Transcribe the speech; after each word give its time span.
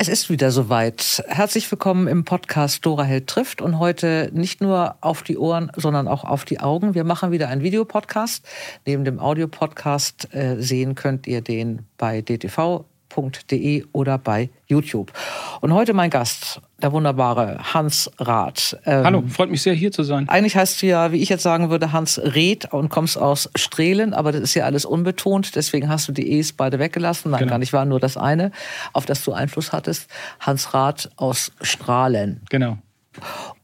Es 0.00 0.06
ist 0.06 0.30
wieder 0.30 0.52
soweit. 0.52 1.24
Herzlich 1.26 1.68
willkommen 1.72 2.06
im 2.06 2.24
Podcast 2.24 2.86
Dora 2.86 3.02
Held 3.02 3.26
trifft 3.26 3.60
und 3.60 3.80
heute 3.80 4.30
nicht 4.32 4.60
nur 4.60 4.94
auf 5.00 5.24
die 5.24 5.36
Ohren, 5.36 5.72
sondern 5.74 6.06
auch 6.06 6.22
auf 6.22 6.44
die 6.44 6.60
Augen. 6.60 6.94
Wir 6.94 7.02
machen 7.02 7.32
wieder 7.32 7.48
einen 7.48 7.64
Videopodcast. 7.64 8.46
Neben 8.86 9.04
dem 9.04 9.18
Audiopodcast 9.18 10.32
äh, 10.32 10.54
sehen 10.60 10.94
könnt 10.94 11.26
ihr 11.26 11.40
den 11.40 11.80
bei 11.96 12.22
DTV 12.22 12.84
www.ftf.de 13.14 13.84
oder 13.92 14.18
bei 14.18 14.50
YouTube. 14.66 15.12
Und 15.60 15.72
heute 15.72 15.94
mein 15.94 16.10
Gast, 16.10 16.60
der 16.82 16.92
wunderbare 16.92 17.58
Hans 17.74 18.10
Rath. 18.18 18.78
Ähm, 18.84 19.04
Hallo, 19.04 19.24
freut 19.28 19.50
mich 19.50 19.62
sehr, 19.62 19.74
hier 19.74 19.92
zu 19.92 20.02
sein. 20.02 20.28
Eigentlich 20.28 20.56
heißt 20.56 20.82
du 20.82 20.86
ja, 20.86 21.12
wie 21.12 21.18
ich 21.18 21.28
jetzt 21.28 21.42
sagen 21.42 21.70
würde, 21.70 21.92
Hans 21.92 22.18
Reth 22.18 22.72
und 22.72 22.88
kommst 22.88 23.18
aus 23.18 23.50
Strehlen, 23.56 24.14
aber 24.14 24.32
das 24.32 24.42
ist 24.42 24.54
ja 24.54 24.64
alles 24.64 24.84
unbetont, 24.84 25.56
deswegen 25.56 25.88
hast 25.88 26.08
du 26.08 26.12
die 26.12 26.32
E's 26.32 26.52
beide 26.52 26.78
weggelassen. 26.78 27.30
Nein, 27.30 27.40
genau. 27.40 27.50
gar 27.50 27.58
nicht, 27.58 27.72
war 27.72 27.84
nur 27.84 28.00
das 28.00 28.16
eine, 28.16 28.52
auf 28.92 29.06
das 29.06 29.24
du 29.24 29.32
Einfluss 29.32 29.72
hattest. 29.72 30.08
Hans 30.40 30.74
Rath 30.74 31.10
aus 31.16 31.52
Strahlen. 31.60 32.42
Genau. 32.50 32.78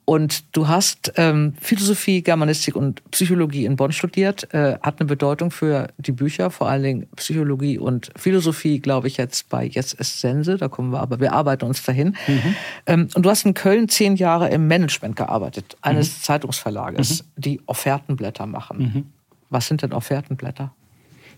Und 0.06 0.54
du 0.54 0.68
hast 0.68 1.14
ähm, 1.16 1.54
Philosophie, 1.60 2.22
Germanistik 2.22 2.76
und 2.76 3.02
Psychologie 3.10 3.64
in 3.64 3.76
Bonn 3.76 3.92
studiert, 3.92 4.52
äh, 4.52 4.77
hat 4.82 5.00
eine 5.00 5.06
Bedeutung 5.06 5.50
für 5.50 5.88
die 5.96 6.12
Bücher, 6.12 6.50
vor 6.50 6.68
allen 6.68 6.82
Dingen 6.82 7.06
Psychologie 7.16 7.78
und 7.78 8.10
Philosophie, 8.14 8.80
glaube 8.80 9.08
ich, 9.08 9.16
jetzt 9.16 9.48
bei 9.48 9.64
Jetzt 9.64 9.94
ist 9.94 10.20
Sense, 10.20 10.58
da 10.58 10.68
kommen 10.68 10.92
wir 10.92 11.00
aber, 11.00 11.20
wir 11.20 11.32
arbeiten 11.32 11.64
uns 11.64 11.82
dahin. 11.82 12.16
Mhm. 12.27 12.56
Ähm, 12.86 13.08
und 13.14 13.24
du 13.24 13.30
hast 13.30 13.46
in 13.46 13.54
Köln 13.54 13.88
zehn 13.88 14.16
Jahre 14.16 14.50
im 14.50 14.68
Management 14.68 15.16
gearbeitet, 15.16 15.77
eines 15.80 16.08
mhm. 16.08 16.22
Zeitungsverlages, 16.22 17.22
mhm. 17.22 17.41
die 17.41 17.60
Offertenblätter 17.64 18.44
machen. 18.44 18.78
Mhm. 18.78 19.06
Was 19.48 19.68
sind 19.68 19.82
denn 19.82 19.92
Offertenblätter? 19.92 20.74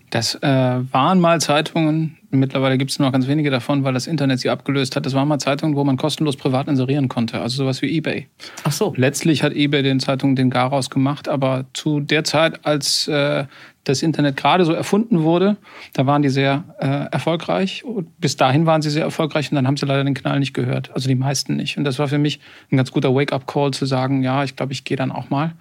Das 0.09 0.35
äh, 0.35 0.41
waren 0.91 1.19
mal 1.19 1.39
Zeitungen, 1.39 2.16
mittlerweile 2.29 2.77
gibt 2.77 2.91
es 2.91 2.99
nur 2.99 3.07
noch 3.07 3.13
ganz 3.13 3.27
wenige 3.27 3.49
davon, 3.49 3.83
weil 3.83 3.93
das 3.93 4.07
Internet 4.07 4.39
sie 4.39 4.49
abgelöst 4.49 4.95
hat. 4.95 5.05
Das 5.05 5.13
waren 5.13 5.27
mal 5.27 5.39
Zeitungen, 5.39 5.75
wo 5.75 5.83
man 5.83 5.97
kostenlos 5.97 6.35
privat 6.37 6.67
inserieren 6.67 7.07
konnte, 7.07 7.41
also 7.41 7.57
sowas 7.57 7.81
wie 7.81 7.95
eBay. 7.97 8.27
Ach 8.63 8.71
so. 8.71 8.93
Letztlich 8.95 9.43
hat 9.43 9.53
eBay 9.53 9.83
den 9.83 9.99
Zeitungen 9.99 10.35
den 10.35 10.49
Garaus 10.49 10.89
gemacht, 10.89 11.29
aber 11.29 11.65
zu 11.73 11.99
der 11.99 12.23
Zeit, 12.23 12.65
als 12.65 13.07
äh, 13.07 13.45
das 13.83 14.03
Internet 14.03 14.35
gerade 14.35 14.65
so 14.65 14.73
erfunden 14.73 15.23
wurde, 15.23 15.57
da 15.93 16.05
waren 16.05 16.21
die 16.21 16.29
sehr 16.29 16.65
äh, 16.79 17.11
erfolgreich. 17.11 17.83
Bis 18.19 18.35
dahin 18.35 18.65
waren 18.65 18.81
sie 18.81 18.89
sehr 18.89 19.03
erfolgreich 19.03 19.51
und 19.51 19.55
dann 19.55 19.65
haben 19.65 19.77
sie 19.77 19.85
leider 19.85 20.03
den 20.03 20.13
Knall 20.13 20.39
nicht 20.39 20.53
gehört. 20.53 20.91
Also 20.93 21.07
die 21.07 21.15
meisten 21.15 21.55
nicht. 21.55 21.77
Und 21.77 21.85
das 21.85 21.97
war 21.99 22.07
für 22.07 22.17
mich 22.17 22.39
ein 22.71 22.77
ganz 22.77 22.91
guter 22.91 23.15
Wake-up-Call 23.15 23.71
zu 23.71 23.85
sagen, 23.85 24.23
ja, 24.23 24.43
ich 24.43 24.55
glaube, 24.55 24.73
ich 24.73 24.83
gehe 24.83 24.97
dann 24.97 25.11
auch 25.11 25.29
mal 25.29 25.53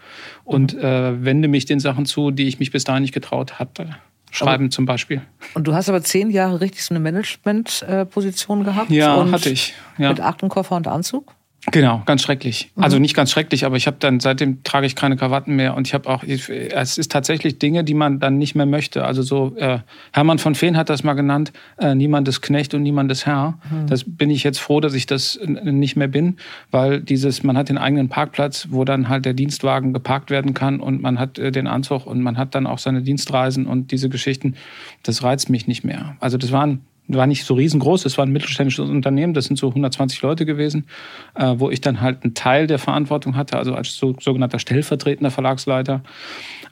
und 0.44 0.74
äh, 0.74 1.24
wende 1.24 1.48
mich 1.48 1.66
den 1.66 1.80
Sachen 1.80 2.06
zu, 2.06 2.30
die 2.30 2.48
ich 2.48 2.58
mich 2.58 2.72
bis 2.72 2.84
dahin 2.84 3.02
nicht 3.02 3.14
getraut 3.14 3.58
hatte 3.58 3.88
schreiben 4.36 4.64
aber, 4.64 4.70
zum 4.70 4.86
Beispiel. 4.86 5.22
Und 5.54 5.66
du 5.66 5.74
hast 5.74 5.88
aber 5.88 6.02
zehn 6.02 6.30
Jahre 6.30 6.60
richtig 6.60 6.84
so 6.84 6.94
eine 6.94 7.00
Management-Position 7.00 8.64
gehabt? 8.64 8.90
Ja, 8.90 9.30
hatte 9.30 9.50
ich. 9.50 9.74
Ja. 9.98 10.10
Mit 10.10 10.20
Aktenkoffer 10.20 10.76
und 10.76 10.86
Anzug? 10.86 11.34
Genau, 11.72 12.02
ganz 12.06 12.22
schrecklich. 12.22 12.70
Mhm. 12.74 12.84
Also 12.84 12.98
nicht 12.98 13.16
ganz 13.16 13.32
schrecklich, 13.32 13.64
aber 13.64 13.76
ich 13.76 13.86
habe 13.86 13.96
dann 13.98 14.20
seitdem 14.20 14.62
trage 14.62 14.86
ich 14.86 14.94
keine 14.94 15.16
Krawatten 15.16 15.56
mehr 15.56 15.74
und 15.74 15.86
ich 15.86 15.94
habe 15.94 16.08
auch 16.08 16.22
es 16.22 16.98
ist 16.98 17.10
tatsächlich 17.10 17.58
Dinge, 17.58 17.82
die 17.82 17.94
man 17.94 18.20
dann 18.20 18.38
nicht 18.38 18.54
mehr 18.54 18.66
möchte. 18.66 19.04
Also 19.04 19.22
so 19.22 19.56
äh, 19.56 19.80
Hermann 20.12 20.38
von 20.38 20.54
Feen 20.54 20.76
hat 20.76 20.90
das 20.90 21.02
mal 21.02 21.14
genannt, 21.14 21.52
äh, 21.78 21.94
niemand 21.94 22.28
ist 22.28 22.40
Knecht 22.40 22.72
und 22.74 22.82
niemand 22.82 23.10
ist 23.10 23.26
Herr. 23.26 23.58
Mhm. 23.70 23.88
Das 23.88 24.04
bin 24.06 24.30
ich 24.30 24.44
jetzt 24.44 24.58
froh, 24.58 24.80
dass 24.80 24.94
ich 24.94 25.06
das 25.06 25.40
nicht 25.44 25.96
mehr 25.96 26.08
bin, 26.08 26.36
weil 26.70 27.00
dieses 27.00 27.42
man 27.42 27.56
hat 27.56 27.68
den 27.68 27.78
eigenen 27.78 28.08
Parkplatz, 28.08 28.68
wo 28.70 28.84
dann 28.84 29.08
halt 29.08 29.24
der 29.24 29.34
Dienstwagen 29.34 29.92
geparkt 29.92 30.30
werden 30.30 30.54
kann 30.54 30.78
und 30.80 31.02
man 31.02 31.18
hat 31.18 31.38
äh, 31.38 31.50
den 31.50 31.66
Anzug 31.66 32.06
und 32.06 32.22
man 32.22 32.38
hat 32.38 32.54
dann 32.54 32.66
auch 32.66 32.78
seine 32.78 33.02
Dienstreisen 33.02 33.66
und 33.66 33.90
diese 33.90 34.08
Geschichten. 34.08 34.54
Das 35.02 35.22
reizt 35.24 35.50
mich 35.50 35.66
nicht 35.66 35.84
mehr. 35.84 36.16
Also 36.20 36.38
das 36.38 36.52
waren 36.52 36.82
war 37.08 37.26
nicht 37.26 37.44
so 37.44 37.54
riesengroß, 37.54 38.04
es 38.04 38.18
war 38.18 38.26
ein 38.26 38.32
mittelständisches 38.32 38.88
Unternehmen, 38.88 39.34
das 39.34 39.46
sind 39.46 39.58
so 39.58 39.68
120 39.68 40.20
Leute 40.22 40.46
gewesen, 40.46 40.86
äh, 41.34 41.54
wo 41.56 41.70
ich 41.70 41.80
dann 41.80 42.00
halt 42.00 42.24
einen 42.24 42.34
Teil 42.34 42.66
der 42.66 42.78
Verantwortung 42.78 43.36
hatte, 43.36 43.56
also 43.56 43.74
als 43.74 43.96
so, 43.96 44.14
sogenannter 44.20 44.58
stellvertretender 44.58 45.30
Verlagsleiter. 45.30 46.02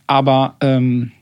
Aber 0.07 0.57
ähm, 0.61 1.13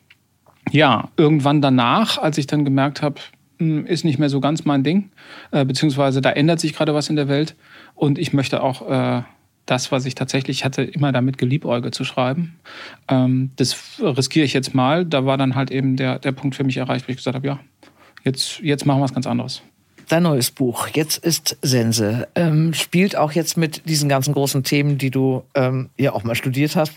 ja, 0.71 1.11
irgendwann 1.17 1.61
danach, 1.61 2.19
als 2.19 2.39
ich 2.39 2.47
dann 2.47 2.65
gemerkt 2.65 3.03
habe, 3.03 3.21
hm, 3.59 3.87
ist 3.87 4.05
nicht 4.05 4.19
mehr 4.19 4.29
so 4.29 4.41
ganz 4.41 4.65
mein 4.65 4.83
Ding, 4.83 5.11
äh, 5.51 5.65
beziehungsweise 5.65 6.21
da 6.21 6.31
ändert 6.31 6.61
sich 6.61 6.75
gerade 6.75 6.95
was 6.95 7.09
in 7.09 7.17
der 7.17 7.29
Welt 7.29 7.55
und 7.95 8.19
ich 8.19 8.33
möchte 8.33 8.63
auch 8.63 8.89
äh, 8.89 9.23
das, 9.67 9.93
was 9.93 10.07
ich 10.07 10.15
tatsächlich 10.15 10.65
hatte, 10.65 10.83
immer 10.83 11.13
damit 11.13 11.39
geliebäugelt 11.39 11.95
zu 11.95 12.05
schreiben. 12.05 12.59
Ähm, 13.09 13.51
das 13.57 14.01
riskiere 14.01 14.45
ich 14.45 14.53
jetzt 14.53 14.75
mal. 14.75 15.05
Da 15.05 15.25
war 15.25 15.39
dann 15.39 15.55
halt 15.55 15.71
eben 15.71 15.97
der, 15.97 16.19
der 16.19 16.33
Punkt 16.33 16.57
für 16.57 16.65
mich 16.65 16.79
erreicht, 16.79 17.07
wo 17.07 17.11
ich 17.11 17.17
gesagt 17.17 17.37
habe, 17.37 17.47
ja, 17.47 17.61
Jetzt, 18.25 18.61
jetzt 18.61 18.87
machen 18.87 19.01
wir 19.01 19.05
was 19.05 19.15
ganz 19.15 19.27
anderes. 19.27 19.63
Dein 20.09 20.25
neues 20.25 20.51
Buch, 20.51 20.89
jetzt 20.89 21.25
ist 21.25 21.57
Sense, 21.63 22.29
ähm, 22.35 22.75
spielt 22.75 23.17
auch 23.17 23.33
jetzt 23.33 23.57
mit 23.57 23.89
diesen 23.89 24.09
ganzen 24.09 24.35
großen 24.35 24.63
Themen, 24.63 24.99
die 24.99 25.11
du 25.11 25.45
ähm, 25.55 25.91
ja 25.97 26.13
auch 26.13 26.25
mal 26.25 26.35
studiert 26.35 26.77
hast. 26.77 26.93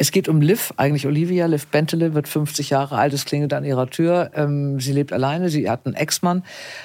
Es 0.00 0.12
geht 0.12 0.28
um 0.28 0.40
Liv, 0.40 0.72
eigentlich 0.76 1.06
Olivia. 1.06 1.46
Liv 1.46 1.66
Bentele 1.66 2.14
wird 2.14 2.28
50 2.28 2.70
Jahre 2.70 2.96
alt, 2.96 3.12
es 3.12 3.24
klingelt 3.24 3.52
an 3.52 3.64
ihrer 3.64 3.90
Tür. 3.90 4.30
Ähm, 4.34 4.78
sie 4.78 4.92
lebt 4.92 5.12
alleine, 5.12 5.50
sie 5.50 5.68
hat 5.68 5.84
einen 5.84 5.96
Ex-Mann, 5.96 6.44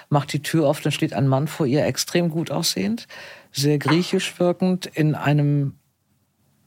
macht 0.09 0.33
die 0.33 0.41
Tür 0.41 0.67
auf, 0.67 0.81
dann 0.81 0.91
steht 0.91 1.13
ein 1.13 1.27
Mann 1.27 1.47
vor 1.47 1.67
ihr, 1.67 1.85
extrem 1.85 2.29
gut 2.29 2.49
aussehend, 2.49 3.07
sehr 3.51 3.77
griechisch 3.77 4.39
wirkend, 4.39 4.87
in 4.87 5.13
einem 5.13 5.75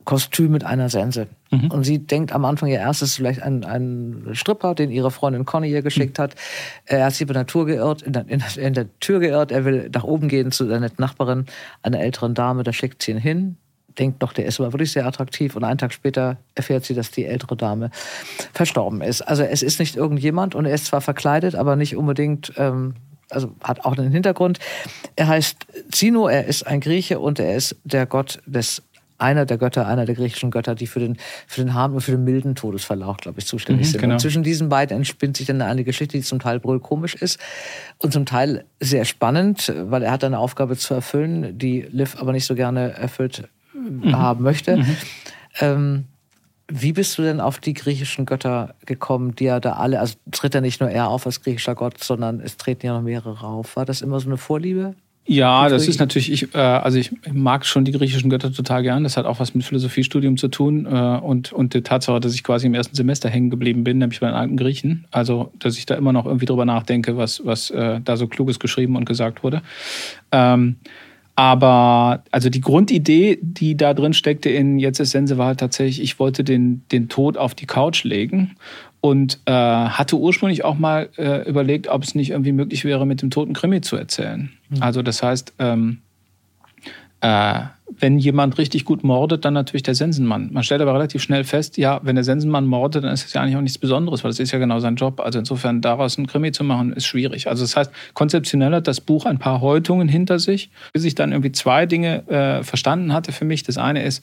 Kostüm 0.06 0.52
mit 0.52 0.64
einer 0.64 0.88
Sense. 0.88 1.26
Mhm. 1.50 1.70
Und 1.70 1.84
sie 1.84 1.98
denkt 1.98 2.32
am 2.32 2.44
Anfang 2.44 2.70
ja 2.70 2.80
erst, 2.80 3.02
es 3.02 3.10
ist 3.10 3.16
vielleicht 3.16 3.42
ein, 3.42 3.64
ein 3.64 4.28
Stripper, 4.32 4.74
den 4.74 4.90
ihre 4.90 5.10
Freundin 5.10 5.44
Conny 5.44 5.70
ihr 5.70 5.82
geschickt 5.82 6.16
mhm. 6.16 6.22
hat. 6.22 6.34
Er 6.86 7.04
hat 7.04 7.12
sich 7.12 7.22
über 7.22 7.34
der 7.34 7.46
Tür 7.46 7.66
geirrt, 7.66 8.02
in 8.02 8.14
der, 8.14 8.26
in, 8.28 8.42
in 8.56 8.72
der 8.72 8.86
Tür 9.00 9.20
geirrt. 9.20 9.52
Er 9.52 9.64
will 9.66 9.90
nach 9.92 10.04
oben 10.04 10.28
gehen 10.28 10.52
zu 10.52 10.66
seiner 10.66 10.90
Nachbarin, 10.96 11.44
einer 11.82 12.00
älteren 12.00 12.34
Dame. 12.34 12.62
Da 12.62 12.72
schickt 12.72 13.02
sie 13.02 13.10
ihn 13.10 13.18
hin. 13.18 13.56
Denkt 13.98 14.22
doch, 14.22 14.32
der 14.32 14.46
ist 14.46 14.60
aber 14.60 14.72
wirklich 14.72 14.92
sehr 14.92 15.06
attraktiv. 15.06 15.56
Und 15.56 15.64
einen 15.64 15.78
Tag 15.78 15.92
später 15.92 16.36
erfährt 16.54 16.84
sie, 16.84 16.94
dass 16.94 17.10
die 17.10 17.24
ältere 17.24 17.56
Dame 17.56 17.90
verstorben 18.52 19.00
ist. 19.00 19.22
Also 19.22 19.42
es 19.42 19.62
ist 19.62 19.80
nicht 19.80 19.96
irgendjemand 19.96 20.54
und 20.54 20.66
er 20.66 20.74
ist 20.74 20.86
zwar 20.86 21.00
verkleidet, 21.00 21.54
aber 21.54 21.76
nicht 21.76 21.96
unbedingt 21.96 22.52
ähm, 22.56 22.94
also 23.28 23.52
hat 23.60 23.84
auch 23.84 23.98
einen 23.98 24.12
Hintergrund. 24.12 24.60
Er 25.16 25.26
heißt 25.26 25.66
Zino, 25.90 26.28
er 26.28 26.46
ist 26.46 26.64
ein 26.64 26.80
Grieche 26.80 27.18
und 27.18 27.40
er 27.40 27.56
ist 27.56 27.74
der 27.82 28.06
Gott 28.06 28.40
des 28.46 28.82
einer 29.18 29.46
der 29.46 29.58
Götter, 29.58 29.86
einer 29.86 30.04
der 30.06 30.14
griechischen 30.14 30.50
Götter, 30.50 30.74
die 30.74 30.86
für 30.86 31.00
den, 31.00 31.16
für 31.46 31.62
den 31.62 31.74
harten 31.74 31.94
und 31.94 32.00
für 32.00 32.12
den 32.12 32.24
milden 32.24 32.54
Todesverlauf, 32.54 33.16
glaube 33.18 33.38
ich, 33.38 33.46
zuständig 33.46 33.86
mhm, 33.86 33.90
sind. 33.90 34.00
Genau. 34.00 34.14
Und 34.14 34.20
zwischen 34.20 34.42
diesen 34.42 34.68
beiden 34.68 34.96
entspinnt 34.96 35.36
sich 35.36 35.46
dann 35.46 35.62
eine 35.62 35.84
Geschichte, 35.84 36.16
die 36.16 36.22
zum 36.22 36.38
Teil 36.38 36.60
brüllkomisch 36.60 37.14
ist 37.14 37.38
und 37.98 38.12
zum 38.12 38.26
Teil 38.26 38.64
sehr 38.80 39.04
spannend, 39.04 39.72
weil 39.76 40.02
er 40.02 40.12
hat 40.12 40.24
eine 40.24 40.38
Aufgabe 40.38 40.76
zu 40.76 40.94
erfüllen, 40.94 41.58
die 41.58 41.82
Liv 41.90 42.16
aber 42.18 42.32
nicht 42.32 42.46
so 42.46 42.54
gerne 42.54 42.92
erfüllt 42.92 43.48
mhm. 43.74 44.16
haben 44.16 44.42
möchte. 44.42 44.76
Mhm. 44.76 44.96
Ähm, 45.60 46.04
wie 46.68 46.92
bist 46.92 47.16
du 47.16 47.22
denn 47.22 47.40
auf 47.40 47.58
die 47.58 47.74
griechischen 47.74 48.26
Götter 48.26 48.74
gekommen, 48.84 49.36
die 49.36 49.44
ja 49.44 49.60
da 49.60 49.74
alle, 49.74 50.00
also 50.00 50.16
tritt 50.32 50.54
ja 50.54 50.60
nicht 50.60 50.80
nur 50.80 50.90
er 50.90 51.08
auf 51.08 51.24
als 51.24 51.42
griechischer 51.42 51.76
Gott, 51.76 52.02
sondern 52.02 52.40
es 52.40 52.56
treten 52.56 52.86
ja 52.86 52.94
noch 52.94 53.02
mehrere 53.02 53.46
auf. 53.46 53.76
War 53.76 53.84
das 53.84 54.02
immer 54.02 54.18
so 54.18 54.28
eine 54.28 54.36
Vorliebe? 54.36 54.96
Ja, 55.28 55.68
das 55.68 55.88
ist 55.88 55.98
natürlich, 55.98 56.30
ich, 56.30 56.54
äh, 56.54 56.58
also 56.58 56.98
ich 56.98 57.10
mag 57.32 57.66
schon 57.66 57.84
die 57.84 57.90
griechischen 57.90 58.30
Götter 58.30 58.52
total 58.52 58.82
gern. 58.82 59.02
Das 59.02 59.16
hat 59.16 59.26
auch 59.26 59.40
was 59.40 59.54
mit 59.54 59.64
Philosophiestudium 59.64 60.36
zu 60.36 60.46
tun 60.48 60.86
äh, 60.86 61.18
und, 61.18 61.52
und 61.52 61.74
die 61.74 61.82
Tatsache, 61.82 62.20
dass 62.20 62.32
ich 62.32 62.44
quasi 62.44 62.66
im 62.66 62.74
ersten 62.74 62.94
Semester 62.94 63.28
hängen 63.28 63.50
geblieben 63.50 63.82
bin, 63.82 63.98
nämlich 63.98 64.20
bei 64.20 64.28
den 64.28 64.36
alten 64.36 64.56
Griechen. 64.56 65.06
Also, 65.10 65.52
dass 65.58 65.78
ich 65.78 65.86
da 65.86 65.96
immer 65.96 66.12
noch 66.12 66.26
irgendwie 66.26 66.46
drüber 66.46 66.64
nachdenke, 66.64 67.16
was, 67.16 67.44
was 67.44 67.70
äh, 67.70 68.00
da 68.04 68.16
so 68.16 68.28
Kluges 68.28 68.60
geschrieben 68.60 68.94
und 68.94 69.04
gesagt 69.04 69.42
wurde. 69.42 69.62
Ähm, 70.30 70.76
aber 71.36 72.24
also 72.30 72.48
die 72.48 72.62
Grundidee, 72.62 73.38
die 73.42 73.76
da 73.76 73.92
drin 73.92 74.14
steckte 74.14 74.48
in 74.48 74.78
Jetzt 74.78 75.00
ist 75.00 75.10
Sense, 75.10 75.36
war 75.36 75.48
halt 75.48 75.60
tatsächlich, 75.60 76.02
ich 76.02 76.18
wollte 76.18 76.42
den, 76.42 76.82
den 76.90 77.10
Tod 77.10 77.36
auf 77.36 77.54
die 77.54 77.66
Couch 77.66 78.04
legen 78.04 78.56
und 79.02 79.38
äh, 79.44 79.52
hatte 79.52 80.16
ursprünglich 80.16 80.64
auch 80.64 80.78
mal 80.78 81.10
äh, 81.18 81.46
überlegt, 81.48 81.88
ob 81.88 82.02
es 82.02 82.14
nicht 82.14 82.30
irgendwie 82.30 82.52
möglich 82.52 82.86
wäre, 82.86 83.06
mit 83.06 83.20
dem 83.20 83.28
toten 83.30 83.52
Krimi 83.52 83.82
zu 83.82 83.96
erzählen. 83.96 84.50
Mhm. 84.70 84.82
Also 84.82 85.02
das 85.02 85.22
heißt, 85.22 85.52
ähm, 85.58 85.98
äh, 87.20 87.60
wenn 87.88 88.18
jemand 88.18 88.58
richtig 88.58 88.84
gut 88.84 89.04
mordet, 89.04 89.44
dann 89.44 89.54
natürlich 89.54 89.82
der 89.82 89.94
Sensenmann. 89.94 90.50
Man 90.52 90.64
stellt 90.64 90.80
aber 90.80 90.92
relativ 90.94 91.22
schnell 91.22 91.44
fest, 91.44 91.76
ja, 91.78 92.00
wenn 92.02 92.16
der 92.16 92.24
Sensenmann 92.24 92.66
mordet, 92.66 93.04
dann 93.04 93.12
ist 93.12 93.24
es 93.24 93.32
ja 93.32 93.42
eigentlich 93.42 93.56
auch 93.56 93.60
nichts 93.60 93.78
Besonderes, 93.78 94.24
weil 94.24 94.30
das 94.30 94.40
ist 94.40 94.50
ja 94.50 94.58
genau 94.58 94.80
sein 94.80 94.96
Job. 94.96 95.20
Also 95.20 95.38
insofern 95.38 95.80
daraus 95.80 96.18
einen 96.18 96.26
Krimi 96.26 96.52
zu 96.52 96.64
machen, 96.64 96.92
ist 96.92 97.06
schwierig. 97.06 97.48
Also 97.48 97.62
das 97.62 97.76
heißt, 97.76 97.92
konzeptionell 98.14 98.72
hat 98.72 98.88
das 98.88 99.00
Buch 99.00 99.24
ein 99.24 99.38
paar 99.38 99.60
Häutungen 99.60 100.08
hinter 100.08 100.38
sich, 100.38 100.70
bis 100.92 101.04
ich 101.04 101.14
dann 101.14 101.32
irgendwie 101.32 101.52
zwei 101.52 101.86
Dinge 101.86 102.28
äh, 102.28 102.64
verstanden 102.64 103.12
hatte 103.12 103.32
für 103.32 103.44
mich. 103.44 103.62
Das 103.62 103.78
eine 103.78 104.02
ist, 104.02 104.22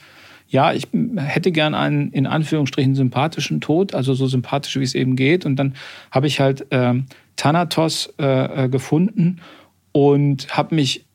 ja, 0.50 0.74
ich 0.74 0.88
hätte 1.16 1.52
gern 1.52 1.74
einen 1.74 2.12
in 2.12 2.28
Anführungsstrichen 2.28 2.96
sympathischen 2.96 3.62
Tod, 3.62 3.96
also 3.96 4.14
so 4.14 4.28
sympathisch, 4.28 4.76
wie 4.78 4.84
es 4.84 4.94
eben 4.94 5.16
geht. 5.16 5.46
Und 5.46 5.56
dann 5.56 5.74
habe 6.12 6.28
ich 6.28 6.42
halt 6.42 6.72
äh, 6.72 6.94
Thanatos 7.38 8.14
äh, 8.18 8.68
gefunden 8.68 9.40
und 9.94 10.50
habe 10.56 10.76
mich 10.76 11.06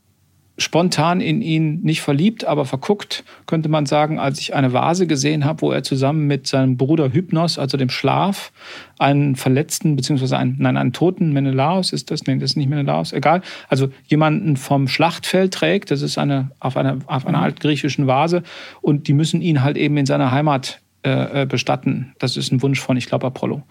spontan 0.59 1.21
in 1.21 1.41
ihn 1.41 1.81
nicht 1.83 2.03
verliebt, 2.03 2.45
aber 2.45 2.65
verguckt, 2.65 3.25
könnte 3.47 3.69
man 3.69 3.87
sagen, 3.87 4.19
als 4.19 4.41
ich 4.41 4.55
eine 4.55 4.73
Vase 4.73 5.07
gesehen 5.07 5.45
habe, 5.45 5.63
wo 5.63 5.71
er 5.71 5.85
zusammen 5.85 6.27
mit 6.27 6.49
seinem 6.49 6.77
Bruder 6.77 7.13
Hypnos, 7.13 7.59
also 7.59 7.77
dem 7.77 7.89
Schlaf, 7.89 8.53
einen 8.99 9.37
verletzten, 9.37 9.95
beziehungsweise 9.95 10.37
einen, 10.37 10.57
nein, 10.59 10.77
einen 10.77 10.93
toten 10.93 11.33
Menelaos 11.33 11.93
ist 11.93 12.11
das, 12.11 12.27
nein, 12.27 12.41
das 12.41 12.51
ist 12.51 12.57
nicht 12.57 12.69
Menelaos, 12.69 13.13
egal, 13.13 13.41
also 13.69 13.89
jemanden 14.07 14.57
vom 14.57 14.89
Schlachtfeld 14.89 15.55
trägt, 15.55 15.93
das 15.93 16.03
ist 16.03 16.19
eine, 16.19 16.51
auf 16.59 16.77
einer, 16.77 16.99
auf 17.07 17.25
einer 17.25 17.39
mhm. 17.39 17.45
altgriechischen 17.45 18.09
Vase 18.09 18.43
und 18.83 19.07
die 19.07 19.13
müssen 19.13 19.41
ihn 19.41 19.63
halt 19.63 19.77
eben 19.77 19.97
in 19.97 20.07
seiner 20.07 20.33
Heimat 20.33 20.81
äh, 21.05 21.43
äh, 21.43 21.47
bestatten. 21.47 22.13
Das 22.19 22.37
ist 22.37 22.51
ein 22.51 22.61
Wunsch 22.61 22.81
von, 22.81 22.97
ich 22.97 23.07
glaube, 23.07 23.25
Apollo. 23.25 23.63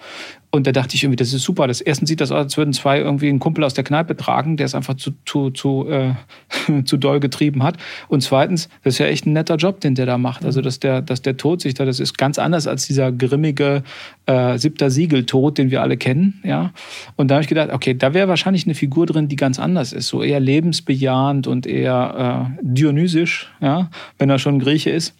Und 0.50 0.66
da 0.66 0.72
dachte 0.72 0.96
ich 0.96 1.04
irgendwie, 1.04 1.18
das 1.18 1.34
ist 1.34 1.44
super. 1.44 1.68
Das 1.68 1.82
erstens 1.82 2.08
sieht 2.08 2.22
das 2.22 2.32
aus, 2.32 2.38
als 2.38 2.58
würden 2.58 2.72
zwei 2.72 3.00
irgendwie 3.00 3.28
einen 3.28 3.40
Kumpel 3.40 3.66
aus 3.66 3.74
der 3.74 3.84
Kneipe 3.84 4.16
tragen, 4.16 4.56
der 4.56 4.66
es 4.66 4.74
einfach 4.74 4.96
zu, 4.96 5.12
zu, 5.26 5.50
zu, 5.50 5.90
äh, 5.90 6.14
zu 6.86 6.96
doll 6.96 7.20
getrieben 7.20 7.64
hat. 7.64 7.76
Und 8.08 8.22
zweitens, 8.22 8.70
das 8.86 8.94
ist 8.94 9.00
ja 9.00 9.08
echt 9.08 9.26
ein 9.26 9.34
netter 9.34 9.58
Job, 9.58 9.82
den 9.82 9.94
der 9.94 10.06
da 10.06 10.18
macht. 10.18 10.46
Also, 10.46 10.62
dass 10.62 10.80
der, 10.80 11.02
dass 11.02 11.22
der 11.22 11.36
Tod 11.36 11.60
sich 11.60 11.74
da, 11.74 11.84
das 11.84 12.00
ist 12.00 12.18
ganz 12.18 12.40
anders 12.40 12.66
als 12.66 12.88
dieser 12.88 13.12
grimmige 13.12 13.84
äh, 14.26 14.58
siebter 14.58 14.90
Siegel-Tod, 14.90 15.58
den 15.58 15.70
wir 15.70 15.82
alle 15.82 15.98
kennen. 15.98 16.42
Ja. 16.46 16.72
Und 17.18 17.30
da 17.30 17.36
habe 17.36 17.42
ich 17.44 17.50
gedacht, 17.50 17.72
okay, 17.74 17.94
da 17.94 18.14
wäre 18.14 18.30
wahrscheinlich 18.30 18.66
eine 18.66 18.74
Figur 18.74 19.06
drin, 19.06 19.28
die 19.28 19.36
ganz 19.36 19.60
anders 19.60 19.92
ist. 19.92 20.08
So 20.08 20.24
eher 20.24 20.40
lebensbejahend 20.40 21.46
und 21.46 21.68
eher 21.68 22.54
äh, 22.56 22.62
dionysisch, 22.62 23.52
ja, 23.60 23.90
wenn 24.18 24.30
er 24.30 24.40
schon 24.40 24.60
Grieche 24.60 24.92
ist 24.92 25.14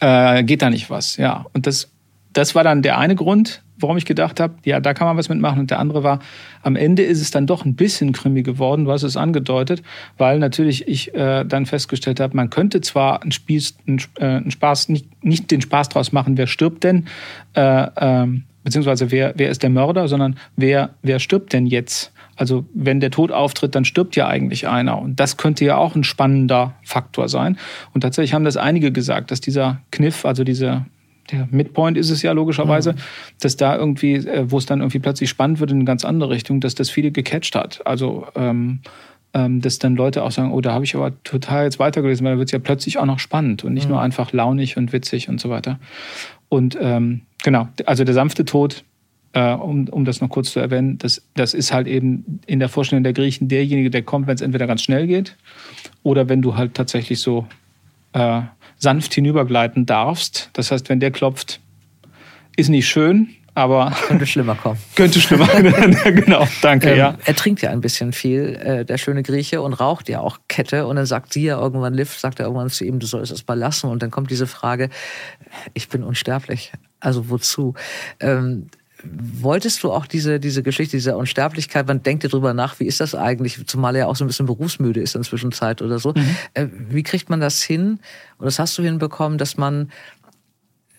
äh, 0.00 0.42
geht 0.44 0.62
da 0.62 0.70
nicht 0.70 0.90
was. 0.90 1.16
Ja, 1.16 1.46
und 1.52 1.66
das, 1.66 1.90
das 2.32 2.54
war 2.54 2.64
dann 2.64 2.82
der 2.82 2.98
eine 2.98 3.14
Grund, 3.14 3.62
warum 3.78 3.96
ich 3.96 4.04
gedacht 4.04 4.40
habe, 4.40 4.54
ja, 4.64 4.80
da 4.80 4.94
kann 4.94 5.06
man 5.06 5.16
was 5.16 5.28
mitmachen. 5.28 5.60
Und 5.60 5.70
der 5.70 5.78
andere 5.78 6.02
war, 6.02 6.20
am 6.62 6.76
Ende 6.76 7.02
ist 7.02 7.20
es 7.20 7.30
dann 7.30 7.46
doch 7.46 7.64
ein 7.64 7.74
bisschen 7.74 8.12
krimi 8.12 8.42
geworden, 8.42 8.84
du 8.84 8.92
hast 8.92 9.02
es 9.02 9.16
angedeutet, 9.16 9.82
weil 10.18 10.38
natürlich 10.38 10.88
ich 10.88 11.14
äh, 11.14 11.44
dann 11.44 11.66
festgestellt 11.66 12.20
habe, 12.20 12.36
man 12.36 12.50
könnte 12.50 12.80
zwar 12.80 13.22
einen, 13.22 13.32
Spieß, 13.32 13.76
einen, 13.86 14.00
äh, 14.18 14.24
einen 14.24 14.50
Spaß, 14.50 14.88
nicht, 14.88 15.24
nicht 15.24 15.50
den 15.50 15.60
Spaß 15.60 15.90
draus 15.90 16.12
machen, 16.12 16.36
wer 16.36 16.46
stirbt 16.46 16.84
denn, 16.84 17.06
äh, 17.54 17.86
ähm, 17.96 18.44
beziehungsweise 18.64 19.10
wer, 19.10 19.34
wer 19.36 19.50
ist 19.50 19.62
der 19.62 19.70
Mörder, 19.70 20.08
sondern 20.08 20.36
wer, 20.56 20.90
wer 21.02 21.18
stirbt 21.18 21.52
denn 21.52 21.66
jetzt? 21.66 22.12
Also 22.36 22.66
wenn 22.74 23.00
der 23.00 23.10
Tod 23.10 23.32
auftritt, 23.32 23.74
dann 23.74 23.84
stirbt 23.84 24.14
ja 24.16 24.28
eigentlich 24.28 24.68
einer. 24.68 25.00
Und 25.00 25.18
das 25.18 25.36
könnte 25.36 25.64
ja 25.64 25.76
auch 25.76 25.94
ein 25.94 26.04
spannender 26.04 26.74
Faktor 26.84 27.28
sein. 27.28 27.58
Und 27.94 28.02
tatsächlich 28.02 28.34
haben 28.34 28.44
das 28.44 28.56
einige 28.56 28.92
gesagt, 28.92 29.30
dass 29.30 29.40
dieser 29.40 29.80
Kniff, 29.90 30.24
also 30.24 30.44
dieser 30.44 30.86
der 31.32 31.48
Midpoint 31.50 31.96
ist 31.96 32.10
es 32.10 32.22
ja 32.22 32.30
logischerweise, 32.30 32.92
mhm. 32.92 32.96
dass 33.40 33.56
da 33.56 33.76
irgendwie, 33.76 34.14
äh, 34.14 34.48
wo 34.48 34.58
es 34.58 34.66
dann 34.66 34.78
irgendwie 34.78 35.00
plötzlich 35.00 35.28
spannend 35.28 35.58
wird 35.58 35.72
in 35.72 35.78
eine 35.78 35.84
ganz 35.84 36.04
andere 36.04 36.30
Richtung, 36.30 36.60
dass 36.60 36.76
das 36.76 36.88
viele 36.88 37.10
gecatcht 37.10 37.56
hat. 37.56 37.84
Also 37.84 38.28
ähm, 38.36 38.80
ähm, 39.34 39.60
dass 39.60 39.78
dann 39.78 39.96
Leute 39.96 40.22
auch 40.22 40.30
sagen, 40.30 40.52
oh, 40.52 40.60
da 40.62 40.72
habe 40.72 40.84
ich 40.84 40.94
aber 40.94 41.12
total 41.22 41.64
jetzt 41.64 41.78
weitergelesen, 41.78 42.24
weil 42.24 42.34
da 42.34 42.38
wird 42.38 42.48
es 42.48 42.52
ja 42.52 42.58
plötzlich 42.58 42.98
auch 42.98 43.04
noch 43.04 43.18
spannend 43.18 43.64
und 43.64 43.74
nicht 43.74 43.84
mhm. 43.84 43.92
nur 43.92 44.00
einfach 44.00 44.32
launig 44.32 44.78
und 44.78 44.94
witzig 44.94 45.28
und 45.28 45.40
so 45.40 45.50
weiter. 45.50 45.78
Und 46.48 46.78
ähm, 46.80 47.22
genau, 47.42 47.68
also 47.84 48.04
der 48.04 48.14
sanfte 48.14 48.44
Tod 48.46 48.84
äh, 49.36 49.52
um, 49.52 49.86
um 49.88 50.06
das 50.06 50.22
noch 50.22 50.30
kurz 50.30 50.52
zu 50.52 50.60
erwähnen, 50.60 50.96
das, 50.96 51.20
das 51.34 51.52
ist 51.52 51.70
halt 51.70 51.86
eben 51.86 52.40
in 52.46 52.58
der 52.58 52.70
Vorstellung 52.70 53.04
der 53.04 53.12
Griechen 53.12 53.48
derjenige, 53.48 53.90
der 53.90 54.02
kommt, 54.02 54.26
wenn 54.26 54.34
es 54.34 54.40
entweder 54.40 54.66
ganz 54.66 54.80
schnell 54.82 55.06
geht 55.06 55.36
oder 56.02 56.30
wenn 56.30 56.40
du 56.40 56.56
halt 56.56 56.72
tatsächlich 56.72 57.20
so 57.20 57.46
äh, 58.14 58.40
sanft 58.78 59.12
hinübergleiten 59.12 59.84
darfst. 59.84 60.48
Das 60.54 60.70
heißt, 60.70 60.88
wenn 60.88 61.00
der 61.00 61.10
klopft, 61.10 61.60
ist 62.56 62.70
nicht 62.70 62.88
schön, 62.88 63.28
aber. 63.54 63.94
Könnte 64.06 64.26
schlimmer 64.26 64.54
kommen. 64.54 64.78
Könnte 64.94 65.20
schlimmer. 65.20 65.46
genau, 66.04 66.48
danke, 66.62 66.92
ähm, 66.92 66.96
ja. 66.96 67.18
Er 67.26 67.36
trinkt 67.36 67.60
ja 67.60 67.68
ein 67.68 67.82
bisschen 67.82 68.14
viel, 68.14 68.54
äh, 68.54 68.84
der 68.86 68.96
schöne 68.96 69.22
Grieche, 69.22 69.60
und 69.60 69.74
raucht 69.74 70.08
ja 70.08 70.20
auch 70.20 70.38
Kette. 70.48 70.86
Und 70.86 70.96
dann 70.96 71.04
sagt 71.04 71.34
sie 71.34 71.44
ja 71.44 71.60
irgendwann, 71.60 71.92
Liv, 71.92 72.18
sagt 72.18 72.40
er 72.40 72.46
irgendwann 72.46 72.70
zu 72.70 72.86
ihm, 72.86 73.00
du 73.00 73.06
sollst 73.06 73.32
es 73.32 73.46
mal 73.46 73.58
lassen. 73.58 73.90
Und 73.90 74.02
dann 74.02 74.10
kommt 74.10 74.30
diese 74.30 74.46
Frage, 74.46 74.88
ich 75.74 75.90
bin 75.90 76.04
unsterblich. 76.04 76.72
Also 77.00 77.28
wozu? 77.28 77.74
Ähm, 78.20 78.68
Wolltest 79.40 79.82
du 79.82 79.92
auch 79.92 80.06
diese, 80.06 80.40
diese 80.40 80.62
Geschichte 80.62 80.96
dieser 80.96 81.16
Unsterblichkeit, 81.16 81.86
man 81.86 82.02
denkt 82.02 82.24
ja 82.24 82.28
drüber 82.28 82.54
nach, 82.54 82.80
wie 82.80 82.84
ist 82.84 83.00
das 83.00 83.14
eigentlich, 83.14 83.66
zumal 83.66 83.94
er 83.94 84.00
ja 84.02 84.06
auch 84.06 84.16
so 84.16 84.24
ein 84.24 84.26
bisschen 84.26 84.46
berufsmüde 84.46 85.00
ist 85.00 85.14
in 85.14 85.22
der 85.22 85.28
Zwischenzeit 85.28 85.82
oder 85.82 85.98
so. 85.98 86.12
Mhm. 86.16 86.36
Äh, 86.54 86.66
wie 86.88 87.02
kriegt 87.02 87.30
man 87.30 87.40
das 87.40 87.62
hin? 87.62 88.00
Und 88.38 88.46
das 88.46 88.58
hast 88.58 88.76
du 88.78 88.82
hinbekommen, 88.82 89.38
dass 89.38 89.56
man 89.56 89.90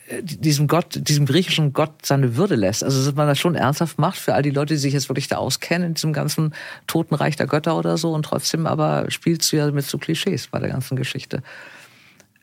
äh, 0.07 0.21
diesem 0.23 0.67
Gott, 0.67 1.07
diesem 1.07 1.25
griechischen 1.25 1.73
Gott 1.73 2.05
seine 2.05 2.35
Würde 2.35 2.55
lässt. 2.55 2.83
Also, 2.83 3.03
dass 3.03 3.15
man 3.15 3.27
das 3.27 3.39
schon 3.39 3.55
ernsthaft 3.55 3.99
macht 3.99 4.17
für 4.17 4.33
all 4.33 4.41
die 4.41 4.51
Leute, 4.51 4.73
die 4.73 4.79
sich 4.79 4.93
jetzt 4.93 5.09
wirklich 5.09 5.27
da 5.27 5.37
auskennen 5.37 5.89
in 5.89 5.93
diesem 5.95 6.13
ganzen 6.13 6.53
Totenreich 6.87 7.35
der 7.35 7.47
Götter 7.47 7.77
oder 7.77 7.97
so. 7.97 8.13
Und 8.13 8.23
trotzdem 8.23 8.65
aber 8.67 9.09
spielst 9.09 9.51
du 9.51 9.57
ja 9.57 9.71
mit 9.71 9.85
so 9.85 9.97
Klischees 9.97 10.47
bei 10.47 10.59
der 10.59 10.69
ganzen 10.69 10.95
Geschichte. 10.95 11.43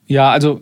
Ja, 0.07 0.31
also 0.31 0.61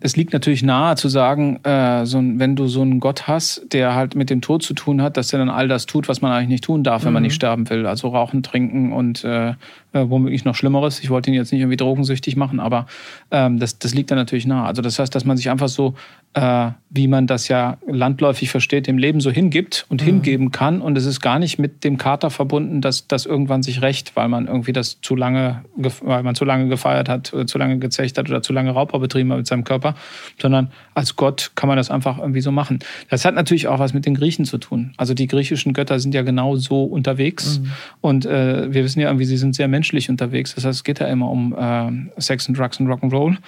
es 0.00 0.16
liegt 0.16 0.34
natürlich 0.34 0.62
nahe 0.62 0.96
zu 0.96 1.08
sagen, 1.08 1.64
äh, 1.64 2.04
so, 2.04 2.18
wenn 2.18 2.56
du 2.56 2.66
so 2.66 2.82
einen 2.82 3.00
Gott 3.00 3.26
hast, 3.26 3.72
der 3.72 3.94
halt 3.94 4.14
mit 4.14 4.28
dem 4.28 4.42
Tod 4.42 4.62
zu 4.62 4.74
tun 4.74 5.00
hat, 5.00 5.16
dass 5.16 5.32
er 5.32 5.38
dann 5.38 5.48
all 5.48 5.66
das 5.66 5.86
tut, 5.86 6.08
was 6.08 6.20
man 6.20 6.30
eigentlich 6.30 6.48
nicht 6.48 6.64
tun 6.64 6.84
darf, 6.84 7.04
wenn 7.04 7.10
mhm. 7.10 7.14
man 7.14 7.22
nicht 7.22 7.34
sterben 7.34 7.70
will. 7.70 7.86
Also 7.86 8.08
rauchen, 8.08 8.42
trinken 8.42 8.92
und 8.92 9.24
äh, 9.24 9.50
äh, 9.50 9.54
womöglich 9.92 10.44
noch 10.44 10.54
Schlimmeres. 10.54 11.00
Ich 11.00 11.08
wollte 11.08 11.30
ihn 11.30 11.34
jetzt 11.34 11.52
nicht 11.52 11.62
irgendwie 11.62 11.78
drogensüchtig 11.78 12.36
machen, 12.36 12.60
aber 12.60 12.86
ähm, 13.30 13.58
das, 13.58 13.78
das 13.78 13.94
liegt 13.94 14.10
dann 14.10 14.18
natürlich 14.18 14.46
nahe. 14.46 14.66
Also 14.66 14.82
das 14.82 14.98
heißt, 14.98 15.14
dass 15.14 15.24
man 15.24 15.38
sich 15.38 15.48
einfach 15.48 15.68
so, 15.68 15.94
äh, 16.36 16.70
wie 16.90 17.08
man 17.08 17.26
das 17.26 17.48
ja 17.48 17.78
landläufig 17.86 18.50
versteht, 18.50 18.86
dem 18.86 18.98
Leben 18.98 19.20
so 19.20 19.30
hingibt 19.30 19.86
und 19.88 20.02
mhm. 20.02 20.06
hingeben 20.06 20.50
kann. 20.52 20.80
Und 20.80 20.96
es 20.96 21.04
ist 21.04 21.20
gar 21.20 21.38
nicht 21.38 21.58
mit 21.58 21.82
dem 21.82 21.98
Kater 21.98 22.30
verbunden, 22.30 22.80
dass 22.80 23.08
das 23.08 23.26
irgendwann 23.26 23.62
sich 23.62 23.82
rächt, 23.82 24.14
weil 24.14 24.28
man 24.28 24.46
irgendwie 24.46 24.72
das 24.72 25.00
zu 25.00 25.16
lange, 25.16 25.64
weil 25.74 26.22
man 26.22 26.34
zu 26.34 26.44
lange 26.44 26.68
gefeiert 26.68 27.08
hat, 27.08 27.34
oder 27.34 27.46
zu 27.46 27.58
lange 27.58 27.78
gezecht 27.78 28.16
hat 28.18 28.28
oder 28.28 28.42
zu 28.42 28.52
lange 28.52 28.70
Raubbau 28.70 28.98
betrieben 28.98 29.32
hat 29.32 29.38
mit 29.38 29.46
seinem 29.46 29.64
Körper, 29.64 29.94
sondern 30.40 30.70
als 30.94 31.16
Gott 31.16 31.52
kann 31.56 31.68
man 31.68 31.76
das 31.76 31.90
einfach 31.90 32.18
irgendwie 32.18 32.42
so 32.42 32.52
machen. 32.52 32.78
Das 33.10 33.24
hat 33.24 33.34
natürlich 33.34 33.66
auch 33.66 33.78
was 33.78 33.94
mit 33.94 34.06
den 34.06 34.14
Griechen 34.14 34.44
zu 34.44 34.58
tun. 34.58 34.92
Also 34.96 35.14
die 35.14 35.26
griechischen 35.26 35.72
Götter 35.72 35.98
sind 35.98 36.14
ja 36.14 36.22
genau 36.22 36.56
so 36.56 36.84
unterwegs 36.84 37.60
mhm. 37.60 37.72
und 38.00 38.26
äh, 38.26 38.72
wir 38.72 38.84
wissen 38.84 39.00
ja 39.00 39.08
irgendwie, 39.08 39.24
sie 39.24 39.36
sind 39.36 39.54
sehr 39.54 39.68
menschlich 39.68 39.86
menschlich 39.86 40.10
unterwegs. 40.10 40.54
Das 40.54 40.64
heißt, 40.64 40.78
es 40.78 40.84
geht 40.84 41.00
ja 41.00 41.06
immer 41.06 41.30
um 41.30 41.54
äh, 41.56 42.20
Sex 42.20 42.48
und 42.48 42.58
Drugs 42.58 42.80
und 42.80 42.88
Rock'n'Roll. 42.88 43.38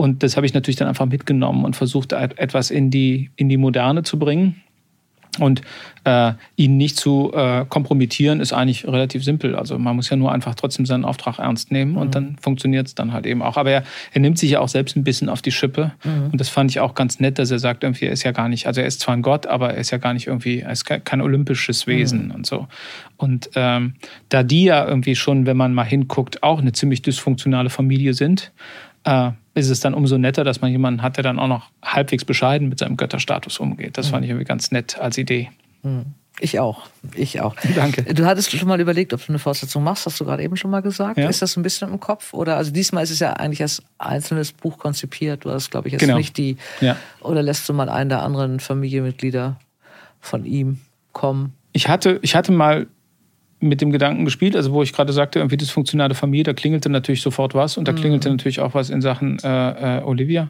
Und 0.00 0.22
das 0.22 0.36
habe 0.36 0.46
ich 0.46 0.54
natürlich 0.54 0.76
dann 0.76 0.88
einfach 0.88 1.04
mitgenommen 1.04 1.62
und 1.62 1.76
versucht, 1.76 2.14
etwas 2.14 2.70
in 2.70 2.90
die, 2.90 3.30
in 3.36 3.50
die 3.50 3.58
Moderne 3.58 4.02
zu 4.02 4.18
bringen. 4.18 4.62
Und 5.38 5.60
äh, 6.04 6.32
ihn 6.56 6.78
nicht 6.78 6.96
zu 6.96 7.32
äh, 7.34 7.64
kompromittieren, 7.68 8.40
ist 8.40 8.52
eigentlich 8.52 8.86
relativ 8.86 9.22
simpel. 9.22 9.54
Also 9.54 9.78
man 9.78 9.94
muss 9.94 10.08
ja 10.08 10.16
nur 10.16 10.32
einfach 10.32 10.54
trotzdem 10.54 10.86
seinen 10.86 11.04
Auftrag 11.04 11.38
ernst 11.38 11.70
nehmen 11.70 11.96
und 11.96 12.08
mhm. 12.08 12.10
dann 12.10 12.36
funktioniert 12.40 12.88
es 12.88 12.94
dann 12.94 13.12
halt 13.12 13.26
eben 13.26 13.42
auch. 13.42 13.56
Aber 13.56 13.70
er, 13.70 13.84
er 14.12 14.20
nimmt 14.20 14.38
sich 14.38 14.50
ja 14.50 14.60
auch 14.60 14.68
selbst 14.68 14.96
ein 14.96 15.04
bisschen 15.04 15.28
auf 15.28 15.40
die 15.42 15.52
Schippe. 15.52 15.92
Mhm. 16.02 16.30
Und 16.32 16.40
das 16.40 16.48
fand 16.48 16.70
ich 16.70 16.80
auch 16.80 16.94
ganz 16.94 17.20
nett, 17.20 17.38
dass 17.38 17.50
er 17.50 17.58
sagt, 17.58 17.84
irgendwie, 17.84 18.06
er 18.06 18.12
ist 18.12 18.24
ja 18.24 18.32
gar 18.32 18.48
nicht, 18.48 18.66
also 18.66 18.80
er 18.80 18.86
ist 18.86 19.00
zwar 19.00 19.14
ein 19.14 19.22
Gott, 19.22 19.46
aber 19.46 19.74
er 19.74 19.80
ist 19.80 19.90
ja 19.90 19.98
gar 19.98 20.14
nicht 20.14 20.26
irgendwie, 20.26 20.60
er 20.60 20.72
ist 20.72 20.84
kein 20.86 21.20
olympisches 21.20 21.86
Wesen 21.86 22.28
mhm. 22.28 22.34
und 22.34 22.46
so. 22.46 22.66
Und 23.18 23.50
ähm, 23.54 23.94
da 24.30 24.42
die 24.42 24.64
ja 24.64 24.84
irgendwie 24.88 25.14
schon, 25.14 25.46
wenn 25.46 25.58
man 25.58 25.74
mal 25.74 25.84
hinguckt, 25.84 26.42
auch 26.42 26.60
eine 26.60 26.72
ziemlich 26.72 27.02
dysfunktionale 27.02 27.70
Familie 27.70 28.14
sind, 28.14 28.50
äh, 29.04 29.30
ist 29.54 29.70
es 29.70 29.80
dann 29.80 29.94
umso 29.94 30.18
netter, 30.18 30.44
dass 30.44 30.60
man 30.60 30.70
jemanden 30.70 31.02
hat, 31.02 31.16
der 31.16 31.24
dann 31.24 31.38
auch 31.38 31.48
noch 31.48 31.70
halbwegs 31.82 32.24
bescheiden 32.24 32.68
mit 32.68 32.78
seinem 32.78 32.96
Götterstatus 32.96 33.58
umgeht. 33.58 33.98
Das 33.98 34.06
mhm. 34.06 34.10
fand 34.10 34.24
ich 34.24 34.30
irgendwie 34.30 34.46
ganz 34.46 34.70
nett 34.70 34.98
als 34.98 35.18
Idee. 35.18 35.50
Mhm. 35.82 36.14
Ich 36.38 36.58
auch. 36.58 36.86
Ich 37.14 37.40
auch. 37.40 37.54
Danke. 37.74 38.14
Du 38.14 38.24
hattest 38.24 38.50
schon 38.50 38.68
mal 38.68 38.80
überlegt, 38.80 39.12
ob 39.12 39.24
du 39.24 39.28
eine 39.28 39.38
Fortsetzung 39.38 39.82
machst, 39.82 40.06
hast 40.06 40.18
du 40.20 40.24
gerade 40.24 40.42
eben 40.42 40.56
schon 40.56 40.70
mal 40.70 40.80
gesagt. 40.80 41.18
Ja. 41.18 41.28
Ist 41.28 41.42
das 41.42 41.56
ein 41.56 41.62
bisschen 41.62 41.90
im 41.90 42.00
Kopf? 42.00 42.32
Oder 42.32 42.56
also 42.56 42.70
diesmal 42.70 43.04
ist 43.04 43.10
es 43.10 43.18
ja 43.18 43.34
eigentlich 43.34 43.60
als 43.60 43.82
einzelnes 43.98 44.52
Buch 44.52 44.78
konzipiert. 44.78 45.44
Du 45.44 45.50
hast, 45.50 45.70
glaube 45.70 45.88
ich, 45.88 45.92
jetzt 45.92 46.00
genau. 46.00 46.16
nicht 46.16 46.36
die. 46.38 46.56
Ja. 46.80 46.96
Oder 47.20 47.42
lässt 47.42 47.68
du 47.68 47.74
mal 47.74 47.88
einen 47.88 48.08
der 48.08 48.22
anderen 48.22 48.60
Familienmitglieder 48.60 49.58
von 50.20 50.46
ihm 50.46 50.80
kommen? 51.12 51.54
Ich 51.72 51.88
hatte, 51.88 52.18
ich 52.22 52.34
hatte 52.34 52.52
mal 52.52 52.86
mit 53.60 53.80
dem 53.80 53.92
Gedanken 53.92 54.24
gespielt, 54.24 54.56
also 54.56 54.72
wo 54.72 54.82
ich 54.82 54.92
gerade 54.92 55.12
sagte, 55.12 55.38
irgendwie 55.38 55.56
dysfunktionale 55.56 56.14
Familie, 56.14 56.44
da 56.44 56.52
klingelte 56.54 56.88
natürlich 56.88 57.22
sofort 57.22 57.54
was 57.54 57.76
und 57.76 57.86
da 57.86 57.92
mhm. 57.92 57.96
klingelte 57.96 58.30
natürlich 58.30 58.60
auch 58.60 58.74
was 58.74 58.90
in 58.90 59.02
Sachen 59.02 59.38
äh, 59.44 59.98
äh, 59.98 60.02
Olivia. 60.02 60.48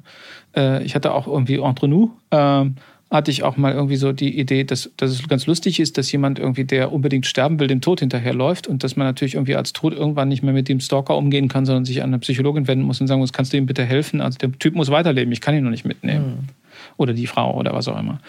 Äh, 0.56 0.84
ich 0.84 0.94
hatte 0.94 1.12
auch 1.12 1.26
irgendwie 1.26 1.56
Entre 1.56 1.88
nous, 1.88 2.10
äh, 2.30 2.64
hatte 3.10 3.30
ich 3.32 3.42
auch 3.42 3.56
mal 3.56 3.72
irgendwie 3.72 3.96
so 3.96 4.12
die 4.12 4.38
Idee, 4.38 4.62
dass, 4.62 4.90
dass 4.96 5.10
es 5.10 5.26
ganz 5.26 5.46
lustig 5.46 5.80
ist, 5.80 5.98
dass 5.98 6.12
jemand 6.12 6.38
irgendwie, 6.38 6.64
der 6.64 6.92
unbedingt 6.92 7.26
sterben 7.26 7.58
will, 7.58 7.66
dem 7.66 7.80
Tod 7.80 7.98
hinterherläuft 7.98 8.68
und 8.68 8.84
dass 8.84 8.94
man 8.94 9.06
natürlich 9.08 9.34
irgendwie 9.34 9.56
als 9.56 9.72
Tod 9.72 9.92
irgendwann 9.92 10.28
nicht 10.28 10.44
mehr 10.44 10.54
mit 10.54 10.68
dem 10.68 10.78
Stalker 10.78 11.16
umgehen 11.16 11.48
kann, 11.48 11.66
sondern 11.66 11.84
sich 11.84 12.02
an 12.02 12.10
eine 12.10 12.20
Psychologin 12.20 12.68
wenden 12.68 12.84
muss 12.84 13.00
und 13.00 13.08
sagen 13.08 13.20
muss, 13.20 13.32
kannst 13.32 13.52
du 13.52 13.56
ihm 13.56 13.66
bitte 13.66 13.84
helfen? 13.84 14.20
Also 14.20 14.38
der 14.38 14.52
Typ 14.52 14.76
muss 14.76 14.90
weiterleben, 14.90 15.32
ich 15.32 15.40
kann 15.40 15.56
ihn 15.56 15.64
noch 15.64 15.70
nicht 15.70 15.84
mitnehmen. 15.84 16.26
Mhm 16.42 16.59
oder 17.00 17.14
die 17.14 17.26
Frau 17.26 17.54
oder 17.54 17.72
was 17.72 17.88
auch 17.88 17.98
immer. 17.98 18.20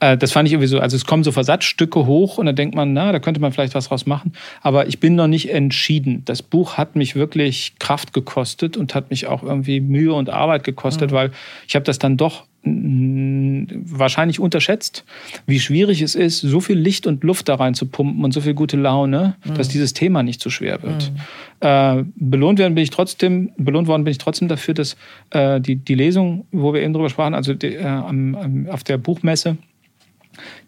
Äh, 0.00 0.18
das 0.18 0.32
fand 0.32 0.48
ich 0.48 0.52
irgendwie 0.52 0.68
so, 0.68 0.80
also 0.80 0.96
es 0.96 1.06
kommen 1.06 1.24
so 1.24 1.32
Versatzstücke 1.32 2.06
hoch 2.06 2.38
und 2.38 2.46
dann 2.46 2.56
denkt 2.56 2.74
man, 2.74 2.92
na, 2.92 3.12
da 3.12 3.20
könnte 3.20 3.40
man 3.40 3.52
vielleicht 3.52 3.74
was 3.74 3.88
draus 3.88 4.04
machen. 4.04 4.32
Aber 4.62 4.88
ich 4.88 5.00
bin 5.00 5.14
noch 5.14 5.28
nicht 5.28 5.50
entschieden. 5.50 6.22
Das 6.24 6.42
Buch 6.42 6.76
hat 6.76 6.96
mich 6.96 7.14
wirklich 7.14 7.74
Kraft 7.78 8.12
gekostet 8.12 8.76
und 8.76 8.94
hat 8.94 9.10
mich 9.10 9.26
auch 9.28 9.42
irgendwie 9.42 9.80
Mühe 9.80 10.12
und 10.12 10.28
Arbeit 10.28 10.64
gekostet, 10.64 11.12
mhm. 11.12 11.14
weil 11.14 11.30
ich 11.68 11.76
habe 11.76 11.84
das 11.84 11.98
dann 11.98 12.16
doch 12.16 12.44
wahrscheinlich 12.66 14.40
unterschätzt, 14.40 15.04
wie 15.46 15.60
schwierig 15.60 16.02
es 16.02 16.14
ist, 16.14 16.40
so 16.40 16.60
viel 16.60 16.78
Licht 16.78 17.06
und 17.06 17.22
Luft 17.24 17.48
da 17.48 17.54
rein 17.54 17.74
zu 17.74 17.86
pumpen 17.86 18.24
und 18.24 18.32
so 18.32 18.40
viel 18.40 18.54
gute 18.54 18.76
Laune, 18.76 19.36
mhm. 19.44 19.54
dass 19.54 19.68
dieses 19.68 19.92
Thema 19.92 20.22
nicht 20.22 20.40
zu 20.40 20.50
schwer 20.50 20.82
wird. 20.82 21.12
Mhm. 21.12 21.18
Äh, 21.60 22.04
belohnt 22.16 22.58
werden 22.58 22.74
bin 22.74 22.82
ich 22.82 22.90
trotzdem, 22.90 23.52
belohnt 23.56 23.88
worden 23.88 24.04
bin 24.04 24.10
ich 24.10 24.18
trotzdem 24.18 24.48
dafür, 24.48 24.74
dass 24.74 24.96
äh, 25.30 25.60
die, 25.60 25.76
die 25.76 25.94
Lesung, 25.94 26.46
wo 26.52 26.74
wir 26.74 26.82
eben 26.82 26.92
drüber 26.92 27.08
sprachen, 27.08 27.34
also 27.34 27.54
die, 27.54 27.74
äh, 27.74 27.84
am, 27.84 28.34
am, 28.34 28.68
auf 28.68 28.84
der 28.84 28.98
Buchmesse, 28.98 29.56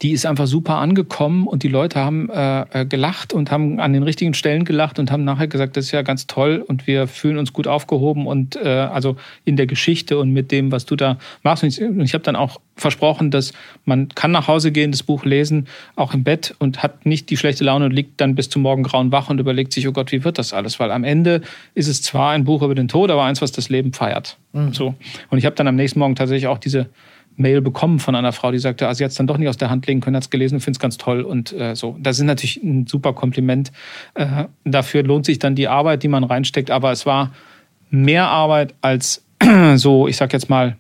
die 0.03 0.13
ist 0.13 0.27
einfach 0.27 0.47
super 0.47 0.77
angekommen 0.77 1.47
und 1.47 1.63
die 1.63 1.69
Leute 1.69 2.01
haben 2.01 2.31
äh, 2.31 2.63
äh, 2.71 2.87
gelacht 2.87 3.33
und 3.33 3.51
haben 3.51 3.81
an 3.81 3.93
den 3.93 4.03
richtigen 4.03 4.35
Stellen 4.35 4.65
gelacht 4.65 4.99
und 4.99 5.11
haben 5.11 5.25
nachher 5.25 5.49
gesagt, 5.49 5.77
das 5.77 5.87
ist 5.87 5.93
ja 5.93 6.03
ganz 6.03 6.27
toll 6.27 6.65
und 6.67 6.87
wir 6.87 7.07
fühlen 7.07 7.39
uns 7.39 7.53
gut 7.53 7.67
aufgehoben 7.67 8.27
und 8.27 8.57
äh, 8.57 8.69
also 8.69 9.17
in 9.45 9.57
der 9.57 9.67
Geschichte 9.67 10.19
und 10.19 10.33
mit 10.33 10.53
dem, 10.53 10.73
was 10.73 10.87
du 10.87 10.97
da 10.97 11.19
machst. 11.43 11.63
Und 11.63 11.69
ich, 11.71 11.81
ich 11.81 12.15
habe 12.15 12.25
dann 12.25 12.37
auch 12.37 12.61
versprochen, 12.77 13.31
dass 13.31 13.53
man 13.85 14.09
kann 14.11 14.31
nach 14.31 14.49
Hause 14.49 14.73
gehen, 14.73 14.93
das 14.93 15.03
Buch 15.03 15.25
lesen, 15.25 15.67
auch 15.97 16.15
im 16.15 16.25
Bett 16.25 16.55
und 16.59 16.83
hat 16.83 17.07
nicht 17.07 17.31
die 17.31 17.37
schlechte 17.37 17.65
Laune 17.65 17.87
und 17.87 17.93
liegt 17.93 18.21
dann 18.21 18.35
bis 18.35 18.49
zum 18.49 18.63
Morgengrauen 18.63 19.13
wach 19.13 19.31
und 19.31 19.41
überlegt 19.41 19.73
sich, 19.73 19.87
oh 19.89 19.93
Gott, 19.93 20.13
wie 20.13 20.25
wird 20.25 20.39
das 20.39 20.53
alles? 20.53 20.79
Weil 20.79 20.91
am 20.93 21.05
Ende 21.05 21.43
ist 21.75 21.89
es 21.89 22.03
zwar 22.03 22.31
ein 22.31 22.45
Buch 22.45 22.63
über 22.63 22.75
den 22.75 22.89
Tod, 22.89 23.11
aber 23.11 23.25
eins, 23.25 23.43
was 23.43 23.53
das 23.53 23.69
Leben 23.69 23.93
feiert. 23.93 24.37
Mhm. 24.53 24.73
So. 24.73 24.95
Und 25.31 25.39
ich 25.39 25.45
habe 25.45 25.57
dann 25.57 25.67
am 25.67 25.77
nächsten 25.77 25.99
Morgen 25.99 26.15
tatsächlich 26.15 26.47
auch 26.47 26.59
diese 26.59 26.89
Mail 27.38 27.61
bekommen 27.61 27.99
von 28.00 28.14
einer 28.14 28.33
Frau, 28.33 28.50
die 28.50 28.59
sagte, 28.59 28.88
also 28.88 28.99
sie 28.99 29.04
hat 29.04 29.12
es 29.12 29.16
dann 29.16 29.26
doch 29.26 29.38
nicht 29.38 29.49
aus 29.49 29.57
der 29.57 29.71
Hand 29.71 29.87
legen 29.87 30.00
können, 30.00 30.16
hat 30.16 30.25
es 30.25 30.30
gelesen 30.30 30.57
und 30.57 30.61
findet 30.61 30.78
es 30.78 30.83
ganz 30.83 30.99
toll. 30.99 31.23
Und 31.23 31.52
äh, 31.52 31.75
so, 31.75 31.97
das 32.00 32.18
ist 32.18 32.25
natürlich 32.25 32.62
ein 32.62 32.87
super 32.87 33.12
Kompliment. 33.12 33.73
Äh, 34.14 34.45
dafür 34.64 35.04
lohnt 35.04 35.25
sich 35.25 35.38
dann 35.38 35.54
die 35.54 35.68
Arbeit, 35.68 36.02
die 36.02 36.09
man 36.09 36.25
reinsteckt. 36.25 36.71
Aber 36.71 36.90
es 36.90 37.07
war 37.07 37.33
mehr 37.90 38.28
Arbeit 38.28 38.75
als 38.80 39.25
so, 39.76 40.09
ich 40.09 40.16
sag 40.16 40.33
jetzt 40.33 40.50
mal, 40.50 40.76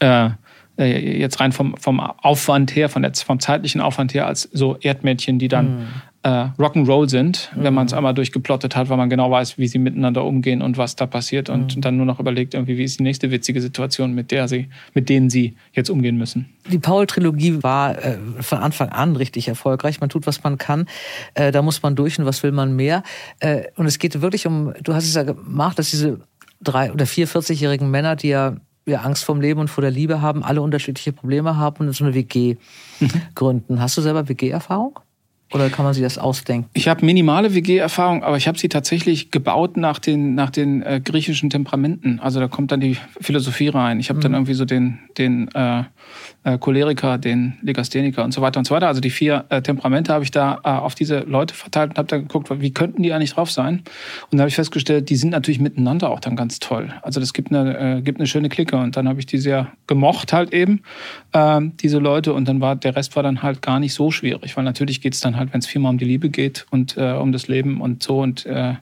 äh, 0.00 0.28
äh, 0.78 1.18
jetzt 1.18 1.40
rein 1.40 1.52
vom, 1.52 1.74
vom 1.78 2.00
Aufwand 2.00 2.76
her, 2.76 2.88
von 2.88 3.02
der, 3.02 3.14
vom 3.14 3.40
zeitlichen 3.40 3.80
Aufwand 3.80 4.12
her, 4.14 4.26
als 4.26 4.42
so 4.52 4.76
Erdmädchen, 4.76 5.38
die 5.38 5.48
dann 5.48 5.78
mhm 5.78 5.88
äh, 6.22 6.48
Rock'n'Roll 6.58 7.08
sind, 7.08 7.50
mhm. 7.54 7.64
wenn 7.64 7.74
man 7.74 7.86
es 7.86 7.94
einmal 7.94 8.12
durchgeplottet 8.12 8.76
hat, 8.76 8.90
weil 8.90 8.96
man 8.96 9.08
genau 9.08 9.30
weiß, 9.30 9.56
wie 9.56 9.66
sie 9.68 9.78
miteinander 9.78 10.24
umgehen 10.24 10.60
und 10.60 10.76
was 10.76 10.96
da 10.96 11.06
passiert 11.06 11.48
und 11.48 11.76
mhm. 11.76 11.80
dann 11.80 11.96
nur 11.96 12.06
noch 12.06 12.20
überlegt, 12.20 12.54
irgendwie, 12.54 12.76
wie 12.76 12.84
ist 12.84 12.98
die 12.98 13.04
nächste 13.04 13.30
witzige 13.30 13.60
Situation, 13.62 14.14
mit 14.14 14.30
der 14.30 14.46
sie, 14.46 14.68
mit 14.92 15.08
denen 15.08 15.30
sie 15.30 15.56
jetzt 15.72 15.88
umgehen 15.88 16.18
müssen. 16.18 16.50
Die 16.70 16.78
Paul-Trilogie 16.78 17.62
war 17.62 17.96
äh, 18.04 18.18
von 18.40 18.58
Anfang 18.58 18.90
an 18.90 19.16
richtig 19.16 19.48
erfolgreich. 19.48 20.00
Man 20.00 20.10
tut, 20.10 20.26
was 20.26 20.42
man 20.44 20.58
kann. 20.58 20.86
Äh, 21.34 21.52
da 21.52 21.62
muss 21.62 21.82
man 21.82 21.96
durch 21.96 22.18
und 22.18 22.26
was 22.26 22.42
will 22.42 22.52
man 22.52 22.76
mehr. 22.76 23.02
Äh, 23.38 23.62
und 23.76 23.86
es 23.86 23.98
geht 23.98 24.20
wirklich 24.20 24.46
um, 24.46 24.74
du 24.82 24.94
hast 24.94 25.04
es 25.04 25.14
ja 25.14 25.22
gemacht, 25.22 25.78
dass 25.78 25.90
diese 25.90 26.20
drei 26.60 26.92
oder 26.92 27.06
vier 27.06 27.26
40-jährigen 27.26 27.90
Männer, 27.90 28.16
die 28.16 28.28
ja 28.28 28.56
ja, 28.86 29.00
Angst 29.00 29.24
vorm 29.24 29.40
Leben 29.40 29.60
und 29.60 29.68
vor 29.68 29.82
der 29.82 29.90
Liebe 29.90 30.20
haben, 30.20 30.42
alle 30.42 30.62
unterschiedliche 30.62 31.12
Probleme 31.12 31.56
haben 31.56 31.86
und 31.86 31.92
so 31.94 32.04
eine 32.04 32.14
WG 32.14 32.56
mhm. 32.98 33.10
gründen. 33.34 33.80
Hast 33.80 33.96
du 33.96 34.02
selber 34.02 34.28
WG-Erfahrung? 34.28 34.98
Oder 35.52 35.68
kann 35.68 35.84
man 35.84 35.94
sich 35.94 36.02
das 36.02 36.16
ausdenken? 36.16 36.68
Ich 36.74 36.86
habe 36.86 37.04
minimale 37.04 37.54
WG-Erfahrung, 37.54 38.22
aber 38.22 38.36
ich 38.36 38.46
habe 38.46 38.56
sie 38.58 38.68
tatsächlich 38.68 39.32
gebaut 39.32 39.76
nach 39.76 39.98
den, 39.98 40.36
nach 40.36 40.50
den 40.50 40.82
äh, 40.82 41.00
griechischen 41.04 41.50
Temperamenten. 41.50 42.20
Also 42.20 42.38
da 42.38 42.46
kommt 42.46 42.70
dann 42.70 42.80
die 42.80 42.96
Philosophie 43.20 43.68
rein. 43.68 43.98
Ich 43.98 44.10
habe 44.10 44.18
mhm. 44.18 44.22
dann 44.22 44.34
irgendwie 44.34 44.54
so 44.54 44.64
den, 44.64 45.00
den 45.18 45.48
äh, 45.54 45.82
äh, 46.44 46.56
Choleriker, 46.58 47.18
den 47.18 47.54
Legastheniker 47.62 48.22
und 48.22 48.32
so 48.32 48.42
weiter 48.42 48.58
und 48.58 48.64
so 48.64 48.74
weiter. 48.74 48.86
Also 48.86 49.00
die 49.00 49.10
vier 49.10 49.44
äh, 49.48 49.60
Temperamente 49.60 50.12
habe 50.12 50.22
ich 50.22 50.30
da 50.30 50.60
äh, 50.64 50.68
auf 50.68 50.94
diese 50.94 51.20
Leute 51.20 51.54
verteilt 51.54 51.90
und 51.90 51.98
habe 51.98 52.08
dann 52.08 52.22
geguckt, 52.22 52.48
wie 52.60 52.72
könnten 52.72 53.02
die 53.02 53.12
eigentlich 53.12 53.32
drauf 53.32 53.50
sein. 53.50 53.82
Und 54.30 54.38
da 54.38 54.42
habe 54.42 54.48
ich 54.48 54.54
festgestellt, 54.54 55.10
die 55.10 55.16
sind 55.16 55.30
natürlich 55.30 55.60
miteinander 55.60 56.10
auch 56.10 56.20
dann 56.20 56.36
ganz 56.36 56.60
toll. 56.60 56.92
Also 57.02 57.18
das 57.18 57.32
gibt 57.32 57.52
eine, 57.52 57.98
äh, 57.98 58.02
gibt 58.02 58.20
eine 58.20 58.26
schöne 58.28 58.48
Clique 58.48 58.76
und 58.76 58.96
dann 58.96 59.08
habe 59.08 59.18
ich 59.18 59.26
die 59.26 59.38
sehr 59.38 59.72
gemocht 59.88 60.32
halt 60.32 60.54
eben, 60.54 60.82
äh, 61.32 61.60
diese 61.80 61.98
Leute. 61.98 62.34
Und 62.34 62.46
dann 62.46 62.60
war 62.60 62.76
der 62.76 62.94
Rest 62.94 63.16
war 63.16 63.22
dann 63.22 63.42
halt 63.42 63.62
gar 63.62 63.80
nicht 63.80 63.94
so 63.94 64.10
schwierig, 64.10 64.56
weil 64.56 64.64
natürlich 64.64 65.00
geht 65.00 65.14
es 65.14 65.20
dann 65.20 65.36
halt, 65.36 65.39
wenn 65.50 65.60
es 65.60 65.66
viermal 65.66 65.90
um 65.90 65.98
die 65.98 66.04
Liebe 66.04 66.30
geht 66.30 66.66
und 66.70 66.96
äh, 66.96 67.12
um 67.12 67.32
das 67.32 67.48
Leben 67.48 67.80
und 67.80 68.02
so 68.02 68.20
und 68.20 68.46
äh, 68.46 68.74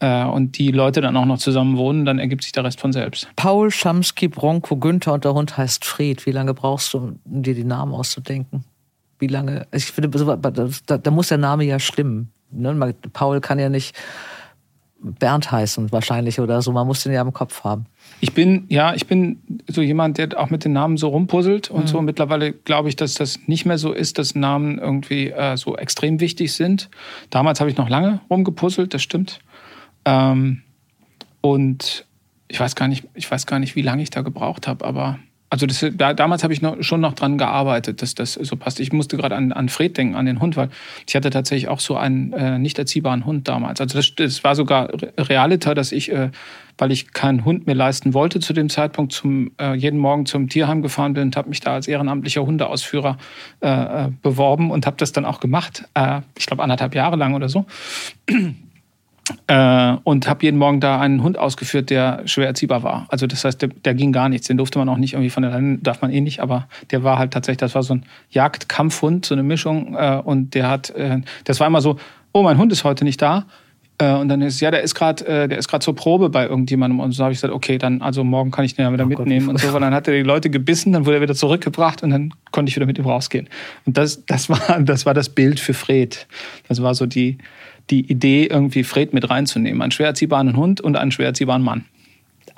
äh, 0.00 0.24
und 0.24 0.58
die 0.58 0.70
Leute 0.70 1.00
dann 1.00 1.16
auch 1.16 1.26
noch 1.26 1.38
zusammen 1.38 1.76
wohnen, 1.76 2.04
dann 2.04 2.18
ergibt 2.18 2.42
sich 2.42 2.52
der 2.52 2.64
Rest 2.64 2.80
von 2.80 2.92
selbst. 2.92 3.28
Paul, 3.36 3.70
Schamski, 3.70 4.28
Bronco, 4.28 4.76
Günther 4.76 5.12
und 5.12 5.24
der 5.24 5.34
Hund 5.34 5.56
heißt 5.56 5.84
Fred. 5.84 6.26
Wie 6.26 6.32
lange 6.32 6.54
brauchst 6.54 6.92
du, 6.94 7.18
um 7.24 7.42
dir 7.42 7.54
die 7.54 7.64
Namen 7.64 7.94
auszudenken? 7.94 8.64
Wie 9.18 9.26
lange? 9.26 9.66
Ich 9.72 9.86
finde, 9.86 10.08
da, 10.08 10.98
da 10.98 11.10
muss 11.10 11.28
der 11.28 11.38
Name 11.38 11.64
ja 11.64 11.78
stimmen. 11.78 12.32
Ne? 12.50 12.94
Paul 13.12 13.40
kann 13.40 13.58
ja 13.58 13.68
nicht 13.68 13.94
Bernd 15.02 15.50
heißen 15.50 15.92
wahrscheinlich 15.92 16.40
oder 16.40 16.62
so. 16.62 16.72
Man 16.72 16.86
muss 16.86 17.02
den 17.02 17.12
ja 17.12 17.22
im 17.22 17.32
Kopf 17.32 17.64
haben. 17.64 17.86
Ich 18.20 18.34
bin, 18.34 18.66
ja, 18.68 18.94
ich 18.94 19.06
bin 19.06 19.40
so 19.66 19.80
jemand, 19.80 20.18
der 20.18 20.38
auch 20.38 20.50
mit 20.50 20.64
den 20.64 20.72
Namen 20.72 20.96
so 20.98 21.08
rumpuzzelt 21.08 21.70
und 21.70 21.84
mhm. 21.84 21.88
so. 21.88 22.02
Mittlerweile 22.02 22.52
glaube 22.52 22.88
ich, 22.88 22.96
dass 22.96 23.14
das 23.14 23.40
nicht 23.46 23.64
mehr 23.64 23.78
so 23.78 23.92
ist, 23.92 24.18
dass 24.18 24.34
Namen 24.34 24.78
irgendwie 24.78 25.30
äh, 25.30 25.56
so 25.56 25.76
extrem 25.76 26.20
wichtig 26.20 26.52
sind. 26.52 26.90
Damals 27.30 27.60
habe 27.60 27.70
ich 27.70 27.76
noch 27.76 27.88
lange 27.88 28.20
rumgepuzzelt, 28.28 28.92
das 28.92 29.02
stimmt. 29.02 29.40
Ähm, 30.04 30.62
und 31.40 32.06
ich 32.48 32.60
weiß 32.60 32.74
gar 32.74 32.88
nicht, 32.88 33.06
ich 33.14 33.30
weiß 33.30 33.46
gar 33.46 33.58
nicht, 33.58 33.76
wie 33.76 33.82
lange 33.82 34.02
ich 34.02 34.10
da 34.10 34.22
gebraucht 34.22 34.66
habe, 34.66 34.84
aber 34.84 35.18
also 35.50 35.66
das, 35.66 35.84
da, 35.94 36.14
damals 36.14 36.44
habe 36.44 36.52
ich 36.52 36.62
noch, 36.62 36.80
schon 36.80 37.00
noch 37.00 37.14
dran 37.14 37.36
gearbeitet, 37.36 38.02
dass 38.02 38.14
das 38.14 38.34
so 38.34 38.54
passt. 38.54 38.78
Ich 38.78 38.92
musste 38.92 39.16
gerade 39.16 39.34
an, 39.34 39.50
an 39.50 39.68
Fred 39.68 39.96
denken, 39.96 40.14
an 40.14 40.24
den 40.24 40.40
Hund, 40.40 40.56
weil 40.56 40.70
ich 41.08 41.16
hatte 41.16 41.30
tatsächlich 41.30 41.68
auch 41.68 41.80
so 41.80 41.96
einen 41.96 42.32
äh, 42.32 42.56
nicht 42.58 42.78
erziehbaren 42.78 43.26
Hund 43.26 43.48
damals. 43.48 43.80
Also 43.80 43.98
das, 43.98 44.14
das 44.14 44.44
war 44.44 44.54
sogar 44.54 44.90
realiter, 45.18 45.74
dass 45.74 45.90
ich, 45.90 46.12
äh, 46.12 46.30
weil 46.78 46.92
ich 46.92 47.12
keinen 47.12 47.44
Hund 47.44 47.66
mehr 47.66 47.74
leisten 47.74 48.14
wollte 48.14 48.38
zu 48.38 48.52
dem 48.52 48.68
Zeitpunkt, 48.68 49.12
zum, 49.12 49.50
äh, 49.60 49.74
jeden 49.74 49.98
Morgen 49.98 50.24
zum 50.24 50.48
Tierheim 50.48 50.82
gefahren 50.82 51.14
bin 51.14 51.24
und 51.24 51.36
habe 51.36 51.48
mich 51.48 51.58
da 51.58 51.74
als 51.74 51.88
ehrenamtlicher 51.88 52.46
Hundeausführer 52.46 53.18
äh, 53.60 53.68
äh 53.68 54.08
beworben 54.22 54.70
und 54.70 54.86
habe 54.86 54.98
das 54.98 55.10
dann 55.10 55.24
auch 55.24 55.40
gemacht. 55.40 55.82
Äh, 55.94 56.20
ich 56.38 56.46
glaube 56.46 56.62
anderthalb 56.62 56.94
Jahre 56.94 57.16
lang 57.16 57.34
oder 57.34 57.48
so. 57.48 57.66
Äh, 59.46 59.96
und 60.04 60.28
habe 60.28 60.44
jeden 60.44 60.58
Morgen 60.58 60.80
da 60.80 61.00
einen 61.00 61.22
Hund 61.22 61.38
ausgeführt, 61.38 61.90
der 61.90 62.22
schwer 62.26 62.46
erziehbar 62.46 62.82
war. 62.82 63.06
Also 63.08 63.26
das 63.26 63.44
heißt, 63.44 63.60
der, 63.62 63.68
der, 63.68 63.94
ging 63.94 64.12
gar 64.12 64.28
nichts. 64.28 64.46
Den 64.46 64.56
durfte 64.56 64.78
man 64.78 64.88
auch 64.88 64.96
nicht 64.96 65.14
irgendwie 65.14 65.30
von 65.30 65.42
der 65.42 65.52
Leine, 65.52 65.78
darf 65.78 66.02
man 66.02 66.10
eh 66.12 66.20
nicht, 66.20 66.40
aber 66.40 66.68
der 66.90 67.02
war 67.02 67.18
halt 67.18 67.32
tatsächlich, 67.32 67.58
das 67.58 67.74
war 67.74 67.82
so 67.82 67.94
ein 67.94 68.04
Jagdkampfhund, 68.30 69.26
so 69.26 69.34
eine 69.34 69.42
Mischung. 69.42 69.94
Äh, 69.96 70.20
und 70.24 70.54
der 70.54 70.68
hat, 70.68 70.90
äh, 70.90 71.20
das 71.44 71.60
war 71.60 71.66
immer 71.66 71.80
so, 71.80 71.96
oh, 72.32 72.42
mein 72.42 72.58
Hund 72.58 72.72
ist 72.72 72.84
heute 72.84 73.04
nicht 73.04 73.20
da. 73.20 73.46
Äh, 74.00 74.14
und 74.14 74.28
dann 74.28 74.40
ist 74.40 74.60
ja, 74.60 74.70
der 74.70 74.82
ist 74.82 74.94
gerade, 74.94 75.26
äh, 75.26 75.48
der 75.48 75.58
ist 75.58 75.68
gerade 75.68 75.84
zur 75.84 75.94
Probe 75.94 76.30
bei 76.30 76.46
irgendjemandem. 76.46 77.00
Und 77.00 77.12
so 77.12 77.22
habe 77.22 77.32
ich 77.32 77.38
gesagt, 77.38 77.52
okay, 77.52 77.76
dann 77.76 78.00
also 78.00 78.24
morgen 78.24 78.50
kann 78.50 78.64
ich 78.64 78.74
den 78.74 78.86
ja 78.86 78.92
wieder 78.92 79.04
oh 79.04 79.08
mitnehmen 79.08 79.46
Gott. 79.46 79.56
und 79.56 79.60
so. 79.60 79.76
Und 79.76 79.82
dann 79.82 79.92
hat 79.92 80.08
er 80.08 80.14
die 80.14 80.22
Leute 80.22 80.48
gebissen, 80.48 80.92
dann 80.92 81.04
wurde 81.04 81.18
er 81.18 81.22
wieder 81.22 81.34
zurückgebracht 81.34 82.02
und 82.02 82.10
dann 82.10 82.32
konnte 82.50 82.70
ich 82.70 82.76
wieder 82.76 82.86
mit 82.86 82.98
ihm 82.98 83.04
rausgehen. 83.04 83.48
Und 83.84 83.98
das, 83.98 84.24
das 84.24 84.48
war, 84.48 84.80
das 84.80 85.04
war 85.04 85.12
das 85.12 85.28
Bild 85.28 85.60
für 85.60 85.74
Fred. 85.74 86.26
Das 86.68 86.82
war 86.82 86.94
so 86.94 87.04
die 87.04 87.36
die 87.90 88.10
Idee, 88.10 88.46
irgendwie 88.46 88.84
Fred 88.84 89.12
mit 89.12 89.30
reinzunehmen. 89.30 89.82
Einen 89.82 89.92
schwer 89.92 90.08
erziehbaren 90.08 90.56
Hund 90.56 90.80
und 90.80 90.96
einen 90.96 91.12
schwer 91.12 91.26
erziehbaren 91.26 91.62
Mann. 91.62 91.84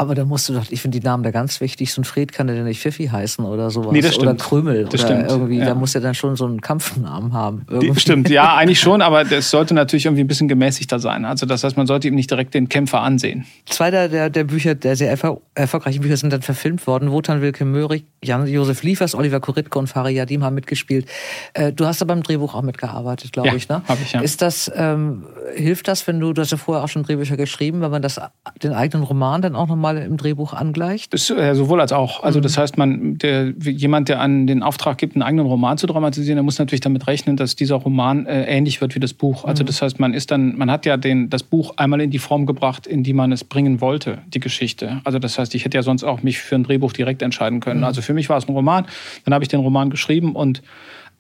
Aber 0.02 0.16
da 0.16 0.24
musst 0.24 0.48
du 0.48 0.52
doch, 0.52 0.64
ich 0.68 0.82
finde 0.82 0.98
die 0.98 1.06
Namen 1.06 1.22
da 1.22 1.30
ganz 1.30 1.60
wichtig. 1.60 1.92
So 1.92 2.00
ein 2.00 2.04
Fred 2.04 2.32
kann 2.32 2.48
ja 2.48 2.64
nicht 2.64 2.80
Pfiffi 2.80 3.06
heißen 3.06 3.44
oder 3.44 3.70
sowas. 3.70 3.92
Nee, 3.92 4.00
das 4.00 4.16
stimmt. 4.16 4.30
Oder 4.30 4.36
Krümel. 4.36 4.84
Das 4.86 4.94
oder 4.94 5.14
stimmt. 5.14 5.30
irgendwie, 5.30 5.58
ja. 5.58 5.66
da 5.66 5.76
muss 5.76 5.94
er 5.94 6.00
dann 6.00 6.16
schon 6.16 6.34
so 6.34 6.44
einen 6.44 6.60
Kampfnamen 6.60 7.32
haben. 7.32 7.64
Die, 7.80 7.94
stimmt, 7.94 8.28
ja, 8.28 8.56
eigentlich 8.56 8.80
schon, 8.80 9.00
aber 9.00 9.22
das 9.22 9.50
sollte 9.50 9.74
natürlich 9.74 10.06
irgendwie 10.06 10.24
ein 10.24 10.26
bisschen 10.26 10.48
gemäßigter 10.48 10.98
sein. 10.98 11.24
Also 11.24 11.46
das 11.46 11.62
heißt, 11.62 11.76
man 11.76 11.86
sollte 11.86 12.08
ihm 12.08 12.16
nicht 12.16 12.28
direkt 12.28 12.52
den 12.54 12.68
Kämpfer 12.68 13.00
ansehen. 13.00 13.46
Zwei 13.66 13.92
der, 13.92 14.08
der, 14.08 14.28
der 14.28 14.42
Bücher, 14.42 14.74
der 14.74 14.96
sehr 14.96 15.16
erfolgreichen 15.54 16.00
Bücher 16.00 16.16
sind 16.16 16.32
dann 16.32 16.42
verfilmt 16.42 16.84
worden. 16.88 17.12
Wotan 17.12 17.40
Wilke 17.40 17.64
Möhrig, 17.64 18.04
Jan-Josef 18.24 18.82
Liefers, 18.82 19.14
Oliver 19.14 19.38
Kuritke 19.38 19.78
und 19.78 19.86
Farid 19.86 20.16
Yadim 20.16 20.42
haben 20.42 20.56
mitgespielt. 20.56 21.06
Äh, 21.54 21.72
du 21.72 21.86
hast 21.86 22.00
da 22.00 22.06
beim 22.06 22.24
Drehbuch 22.24 22.56
auch 22.56 22.62
mitgearbeitet, 22.62 23.32
glaube 23.32 23.50
ja, 23.50 23.54
ich, 23.54 23.68
ne? 23.68 23.82
Hab 23.86 24.02
ich, 24.02 24.14
ja. 24.14 24.20
Ist 24.20 24.42
das, 24.42 24.68
ähm, 24.74 25.26
hilft 25.54 25.86
das, 25.86 26.08
wenn 26.08 26.18
du, 26.18 26.32
du 26.32 26.42
hast 26.42 26.50
ja 26.50 26.56
vorher 26.56 26.82
auch 26.82 26.88
schon 26.88 27.04
Drehbücher 27.04 27.36
geschrieben, 27.36 27.82
wenn 27.82 27.92
man 27.92 28.02
das, 28.02 28.20
den 28.64 28.72
eigenen 28.72 29.04
Roman 29.04 29.42
dann 29.42 29.54
auch 29.54 29.68
nochmal 29.68 29.91
im 29.98 30.16
Drehbuch 30.16 30.52
angleicht? 30.54 31.12
Ist, 31.12 31.30
äh, 31.30 31.54
sowohl 31.54 31.80
als 31.80 31.92
auch. 31.92 32.22
Also 32.22 32.38
mhm. 32.38 32.42
das 32.44 32.58
heißt, 32.58 32.78
man, 32.78 33.18
der, 33.18 33.52
jemand, 33.60 34.08
der 34.08 34.20
an 34.20 34.46
den 34.46 34.62
Auftrag 34.62 34.98
gibt, 34.98 35.14
einen 35.14 35.22
eigenen 35.22 35.46
Roman 35.46 35.78
zu 35.78 35.86
dramatisieren, 35.86 36.36
der 36.36 36.42
muss 36.42 36.58
natürlich 36.58 36.80
damit 36.80 37.06
rechnen, 37.06 37.36
dass 37.36 37.56
dieser 37.56 37.76
Roman 37.76 38.26
äh, 38.26 38.44
ähnlich 38.44 38.80
wird 38.80 38.94
wie 38.94 39.00
das 39.00 39.12
Buch. 39.12 39.44
Also 39.44 39.62
mhm. 39.62 39.66
das 39.66 39.82
heißt, 39.82 40.00
man 40.00 40.14
ist 40.14 40.30
dann, 40.30 40.56
man 40.56 40.70
hat 40.70 40.86
ja 40.86 40.96
den, 40.96 41.28
das 41.30 41.42
Buch 41.42 41.74
einmal 41.76 42.00
in 42.00 42.10
die 42.10 42.18
Form 42.18 42.46
gebracht, 42.46 42.86
in 42.86 43.02
die 43.02 43.12
man 43.12 43.32
es 43.32 43.44
bringen 43.44 43.80
wollte, 43.80 44.18
die 44.28 44.40
Geschichte. 44.40 45.00
Also 45.04 45.18
das 45.18 45.38
heißt, 45.38 45.54
ich 45.54 45.64
hätte 45.64 45.76
ja 45.76 45.82
sonst 45.82 46.04
auch 46.04 46.22
mich 46.22 46.38
für 46.38 46.54
ein 46.54 46.64
Drehbuch 46.64 46.92
direkt 46.92 47.22
entscheiden 47.22 47.60
können. 47.60 47.80
Mhm. 47.80 47.84
Also 47.84 48.02
für 48.02 48.14
mich 48.14 48.28
war 48.28 48.38
es 48.38 48.48
ein 48.48 48.54
Roman. 48.54 48.86
Dann 49.24 49.34
habe 49.34 49.44
ich 49.44 49.48
den 49.48 49.60
Roman 49.60 49.90
geschrieben 49.90 50.34
und 50.34 50.62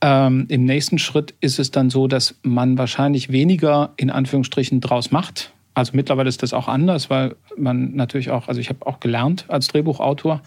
ähm, 0.02 0.46
Im 0.48 0.64
nächsten 0.64 0.98
Schritt 0.98 1.32
ist 1.40 1.60
es 1.60 1.70
dann 1.70 1.88
so, 1.88 2.08
dass 2.08 2.34
man 2.42 2.76
wahrscheinlich 2.76 3.30
weniger 3.30 3.92
in 3.96 4.10
Anführungsstrichen 4.10 4.80
draus 4.80 5.12
macht, 5.12 5.52
also 5.74 5.92
mittlerweile 5.94 6.28
ist 6.28 6.42
das 6.42 6.52
auch 6.52 6.68
anders, 6.68 7.08
weil 7.08 7.36
man 7.56 7.94
natürlich 7.94 8.30
auch, 8.30 8.48
also 8.48 8.60
ich 8.60 8.68
habe 8.68 8.86
auch 8.86 9.00
gelernt 9.00 9.46
als 9.48 9.68
Drehbuchautor, 9.68 10.42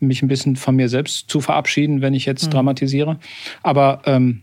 mich 0.00 0.22
ein 0.22 0.28
bisschen 0.28 0.56
von 0.56 0.76
mir 0.76 0.88
selbst 0.88 1.30
zu 1.30 1.40
verabschieden, 1.40 2.02
wenn 2.02 2.14
ich 2.14 2.26
jetzt 2.26 2.46
mhm. 2.46 2.50
dramatisiere. 2.50 3.18
Aber 3.62 4.02
ähm, 4.04 4.42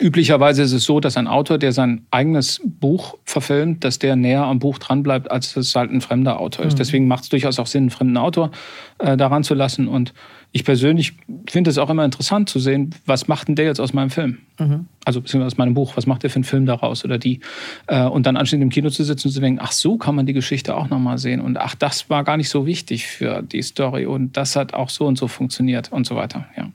Üblicherweise 0.00 0.62
ist 0.62 0.72
es 0.72 0.84
so, 0.84 1.00
dass 1.00 1.16
ein 1.16 1.26
Autor, 1.26 1.58
der 1.58 1.72
sein 1.72 2.06
eigenes 2.12 2.60
Buch 2.64 3.16
verfilmt, 3.24 3.82
dass 3.82 3.98
der 3.98 4.14
näher 4.14 4.44
am 4.44 4.60
Buch 4.60 4.78
dranbleibt, 4.78 5.30
als 5.30 5.56
es 5.56 5.74
halt 5.74 5.90
ein 5.90 6.00
fremder 6.00 6.38
Autor 6.38 6.66
ist. 6.66 6.74
Mhm. 6.74 6.78
Deswegen 6.78 7.08
macht 7.08 7.24
es 7.24 7.30
durchaus 7.30 7.58
auch 7.58 7.66
Sinn, 7.66 7.84
einen 7.84 7.90
fremden 7.90 8.16
Autor 8.16 8.52
äh, 8.98 9.16
daran 9.16 9.42
zu 9.42 9.54
lassen. 9.54 9.88
Und 9.88 10.14
ich 10.52 10.64
persönlich 10.64 11.14
finde 11.48 11.70
es 11.70 11.78
auch 11.78 11.90
immer 11.90 12.04
interessant 12.04 12.48
zu 12.48 12.58
sehen, 12.58 12.94
was 13.04 13.28
macht 13.28 13.48
denn 13.48 13.54
der 13.54 13.66
jetzt 13.66 13.80
aus 13.80 13.92
meinem 13.92 14.10
Film? 14.10 14.38
Mhm. 14.58 14.86
Also 15.04 15.20
beziehungsweise 15.20 15.54
aus 15.54 15.58
meinem 15.58 15.74
Buch, 15.74 15.96
was 15.96 16.06
macht 16.06 16.22
der 16.22 16.30
für 16.30 16.36
einen 16.36 16.44
Film 16.44 16.66
daraus 16.66 17.04
oder 17.04 17.18
die? 17.18 17.40
Äh, 17.86 18.04
und 18.04 18.26
dann 18.26 18.36
anschließend 18.36 18.62
im 18.62 18.70
Kino 18.70 18.88
zu 18.90 19.04
sitzen 19.04 19.28
und 19.28 19.32
zu 19.32 19.40
denken, 19.40 19.60
ach 19.62 19.72
so 19.72 19.98
kann 19.98 20.14
man 20.14 20.26
die 20.26 20.32
Geschichte 20.32 20.74
auch 20.74 20.88
nochmal 20.88 21.18
sehen. 21.18 21.40
Und 21.40 21.58
ach, 21.58 21.74
das 21.74 22.08
war 22.08 22.24
gar 22.24 22.36
nicht 22.36 22.48
so 22.48 22.66
wichtig 22.66 23.06
für 23.06 23.42
die 23.42 23.62
Story 23.62 24.06
und 24.06 24.36
das 24.36 24.56
hat 24.56 24.74
auch 24.74 24.88
so 24.88 25.06
und 25.06 25.18
so 25.18 25.28
funktioniert 25.28 25.92
und 25.92 26.06
so 26.06 26.16
weiter. 26.16 26.46
Ja. 26.56 26.70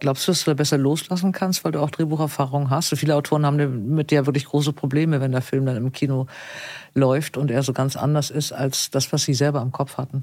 Glaubst 0.00 0.28
du, 0.28 0.32
dass 0.32 0.44
du 0.44 0.52
da 0.52 0.54
besser 0.54 0.78
loslassen 0.78 1.32
kannst, 1.32 1.64
weil 1.64 1.72
du 1.72 1.80
auch 1.80 1.90
Drehbucherfahrung 1.90 2.70
hast? 2.70 2.96
Viele 2.96 3.16
Autoren 3.16 3.44
haben 3.44 3.94
mit 3.94 4.10
dir 4.10 4.26
wirklich 4.26 4.44
große 4.44 4.72
Probleme, 4.72 5.20
wenn 5.20 5.32
der 5.32 5.42
Film 5.42 5.66
dann 5.66 5.76
im 5.76 5.92
Kino 5.92 6.28
läuft 6.94 7.36
und 7.36 7.50
er 7.50 7.62
so 7.64 7.72
ganz 7.72 7.96
anders 7.96 8.30
ist 8.30 8.52
als 8.52 8.90
das, 8.90 9.12
was 9.12 9.24
sie 9.24 9.34
selber 9.34 9.60
im 9.60 9.72
Kopf 9.72 9.98
hatten. 9.98 10.22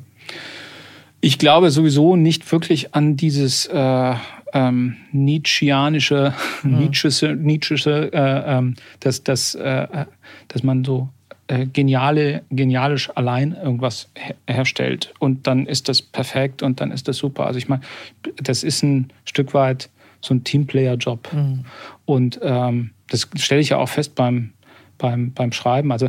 Ich 1.26 1.40
glaube 1.40 1.72
sowieso 1.72 2.16
nicht 2.16 2.52
wirklich 2.52 2.94
an 2.94 3.18
dieses 3.18 3.66
äh, 3.66 4.14
ähm, 4.54 4.96
Nietzscheanische, 5.12 6.36
mhm. 6.62 6.78
Nietzsche, 6.78 7.36
Nietzsche 7.36 8.12
äh, 8.14 8.60
äh, 8.60 8.74
dass, 9.00 9.24
dass, 9.24 9.56
äh, 9.56 10.06
dass 10.50 10.62
man 10.62 10.86
so 10.86 11.10
äh, 11.48 11.66
geniale, 11.66 12.44
genialisch 12.52 13.10
allein 13.16 13.54
irgendwas 13.54 14.12
her 14.14 14.36
herstellt 14.48 15.16
und 15.18 15.48
dann 15.48 15.66
ist 15.66 15.90
das 15.90 16.04
perfekt 16.04 16.62
und 16.62 16.80
dann 16.80 16.92
ist 16.92 17.08
das 17.08 17.18
super. 17.18 17.48
Also 17.48 17.58
ich 17.58 17.70
meine, 17.70 17.82
das 18.38 18.64
ist 18.64 18.84
ein 18.84 19.12
Stück 19.24 19.56
weit 19.56 19.90
so 20.22 20.36
ein 20.36 20.44
Teamplayer-Job. 20.44 21.34
Mhm. 21.34 21.66
Und 22.06 22.40
ähm, 22.44 22.92
das 23.10 23.28
stelle 23.38 23.62
ich 23.62 23.70
ja 23.70 23.78
auch 23.78 23.90
fest 23.90 24.14
beim, 24.14 24.52
beim, 25.00 25.34
beim 25.34 25.52
Schreiben. 25.52 25.92
Also 25.92 26.08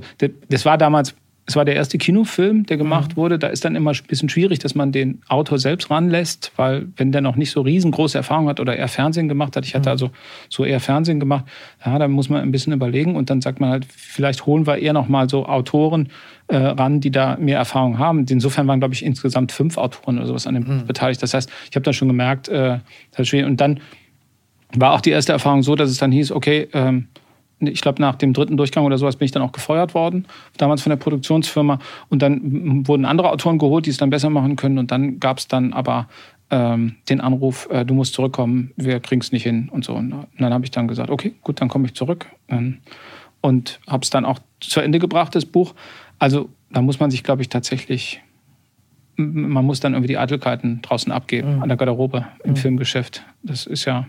das 0.51 0.67
war 0.67 0.77
damals 0.77 1.15
es 1.49 1.55
war 1.55 1.65
der 1.65 1.77
erste 1.77 1.97
Kinofilm, 1.97 2.67
der 2.67 2.77
gemacht 2.77 3.13
mhm. 3.13 3.17
wurde. 3.17 3.39
Da 3.39 3.47
ist 3.47 3.65
dann 3.65 3.77
immer 3.77 3.93
ein 3.93 3.99
bisschen 4.09 4.29
schwierig, 4.29 4.59
dass 4.59 4.75
man 4.75 4.91
den 4.91 5.23
Autor 5.29 5.59
selbst 5.59 5.91
ranlässt, 5.91 6.53
weil 6.57 6.89
wenn 6.97 7.13
der 7.13 7.21
noch 7.21 7.37
nicht 7.37 7.53
so 7.53 7.61
riesengroße 7.61 8.19
Erfahrung 8.19 8.49
hat 8.49 8.59
oder 8.59 8.77
eher 8.77 8.89
Fernsehen 8.89 9.29
gemacht 9.29 9.57
hat, 9.57 9.65
ich 9.65 9.75
hatte 9.77 9.89
mhm. 9.89 9.93
also 9.93 10.11
so 10.49 10.65
eher 10.65 10.81
Fernsehen 10.81 11.21
gemacht, 11.21 11.45
ja, 11.85 11.99
da 12.01 12.09
muss 12.09 12.29
man 12.29 12.43
ein 12.43 12.51
bisschen 12.51 12.73
überlegen 12.73 13.15
und 13.15 13.31
dann 13.31 13.41
sagt 13.41 13.61
man 13.61 13.71
halt, 13.71 13.87
vielleicht 13.87 14.45
holen 14.47 14.67
wir 14.67 14.79
eher 14.79 14.93
noch 14.93 15.09
mal 15.09 15.29
so 15.29 15.47
Autoren 15.47 16.09
äh, 16.49 16.57
ran, 16.57 17.01
die 17.01 17.13
da 17.13 17.37
mehr 17.37 17.59
Erfahrung 17.59 17.99
haben. 17.99 18.27
Insofern 18.29 18.67
waren, 18.67 18.81
glaube 18.81 18.95
ich, 18.95 19.05
insgesamt 19.05 19.53
fünf 19.53 19.79
Autoren 19.79 20.19
oder 20.19 20.27
sowas 20.27 20.49
an 20.49 20.55
dem 20.55 20.65
mhm. 20.65 20.87
beteiligt. 20.87 21.23
Das 21.23 21.33
heißt, 21.33 21.49
ich 21.71 21.77
habe 21.77 21.85
dann 21.85 21.95
schon 21.95 22.09
gemerkt, 22.09 22.49
äh, 22.49 22.79
das 23.13 23.21
ist 23.21 23.29
schwierig. 23.29 23.47
Und 23.47 23.61
dann 23.61 23.79
war 24.75 24.95
auch 24.95 25.01
die 25.01 25.11
erste 25.11 25.33
Erfahrung 25.33 25.63
so, 25.63 25.77
dass 25.77 25.91
es 25.91 25.99
dann 25.99 26.11
hieß, 26.11 26.33
okay, 26.33 26.69
ähm, 26.73 27.07
ich 27.59 27.81
glaube, 27.81 28.03
nach 28.03 28.17
dem 28.17 28.33
dritten 28.33 28.57
Durchgang 28.57 28.85
oder 28.85 28.99
sowas 28.99 29.17
bin 29.17 29.25
ich 29.25 29.33
dann 29.33 29.43
auch 29.43 29.53
gefeuert 29.53 29.95
worden, 29.95 30.27
damals 30.59 30.83
von 30.83 30.91
der 30.91 30.97
Produktionsfirma. 30.97 31.79
Und 32.09 32.21
dann 32.21 32.87
wurden 32.87 33.05
andere 33.05 33.31
Autoren 33.31 33.59
geholt, 33.59 33.87
die 33.87 33.91
es 33.91 33.97
dann 33.97 34.11
besser 34.11 34.31
machen 34.31 34.57
können. 34.57 34.79
Und 34.79 34.91
dann 34.91 35.21
gab 35.21 35.39
es 35.39 35.49
dann 35.49 35.73
aber 35.73 36.09
ähm, 36.51 36.97
den 37.09 37.21
Anruf, 37.21 37.69
äh, 37.71 37.85
du 37.85 37.95
musst 37.95 38.15
zurückkommen, 38.15 38.73
wir 38.77 39.01
kriegen 39.01 39.21
es 39.21 39.33
nicht 39.33 39.43
hin 39.43 39.69
und 39.71 39.85
so. 39.85 39.95
Und 39.95 40.27
dann 40.39 40.53
habe 40.53 40.65
ich 40.65 40.71
dann 40.71 40.87
gesagt, 40.87 41.11
okay, 41.11 41.35
gut, 41.43 41.61
dann 41.61 41.69
komme 41.69 41.87
ich 41.87 41.95
zurück. 41.95 42.27
Ähm, 42.49 42.79
und 43.41 43.81
habe 43.87 44.03
es 44.03 44.11
dann 44.11 44.25
auch 44.25 44.39
zu 44.61 44.81
Ende 44.81 44.99
gebracht, 44.99 45.35
das 45.35 45.45
Buch. 45.45 45.75
Also 46.19 46.49
da 46.71 46.83
muss 46.83 47.01
man 47.01 47.11
sich, 47.11 47.23
glaube 47.23 47.43
ich, 47.43 47.49
tatsächlich, 47.49 48.23
man 49.17 49.65
muss 49.65 49.81
dann 49.81 49.95
irgendwie 49.95 50.09
die 50.09 50.19
Eitelkeiten 50.19 50.83
draußen 50.83 51.13
abgeben, 51.13 51.57
mhm. 51.57 51.63
an 51.63 51.69
der 51.69 51.79
Garderobe, 51.79 52.27
im 52.45 52.51
mhm. 52.51 52.57
Filmgeschäft. 52.57 53.25
Das 53.43 53.67
ist 53.67 53.85
ja, 53.85 54.09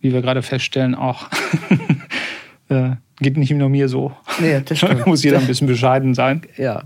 wie 0.00 0.12
wir 0.12 0.22
gerade 0.22 0.42
feststellen, 0.42 0.94
auch 0.94 1.28
äh, 2.68 2.90
geht 3.20 3.36
nicht 3.36 3.52
nur 3.52 3.68
mir 3.68 3.88
so. 3.88 4.12
Nee, 4.40 4.60
das 4.64 4.78
stimmt. 4.78 5.06
muss 5.06 5.22
jeder 5.22 5.38
ein 5.38 5.46
bisschen 5.46 5.66
bescheiden 5.66 6.14
sein. 6.14 6.42
Ja. 6.56 6.84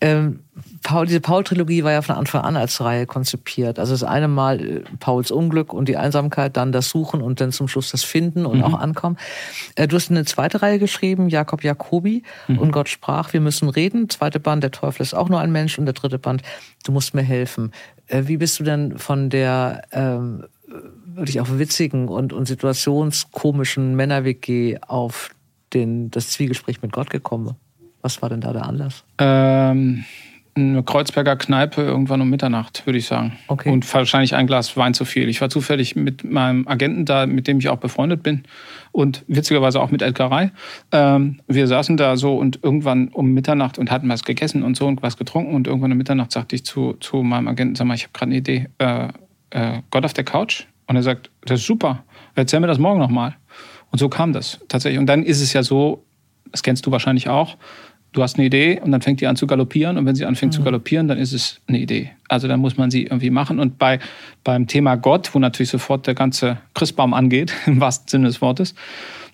Ähm, 0.00 0.40
Paul, 0.82 1.06
diese 1.06 1.20
Paul-Trilogie 1.20 1.82
war 1.84 1.92
ja 1.92 2.02
von 2.02 2.16
Anfang 2.16 2.42
an 2.42 2.56
als 2.56 2.80
Reihe 2.80 3.06
konzipiert. 3.06 3.78
Also 3.78 3.92
das 3.92 4.04
eine 4.04 4.28
Mal 4.28 4.60
äh, 4.60 4.80
Pauls 5.00 5.30
Unglück 5.30 5.72
und 5.72 5.88
die 5.88 5.96
Einsamkeit, 5.96 6.56
dann 6.56 6.70
das 6.70 6.90
Suchen 6.90 7.22
und 7.22 7.40
dann 7.40 7.50
zum 7.50 7.66
Schluss 7.66 7.90
das 7.90 8.04
Finden 8.04 8.46
und 8.46 8.58
mhm. 8.58 8.64
auch 8.64 8.78
Ankommen. 8.78 9.16
Äh, 9.74 9.88
du 9.88 9.96
hast 9.96 10.10
eine 10.10 10.24
zweite 10.24 10.62
Reihe 10.62 10.78
geschrieben, 10.78 11.28
Jakob 11.28 11.64
Jacobi 11.64 12.22
mhm. 12.46 12.58
und 12.58 12.72
Gott 12.72 12.88
sprach, 12.88 13.32
wir 13.32 13.40
müssen 13.40 13.68
reden. 13.68 14.08
Zweite 14.10 14.38
Band, 14.38 14.62
der 14.62 14.70
Teufel 14.70 15.02
ist 15.02 15.14
auch 15.14 15.28
nur 15.28 15.40
ein 15.40 15.50
Mensch 15.50 15.78
und 15.78 15.86
der 15.86 15.94
dritte 15.94 16.18
Band, 16.18 16.42
du 16.84 16.92
musst 16.92 17.14
mir 17.14 17.22
helfen. 17.22 17.72
Äh, 18.06 18.24
wie 18.26 18.36
bist 18.36 18.60
du 18.60 18.64
denn 18.64 18.98
von 18.98 19.30
der 19.30 19.82
ähm, 19.92 20.44
wirklich 21.16 21.40
auch 21.40 21.48
witzigen 21.50 22.08
und, 22.08 22.32
und 22.32 22.46
situationskomischen 22.46 23.96
Männer-WG 23.96 24.78
auf 24.86 25.30
den, 25.72 26.10
das 26.10 26.30
Zwiegespräch 26.30 26.82
mit 26.82 26.92
Gott 26.92 27.10
gekommen? 27.10 27.56
Was 28.02 28.22
war 28.22 28.28
denn 28.28 28.40
da 28.40 28.52
der 28.52 28.66
Anlass? 28.66 29.04
Ähm, 29.18 30.04
eine 30.56 30.82
Kreuzberger 30.82 31.36
Kneipe 31.36 31.82
irgendwann 31.82 32.20
um 32.20 32.30
Mitternacht, 32.30 32.86
würde 32.86 32.98
ich 32.98 33.06
sagen. 33.06 33.36
Okay. 33.48 33.70
Und 33.70 33.92
wahrscheinlich 33.92 34.34
ein 34.34 34.46
Glas 34.46 34.76
Wein 34.76 34.94
zu 34.94 35.04
viel. 35.04 35.28
Ich 35.28 35.40
war 35.40 35.50
zufällig 35.50 35.96
mit 35.96 36.24
meinem 36.24 36.66
Agenten 36.66 37.04
da, 37.04 37.26
mit 37.26 37.46
dem 37.46 37.58
ich 37.58 37.68
auch 37.68 37.76
befreundet 37.76 38.22
bin 38.22 38.44
und 38.92 39.24
witzigerweise 39.26 39.80
auch 39.80 39.90
mit 39.90 40.02
Edgar. 40.02 40.50
Ähm, 40.92 41.40
wir 41.46 41.66
saßen 41.66 41.96
da 41.96 42.16
so 42.16 42.36
und 42.36 42.60
irgendwann 42.62 43.08
um 43.08 43.32
Mitternacht 43.32 43.78
und 43.78 43.90
hatten 43.90 44.08
was 44.08 44.24
gegessen 44.24 44.62
und 44.62 44.76
so 44.76 44.86
und 44.86 45.02
was 45.02 45.16
getrunken 45.16 45.54
und 45.54 45.66
irgendwann 45.66 45.92
um 45.92 45.98
Mitternacht 45.98 46.32
sagte 46.32 46.56
ich 46.56 46.64
zu, 46.64 46.94
zu 46.94 47.22
meinem 47.22 47.48
Agenten, 47.48 47.74
sag 47.74 47.86
mal, 47.86 47.94
ich 47.94 48.04
habe 48.04 48.12
gerade 48.12 48.30
eine 48.30 48.38
Idee. 48.38 48.68
Äh, 48.78 49.08
äh, 49.50 49.82
Gott 49.90 50.04
auf 50.04 50.14
der 50.14 50.24
Couch? 50.24 50.64
Und 50.86 50.96
er 50.96 51.02
sagt, 51.02 51.30
das 51.44 51.60
ist 51.60 51.66
super, 51.66 52.04
erzähl 52.34 52.60
mir 52.60 52.66
das 52.66 52.78
morgen 52.78 53.00
nochmal. 53.00 53.36
Und 53.90 53.98
so 53.98 54.08
kam 54.08 54.32
das 54.32 54.60
tatsächlich. 54.68 54.98
Und 54.98 55.06
dann 55.06 55.22
ist 55.22 55.40
es 55.40 55.52
ja 55.52 55.62
so, 55.62 56.04
das 56.50 56.62
kennst 56.62 56.86
du 56.86 56.90
wahrscheinlich 56.90 57.28
auch, 57.28 57.56
du 58.12 58.22
hast 58.22 58.36
eine 58.36 58.46
Idee 58.46 58.80
und 58.80 58.92
dann 58.92 59.02
fängt 59.02 59.20
die 59.20 59.26
an 59.26 59.36
zu 59.36 59.46
galoppieren. 59.46 59.98
Und 59.98 60.06
wenn 60.06 60.14
sie 60.14 60.24
anfängt 60.24 60.52
mhm. 60.52 60.56
zu 60.56 60.62
galoppieren, 60.62 61.08
dann 61.08 61.18
ist 61.18 61.32
es 61.32 61.60
eine 61.66 61.78
Idee. 61.78 62.10
Also 62.28 62.48
dann 62.48 62.60
muss 62.60 62.76
man 62.76 62.90
sie 62.90 63.04
irgendwie 63.04 63.30
machen. 63.30 63.60
Und 63.60 63.78
bei, 63.78 63.98
beim 64.42 64.66
Thema 64.66 64.96
Gott, 64.96 65.34
wo 65.34 65.38
natürlich 65.38 65.70
sofort 65.70 66.06
der 66.06 66.14
ganze 66.14 66.58
Christbaum 66.74 67.14
angeht, 67.14 67.52
im 67.66 67.80
wahrsten 67.80 68.08
Sinne 68.08 68.26
des 68.28 68.40
Wortes, 68.40 68.74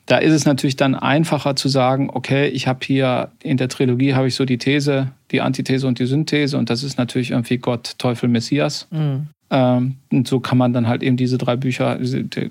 da 0.07 0.19
ist 0.19 0.33
es 0.33 0.45
natürlich 0.45 0.77
dann 0.77 0.97
einfacher 0.97 1.55
zu 1.55 1.69
sagen, 1.69 2.11
okay, 2.13 2.49
ich 2.49 2.67
habe 2.67 2.81
hier 2.85 3.31
in 3.43 3.57
der 3.57 3.69
Trilogie 3.69 4.15
habe 4.15 4.27
ich 4.27 4.35
so 4.35 4.45
die 4.45 4.59
These, 4.59 5.13
die 5.31 5.41
Antithese 5.41 5.87
und 5.87 6.01
die 6.01 6.07
Synthese 6.07 6.59
und 6.59 6.71
das 6.71 6.83
ist 6.83 6.99
natürlich 6.99 7.31
irgendwie 7.31 7.59
Gott, 7.59 7.95
Teufel, 7.99 8.29
Messias. 8.29 8.89
Mhm. 8.91 9.29
Ähm, 9.53 9.97
und 10.11 10.27
so 10.27 10.41
kann 10.41 10.57
man 10.57 10.73
dann 10.73 10.89
halt 10.89 11.03
eben 11.03 11.19
diese 11.19 11.37
drei 11.37 11.57
Bücher, 11.57 11.99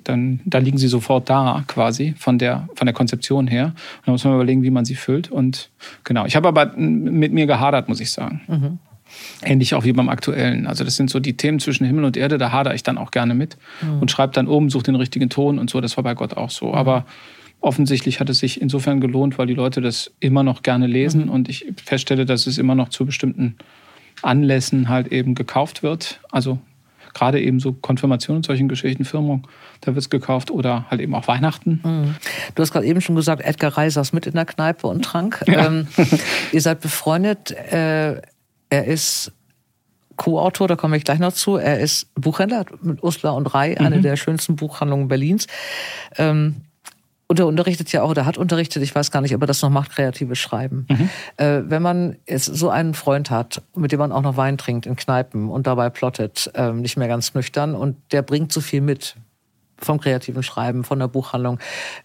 dann, 0.03 0.39
da 0.45 0.59
liegen 0.59 0.77
sie 0.77 0.87
sofort 0.87 1.29
da 1.31 1.63
quasi 1.65 2.13
von 2.15 2.37
der, 2.37 2.69
von 2.75 2.85
der 2.85 2.93
Konzeption 2.93 3.47
her. 3.47 3.65
Und 3.65 4.05
da 4.05 4.11
muss 4.11 4.23
man 4.23 4.35
überlegen, 4.35 4.61
wie 4.61 4.69
man 4.69 4.85
sie 4.85 4.93
füllt. 4.93 5.31
Und 5.31 5.71
genau, 6.03 6.25
ich 6.27 6.35
habe 6.35 6.47
aber 6.47 6.73
mit 6.77 7.33
mir 7.33 7.47
gehadert, 7.47 7.89
muss 7.89 7.99
ich 7.99 8.11
sagen. 8.11 8.41
Mhm. 8.47 8.79
Ähnlich 9.41 9.73
auch 9.73 9.83
wie 9.83 9.93
beim 9.93 10.09
aktuellen. 10.09 10.67
Also 10.67 10.83
das 10.83 10.95
sind 10.95 11.09
so 11.09 11.19
die 11.19 11.35
Themen 11.35 11.59
zwischen 11.59 11.85
Himmel 11.85 12.05
und 12.05 12.17
Erde, 12.17 12.37
da 12.37 12.51
hadere 12.51 12.75
ich 12.75 12.83
dann 12.83 12.99
auch 12.99 13.09
gerne 13.09 13.33
mit 13.33 13.57
mhm. 13.81 13.99
und 13.99 14.11
schreibe 14.11 14.33
dann 14.33 14.47
oben, 14.47 14.69
suche 14.69 14.83
den 14.83 14.95
richtigen 14.95 15.29
Ton 15.29 15.57
und 15.57 15.71
so. 15.71 15.81
Das 15.81 15.97
war 15.97 16.03
bei 16.03 16.13
Gott 16.13 16.37
auch 16.37 16.51
so. 16.51 16.67
Mhm. 16.67 16.75
Aber 16.75 17.05
offensichtlich 17.61 18.19
hat 18.19 18.29
es 18.29 18.37
sich 18.37 18.61
insofern 18.61 19.01
gelohnt, 19.01 19.39
weil 19.39 19.47
die 19.47 19.55
Leute 19.55 19.81
das 19.81 20.11
immer 20.19 20.43
noch 20.43 20.61
gerne 20.61 20.85
lesen 20.85 21.25
mhm. 21.25 21.31
und 21.31 21.49
ich 21.49 21.65
feststelle, 21.83 22.27
dass 22.27 22.45
es 22.45 22.59
immer 22.59 22.75
noch 22.75 22.89
zu 22.89 23.07
bestimmten 23.07 23.55
Anlässen 24.21 24.87
halt 24.87 25.11
eben 25.11 25.33
gekauft 25.33 25.81
wird. 25.81 26.19
Also 26.29 26.59
gerade 27.13 27.41
eben 27.41 27.59
so 27.59 27.73
Konfirmation 27.73 28.37
und 28.37 28.45
solchen 28.45 28.67
Geschichten, 28.67 29.05
Firmung, 29.05 29.47
da 29.81 29.87
wird 29.87 29.99
es 29.99 30.09
gekauft 30.09 30.51
oder 30.51 30.85
halt 30.89 31.01
eben 31.01 31.13
auch 31.15 31.27
Weihnachten. 31.27 31.81
Mhm. 31.83 32.15
Du 32.55 32.61
hast 32.61 32.71
gerade 32.71 32.85
eben 32.85 33.01
schon 33.01 33.15
gesagt, 33.15 33.41
Edgar 33.41 33.77
Reis 33.77 33.95
saß 33.95 34.13
mit 34.13 34.27
in 34.27 34.33
der 34.33 34.45
Kneipe 34.45 34.87
und 34.87 35.03
trank. 35.03 35.43
Ja. 35.47 35.67
Ähm, 35.67 35.87
ihr 36.51 36.61
seid 36.61 36.81
befreundet. 36.81 37.51
Äh, 37.51 38.21
er 38.69 38.85
ist 38.85 39.31
Co-Autor, 40.15 40.67
da 40.67 40.75
komme 40.75 40.97
ich 40.97 41.03
gleich 41.03 41.19
noch 41.19 41.33
zu. 41.33 41.57
Er 41.57 41.79
ist 41.79 42.13
Buchhändler 42.15 42.65
mit 42.81 43.03
Ursula 43.03 43.31
und 43.33 43.47
Rai, 43.47 43.77
eine 43.77 43.97
mhm. 43.97 44.01
der 44.03 44.15
schönsten 44.17 44.55
Buchhandlungen 44.55 45.07
Berlins. 45.07 45.47
Ähm, 46.17 46.57
und 47.31 47.39
er 47.39 47.47
unterrichtet 47.47 47.89
ja 47.93 48.03
auch, 48.03 48.09
oder 48.09 48.25
hat 48.25 48.37
unterrichtet, 48.37 48.83
ich 48.83 48.93
weiß 48.93 49.09
gar 49.09 49.21
nicht, 49.21 49.33
ob 49.33 49.41
er 49.41 49.47
das 49.47 49.61
noch 49.61 49.69
macht, 49.69 49.91
kreatives 49.91 50.37
Schreiben. 50.37 50.85
Mhm. 50.89 51.09
Äh, 51.37 51.61
wenn 51.63 51.81
man 51.81 52.17
jetzt 52.27 52.45
so 52.45 52.69
einen 52.69 52.93
Freund 52.93 53.31
hat, 53.31 53.61
mit 53.73 53.93
dem 53.93 53.99
man 53.99 54.11
auch 54.11 54.21
noch 54.21 54.35
Wein 54.35 54.57
trinkt 54.57 54.85
in 54.85 54.97
Kneipen 54.97 55.49
und 55.49 55.65
dabei 55.65 55.89
plottet, 55.89 56.51
äh, 56.55 56.73
nicht 56.73 56.97
mehr 56.97 57.07
ganz 57.07 57.33
nüchtern, 57.33 57.73
und 57.73 57.95
der 58.11 58.21
bringt 58.21 58.51
so 58.51 58.59
viel 58.59 58.81
mit 58.81 59.15
vom 59.77 59.99
kreativen 59.99 60.43
Schreiben, 60.43 60.83
von 60.83 60.99
der 60.99 61.07
Buchhandlung. 61.07 61.57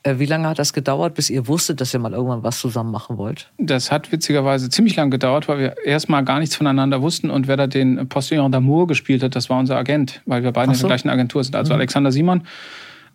Äh, 0.04 0.14
wie 0.18 0.26
lange 0.26 0.48
hat 0.48 0.60
das 0.60 0.72
gedauert, 0.72 1.14
bis 1.14 1.28
ihr 1.28 1.48
wusstet, 1.48 1.80
dass 1.80 1.92
ihr 1.92 1.98
mal 1.98 2.12
irgendwann 2.12 2.44
was 2.44 2.60
zusammen 2.60 2.92
machen 2.92 3.18
wollt? 3.18 3.50
Das 3.58 3.90
hat 3.90 4.12
witzigerweise 4.12 4.70
ziemlich 4.70 4.94
lange 4.94 5.10
gedauert, 5.10 5.48
weil 5.48 5.58
wir 5.58 5.84
erstmal 5.84 6.24
gar 6.24 6.38
nichts 6.38 6.54
voneinander 6.54 7.02
wussten 7.02 7.30
und 7.30 7.48
wer 7.48 7.56
da 7.56 7.66
den 7.66 8.08
Postillon 8.08 8.54
d'Amour 8.54 8.86
gespielt 8.86 9.24
hat, 9.24 9.34
das 9.34 9.50
war 9.50 9.58
unser 9.58 9.76
Agent, 9.76 10.22
weil 10.24 10.44
wir 10.44 10.52
beide 10.52 10.72
so. 10.72 10.74
in 10.74 10.80
der 10.82 10.88
gleichen 10.96 11.10
Agentur 11.10 11.42
sind. 11.42 11.56
Also 11.56 11.72
mhm. 11.72 11.80
Alexander 11.80 12.12
Simon 12.12 12.44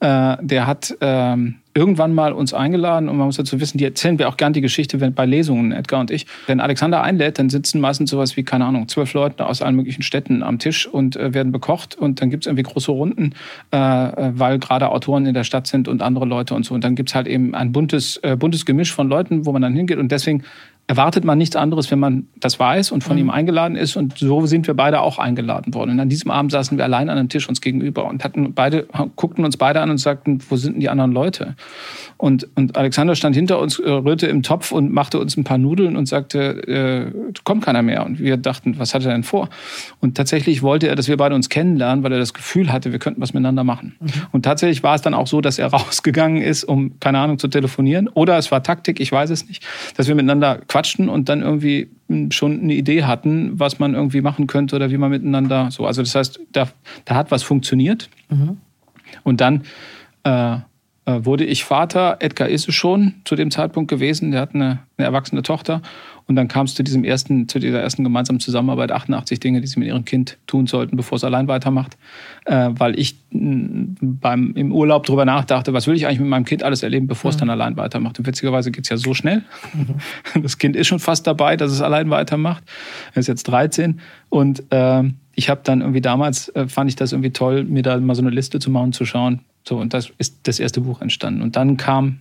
Äh, 0.01 0.37
der 0.41 0.65
hat 0.65 0.97
ähm, 0.99 1.57
irgendwann 1.75 2.13
mal 2.13 2.33
uns 2.33 2.55
eingeladen 2.55 3.07
und 3.07 3.17
man 3.17 3.27
muss 3.27 3.37
dazu 3.37 3.59
wissen, 3.61 3.77
die 3.77 3.85
erzählen 3.85 4.17
wir 4.17 4.29
auch 4.29 4.35
gern 4.35 4.51
die 4.51 4.61
Geschichte 4.61 4.99
wenn, 4.99 5.13
bei 5.13 5.27
Lesungen, 5.27 5.71
Edgar 5.71 5.99
und 5.99 6.09
ich. 6.09 6.25
Wenn 6.47 6.59
Alexander 6.59 7.03
einlädt, 7.03 7.37
dann 7.37 7.51
sitzen 7.51 7.79
meistens 7.79 8.09
sowas 8.09 8.35
wie, 8.35 8.43
keine 8.43 8.65
Ahnung, 8.65 8.87
zwölf 8.87 9.13
Leute 9.13 9.45
aus 9.45 9.61
allen 9.61 9.75
möglichen 9.75 10.01
Städten 10.01 10.41
am 10.41 10.57
Tisch 10.57 10.87
und 10.87 11.17
äh, 11.17 11.35
werden 11.35 11.51
bekocht 11.51 11.95
und 11.95 12.19
dann 12.19 12.31
gibt's 12.31 12.47
irgendwie 12.47 12.63
große 12.63 12.91
Runden, 12.91 13.33
äh, 13.69 13.77
weil 13.77 14.57
gerade 14.57 14.89
Autoren 14.89 15.27
in 15.27 15.35
der 15.35 15.43
Stadt 15.43 15.67
sind 15.67 15.87
und 15.87 16.01
andere 16.01 16.25
Leute 16.25 16.55
und 16.55 16.65
so. 16.65 16.73
Und 16.73 16.83
dann 16.83 16.95
gibt's 16.95 17.13
halt 17.13 17.27
eben 17.27 17.53
ein 17.53 17.71
buntes, 17.71 18.17
äh, 18.17 18.35
buntes 18.35 18.65
Gemisch 18.65 18.91
von 18.91 19.07
Leuten, 19.07 19.45
wo 19.45 19.51
man 19.51 19.61
dann 19.61 19.75
hingeht 19.75 19.99
und 19.99 20.11
deswegen 20.11 20.43
erwartet 20.87 21.23
man 21.23 21.37
nichts 21.37 21.55
anderes, 21.55 21.89
wenn 21.89 21.99
man 21.99 22.27
das 22.37 22.59
weiß 22.59 22.91
und 22.91 23.03
von 23.03 23.15
mhm. 23.15 23.21
ihm 23.21 23.29
eingeladen 23.29 23.77
ist. 23.77 23.95
Und 23.95 24.17
so 24.17 24.45
sind 24.45 24.67
wir 24.67 24.73
beide 24.73 25.01
auch 25.01 25.19
eingeladen 25.19 25.73
worden. 25.73 25.91
Und 25.91 25.99
an 25.99 26.09
diesem 26.09 26.31
Abend 26.31 26.51
saßen 26.51 26.77
wir 26.77 26.83
allein 26.83 27.09
an 27.09 27.17
einem 27.17 27.29
Tisch 27.29 27.47
uns 27.47 27.61
gegenüber 27.61 28.05
und 28.05 28.23
hatten 28.23 28.53
beide, 28.53 28.87
guckten 29.15 29.45
uns 29.45 29.55
beide 29.55 29.81
an 29.81 29.89
und 29.89 29.99
sagten, 29.99 30.39
wo 30.49 30.57
sind 30.57 30.73
denn 30.73 30.81
die 30.81 30.89
anderen 30.89 31.13
Leute? 31.13 31.55
Und, 32.17 32.47
und 32.55 32.77
Alexander 32.77 33.15
stand 33.15 33.35
hinter 33.35 33.59
uns, 33.59 33.79
äh, 33.79 33.89
rührte 33.89 34.27
im 34.27 34.43
Topf 34.43 34.71
und 34.71 34.91
machte 34.91 35.17
uns 35.19 35.37
ein 35.37 35.43
paar 35.43 35.57
Nudeln 35.57 35.95
und 35.95 36.07
sagte, 36.07 36.67
äh, 36.67 37.31
kommt 37.43 37.63
keiner 37.63 37.81
mehr. 37.81 38.05
Und 38.05 38.19
wir 38.19 38.37
dachten, 38.37 38.77
was 38.77 38.93
hat 38.93 39.05
er 39.05 39.11
denn 39.11 39.23
vor? 39.23 39.49
Und 40.01 40.17
tatsächlich 40.17 40.61
wollte 40.61 40.87
er, 40.87 40.95
dass 40.95 41.07
wir 41.07 41.17
beide 41.17 41.35
uns 41.35 41.49
kennenlernen, 41.49 42.03
weil 42.03 42.11
er 42.11 42.19
das 42.19 42.33
Gefühl 42.33 42.71
hatte, 42.71 42.91
wir 42.91 42.99
könnten 42.99 43.21
was 43.21 43.33
miteinander 43.33 43.63
machen. 43.63 43.95
Mhm. 43.99 44.07
Und 44.33 44.43
tatsächlich 44.43 44.83
war 44.83 44.95
es 44.95 45.01
dann 45.01 45.13
auch 45.13 45.27
so, 45.27 45.41
dass 45.41 45.57
er 45.57 45.67
rausgegangen 45.73 46.41
ist, 46.41 46.63
um, 46.63 46.99
keine 46.99 47.19
Ahnung, 47.19 47.39
zu 47.39 47.47
telefonieren. 47.47 48.07
Oder 48.09 48.37
es 48.37 48.51
war 48.51 48.61
Taktik, 48.61 48.99
ich 48.99 49.11
weiß 49.11 49.29
es 49.29 49.47
nicht, 49.47 49.63
dass 49.95 50.07
wir 50.07 50.15
miteinander 50.15 50.59
quatschten 50.81 51.09
und 51.09 51.29
dann 51.29 51.41
irgendwie 51.41 51.89
schon 52.31 52.61
eine 52.61 52.73
Idee 52.73 53.03
hatten, 53.03 53.59
was 53.59 53.79
man 53.79 53.93
irgendwie 53.93 54.21
machen 54.21 54.47
könnte 54.47 54.75
oder 54.75 54.91
wie 54.91 54.97
man 54.97 55.11
miteinander 55.11 55.71
so. 55.71 55.85
Also 55.85 56.01
das 56.01 56.15
heißt, 56.15 56.39
da, 56.51 56.67
da 57.05 57.15
hat 57.15 57.31
was 57.31 57.43
funktioniert. 57.43 58.09
Mhm. 58.29 58.57
Und 59.23 59.41
dann 59.41 59.63
äh, 60.23 60.55
äh, 61.05 61.25
wurde 61.25 61.45
ich 61.45 61.63
Vater. 61.63 62.17
Edgar 62.19 62.49
ist 62.49 62.67
es 62.67 62.75
schon 62.75 63.15
zu 63.25 63.35
dem 63.35 63.51
Zeitpunkt 63.51 63.89
gewesen. 63.89 64.31
Der 64.31 64.41
hat 64.41 64.55
eine, 64.55 64.79
eine 64.97 65.07
erwachsene 65.07 65.41
Tochter. 65.41 65.81
Und 66.31 66.37
dann 66.37 66.47
kam 66.47 66.65
es 66.65 66.75
zu 66.75 66.81
diesem 66.81 67.03
ersten, 67.03 67.49
zu 67.49 67.59
dieser 67.59 67.81
ersten 67.81 68.05
gemeinsamen 68.05 68.39
Zusammenarbeit, 68.39 68.89
88 68.93 69.41
Dinge, 69.41 69.59
die 69.59 69.67
sie 69.67 69.77
mit 69.81 69.89
ihrem 69.89 70.05
Kind 70.05 70.37
tun 70.47 70.65
sollten, 70.65 70.95
bevor 70.95 71.17
es 71.17 71.25
allein 71.25 71.49
weitermacht. 71.49 71.97
Äh, 72.45 72.69
weil 72.71 72.97
ich 72.97 73.17
beim, 73.31 74.53
im 74.55 74.71
Urlaub 74.71 75.05
darüber 75.05 75.25
nachdachte, 75.25 75.73
was 75.73 75.87
will 75.87 75.95
ich 75.95 76.07
eigentlich 76.07 76.21
mit 76.21 76.29
meinem 76.29 76.45
Kind 76.45 76.63
alles 76.63 76.83
erleben, 76.83 77.07
bevor 77.07 77.31
mhm. 77.31 77.33
es 77.33 77.37
dann 77.37 77.49
allein 77.49 77.75
weitermacht. 77.75 78.17
Und 78.17 78.27
witzigerweise 78.27 78.71
geht 78.71 78.85
es 78.85 78.89
ja 78.89 78.95
so 78.95 79.13
schnell. 79.13 79.43
Mhm. 79.73 79.95
Das 80.41 80.57
Kind 80.57 80.77
ist 80.77 80.87
schon 80.87 80.99
fast 80.99 81.27
dabei, 81.27 81.57
dass 81.57 81.69
es 81.69 81.81
allein 81.81 82.09
weitermacht. 82.09 82.63
Er 83.13 83.19
ist 83.19 83.27
jetzt 83.27 83.43
13. 83.43 83.99
Und 84.29 84.63
äh, 84.71 85.03
ich 85.35 85.49
habe 85.49 85.59
dann 85.65 85.81
irgendwie 85.81 85.99
damals, 85.99 86.47
äh, 86.55 86.69
fand 86.69 86.89
ich 86.89 86.95
das 86.95 87.11
irgendwie 87.11 87.31
toll, 87.31 87.65
mir 87.65 87.83
da 87.83 87.99
mal 87.99 88.15
so 88.15 88.21
eine 88.21 88.29
Liste 88.29 88.59
zu 88.59 88.71
machen, 88.71 88.93
zu 88.93 89.03
schauen, 89.03 89.41
so, 89.67 89.77
und 89.77 89.93
das 89.93 90.13
ist 90.17 90.39
das 90.43 90.61
erste 90.61 90.79
Buch 90.79 91.01
entstanden. 91.01 91.41
Und 91.41 91.57
dann 91.57 91.75
kam 91.75 92.19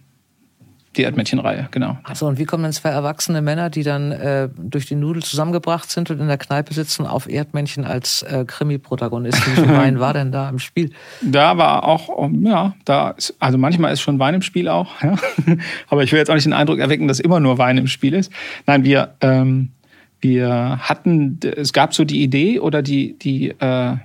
die 0.96 1.02
Erdmännchenreihe, 1.02 1.68
genau. 1.70 1.98
Achso, 2.02 2.26
und 2.26 2.38
wie 2.38 2.44
kommen 2.44 2.64
dann 2.64 2.72
zwei 2.72 2.88
erwachsene 2.88 3.42
Männer, 3.42 3.70
die 3.70 3.84
dann 3.84 4.10
äh, 4.10 4.48
durch 4.58 4.86
die 4.86 4.96
Nudel 4.96 5.22
zusammengebracht 5.22 5.88
sind 5.88 6.10
und 6.10 6.18
in 6.18 6.26
der 6.26 6.38
Kneipe 6.38 6.74
sitzen, 6.74 7.06
auf 7.06 7.28
Erdmännchen 7.28 7.84
als 7.84 8.22
äh, 8.22 8.44
Krimi-Protagonisten? 8.44 9.52
Wie 9.52 9.60
viel 9.60 9.76
Wein 9.76 10.00
war 10.00 10.14
denn 10.14 10.32
da 10.32 10.48
im 10.48 10.58
Spiel? 10.58 10.90
Da 11.22 11.56
war 11.56 11.84
auch, 11.84 12.28
ja, 12.42 12.74
da 12.84 13.10
ist, 13.10 13.36
also 13.38 13.56
manchmal 13.56 13.92
ist 13.92 14.00
schon 14.00 14.18
Wein 14.18 14.34
im 14.34 14.42
Spiel 14.42 14.68
auch, 14.68 15.00
ja. 15.02 15.14
Aber 15.88 16.02
ich 16.02 16.10
will 16.10 16.18
jetzt 16.18 16.28
auch 16.28 16.34
nicht 16.34 16.46
den 16.46 16.52
Eindruck 16.52 16.80
erwecken, 16.80 17.06
dass 17.06 17.20
immer 17.20 17.38
nur 17.38 17.58
Wein 17.58 17.78
im 17.78 17.86
Spiel 17.86 18.14
ist. 18.14 18.32
Nein, 18.66 18.82
wir, 18.82 19.14
ähm, 19.20 19.70
wir 20.20 20.80
hatten, 20.80 21.38
es 21.56 21.72
gab 21.72 21.94
so 21.94 22.04
die 22.04 22.22
Idee 22.22 22.58
oder 22.58 22.82
die, 22.82 23.16
die, 23.16 23.50
äh, 23.50 23.96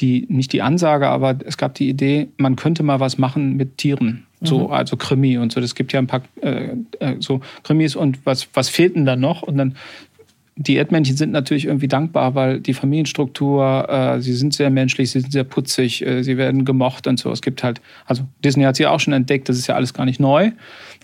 die, 0.00 0.26
nicht 0.28 0.52
die 0.52 0.62
Ansage, 0.62 1.08
aber 1.08 1.38
es 1.44 1.56
gab 1.56 1.74
die 1.74 1.88
Idee, 1.88 2.28
man 2.38 2.56
könnte 2.56 2.82
mal 2.82 2.98
was 2.98 3.18
machen 3.18 3.56
mit 3.56 3.78
Tieren. 3.78 4.26
So, 4.40 4.68
mhm. 4.68 4.72
also 4.72 4.96
Krimi 4.96 5.38
und 5.38 5.52
so. 5.52 5.60
Das 5.60 5.74
gibt 5.74 5.92
ja 5.92 5.98
ein 5.98 6.06
paar 6.06 6.22
äh, 6.40 6.76
äh, 7.00 7.16
so 7.18 7.40
Krimis 7.64 7.96
und 7.96 8.24
was, 8.24 8.48
was 8.54 8.68
fehlt 8.68 8.94
denn 8.94 9.04
da 9.04 9.16
noch? 9.16 9.42
Und 9.42 9.56
dann 9.56 9.74
die 10.60 10.74
Erdmännchen 10.74 11.16
sind 11.16 11.30
natürlich 11.30 11.66
irgendwie 11.66 11.86
dankbar, 11.86 12.34
weil 12.34 12.60
die 12.60 12.74
Familienstruktur, 12.74 13.88
äh, 13.88 14.20
sie 14.20 14.32
sind 14.32 14.52
sehr 14.54 14.70
menschlich, 14.70 15.12
sie 15.12 15.20
sind 15.20 15.30
sehr 15.30 15.44
putzig, 15.44 16.04
äh, 16.04 16.24
sie 16.24 16.36
werden 16.36 16.64
gemocht 16.64 17.06
und 17.06 17.18
so. 17.18 17.30
Es 17.30 17.42
gibt 17.42 17.62
halt, 17.62 17.80
also 18.06 18.24
Disney 18.44 18.64
hat 18.64 18.74
sie 18.74 18.86
auch 18.86 18.98
schon 18.98 19.12
entdeckt, 19.12 19.48
das 19.48 19.56
ist 19.56 19.68
ja 19.68 19.76
alles 19.76 19.94
gar 19.94 20.04
nicht 20.04 20.18
neu. 20.18 20.50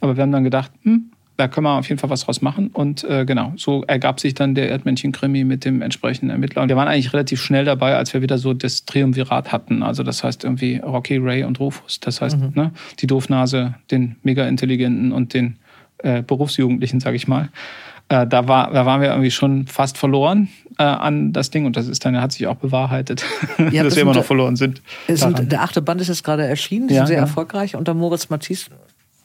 Aber 0.01 0.17
wir 0.17 0.23
haben 0.23 0.33
dann 0.33 0.43
gedacht, 0.43 0.73
hm, 0.83 1.11
da 1.37 1.49
können 1.49 1.65
wir 1.65 1.79
auf 1.79 1.89
jeden 1.89 1.99
Fall 1.99 2.11
was 2.11 2.25
draus 2.25 2.43
machen. 2.43 2.69
Und 2.69 3.03
äh, 3.05 3.25
genau, 3.25 3.53
so 3.57 3.83
ergab 3.85 4.21
sich 4.21 4.35
dann 4.35 4.55
der 4.55 4.69
Erdmännchen-Krimi 4.69 5.45
mit 5.45 5.65
dem 5.65 5.83
entsprechenden 5.83 6.31
Ermittler. 6.31 6.63
Und 6.63 6.69
wir 6.69 6.77
waren 6.77 6.87
eigentlich 6.87 7.13
relativ 7.13 7.43
schnell 7.43 7.65
dabei, 7.65 7.97
als 7.97 8.15
wir 8.15 8.23
wieder 8.23 8.39
so 8.39 8.55
das 8.55 8.85
Triumvirat 8.85 9.51
hatten. 9.51 9.83
Also 9.83 10.03
das 10.03 10.23
heißt 10.23 10.45
irgendwie 10.45 10.77
Rocky, 10.77 11.17
Ray 11.17 11.45
und 11.45 11.59
Rufus. 11.59 11.99
Das 12.01 12.21
heißt, 12.21 12.39
mhm. 12.39 12.53
ne, 12.55 12.71
die 13.01 13.07
Doofnase, 13.07 13.75
den 13.91 14.17
Mega-Intelligenten 14.23 15.13
und 15.13 15.35
den 15.35 15.57
äh, 15.99 16.23
Berufsjugendlichen, 16.23 17.01
sag 17.01 17.15
ich 17.15 17.27
mal. 17.27 17.49
Äh, 18.09 18.27
da, 18.27 18.47
war, 18.47 18.71
da 18.73 18.87
waren 18.87 19.01
wir 19.01 19.09
irgendwie 19.09 19.31
schon 19.33 19.67
fast 19.67 19.99
verloren 19.99 20.49
äh, 20.79 20.85
an 20.85 21.33
das 21.33 21.51
Ding 21.51 21.67
und 21.67 21.77
das 21.77 21.89
ist 21.89 22.05
dann 22.05 22.21
hat 22.21 22.33
sich 22.33 22.47
auch 22.47 22.57
bewahrheitet, 22.57 23.25
ja, 23.73 23.83
dass 23.83 23.97
wir 23.97 24.03
immer 24.03 24.15
noch 24.15 24.25
verloren 24.25 24.57
sind. 24.57 24.83
sind 25.09 25.51
der 25.51 25.63
achte 25.63 25.81
Band 25.81 26.01
ist 26.01 26.09
jetzt 26.09 26.23
gerade 26.23 26.47
erschienen, 26.47 26.91
ja, 26.91 27.07
sehr 27.07 27.17
ja. 27.17 27.23
erfolgreich 27.23 27.77
unter 27.77 27.95
Moritz 27.95 28.29
Matisse 28.29 28.71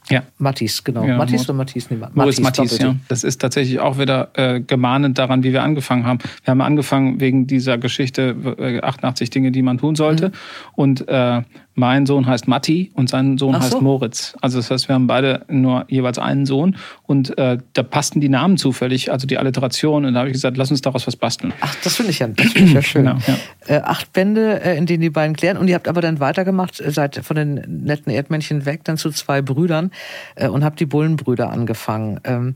ja. 0.09 0.23
Mattis, 0.37 0.83
genau. 0.83 1.05
Ja, 1.05 1.17
Mattis 1.17 1.43
oder 1.43 1.53
Mattis? 1.53 1.89
Nee, 1.89 1.97
Moritz 2.13 2.39
Mattis, 2.39 2.77
ja. 2.79 2.95
Das 3.07 3.23
ist 3.23 3.39
tatsächlich 3.39 3.79
auch 3.79 3.97
wieder 3.97 4.29
äh, 4.33 4.59
gemahnend 4.59 5.17
daran, 5.17 5.43
wie 5.43 5.53
wir 5.53 5.63
angefangen 5.63 6.05
haben. 6.05 6.19
Wir 6.43 6.51
haben 6.51 6.61
angefangen 6.61 7.19
wegen 7.19 7.47
dieser 7.47 7.77
Geschichte 7.77 8.35
äh, 8.57 8.81
88 8.81 9.29
Dinge, 9.29 9.51
die 9.51 9.61
man 9.61 9.77
tun 9.77 9.95
sollte. 9.95 10.29
Mhm. 10.29 10.33
Und 10.75 11.07
äh, 11.07 11.41
mein 11.79 12.05
Sohn 12.05 12.27
heißt 12.27 12.47
Matti 12.47 12.91
und 12.93 13.09
sein 13.09 13.37
Sohn 13.37 13.53
so. 13.53 13.59
heißt 13.61 13.81
Moritz. 13.81 14.35
Also 14.41 14.59
das 14.59 14.69
heißt, 14.69 14.89
wir 14.89 14.95
haben 14.95 15.07
beide 15.07 15.45
nur 15.47 15.85
jeweils 15.87 16.19
einen 16.19 16.45
Sohn 16.45 16.75
und 17.03 17.37
äh, 17.37 17.57
da 17.73 17.83
passten 17.83 18.19
die 18.19 18.29
Namen 18.29 18.57
zufällig, 18.57 19.11
also 19.11 19.25
die 19.25 19.37
Alliteration. 19.37 20.05
Und 20.05 20.13
da 20.13 20.19
habe 20.19 20.29
ich 20.29 20.33
gesagt, 20.33 20.57
lass 20.57 20.69
uns 20.69 20.81
daraus 20.81 21.07
was 21.07 21.15
basteln. 21.15 21.53
Ach, 21.61 21.73
das 21.83 21.95
finde 21.95 22.11
ich 22.11 22.19
ja, 22.19 22.27
das 22.27 22.51
find 22.51 22.67
ich 22.67 22.73
ja 22.73 22.81
schön. 22.81 23.05
Genau, 23.05 23.17
ja. 23.25 23.77
Äh, 23.77 23.81
acht 23.81 24.13
Bände, 24.13 24.61
äh, 24.61 24.77
in 24.77 24.85
denen 24.85 25.01
die 25.01 25.09
beiden 25.09 25.35
klären. 25.35 25.57
Und 25.57 25.67
ihr 25.67 25.75
habt 25.75 25.87
aber 25.87 26.01
dann 26.01 26.19
weitergemacht, 26.19 26.79
äh, 26.79 26.91
seid 26.91 27.15
von 27.23 27.35
den 27.35 27.55
netten 27.83 28.11
Erdmännchen 28.11 28.65
weg, 28.65 28.83
dann 28.83 28.97
zu 28.97 29.09
zwei 29.11 29.41
Brüdern 29.41 29.91
äh, 30.35 30.49
und 30.49 30.63
habt 30.63 30.79
die 30.79 30.85
Bullenbrüder 30.85 31.49
angefangen. 31.49 32.19
Ähm, 32.25 32.55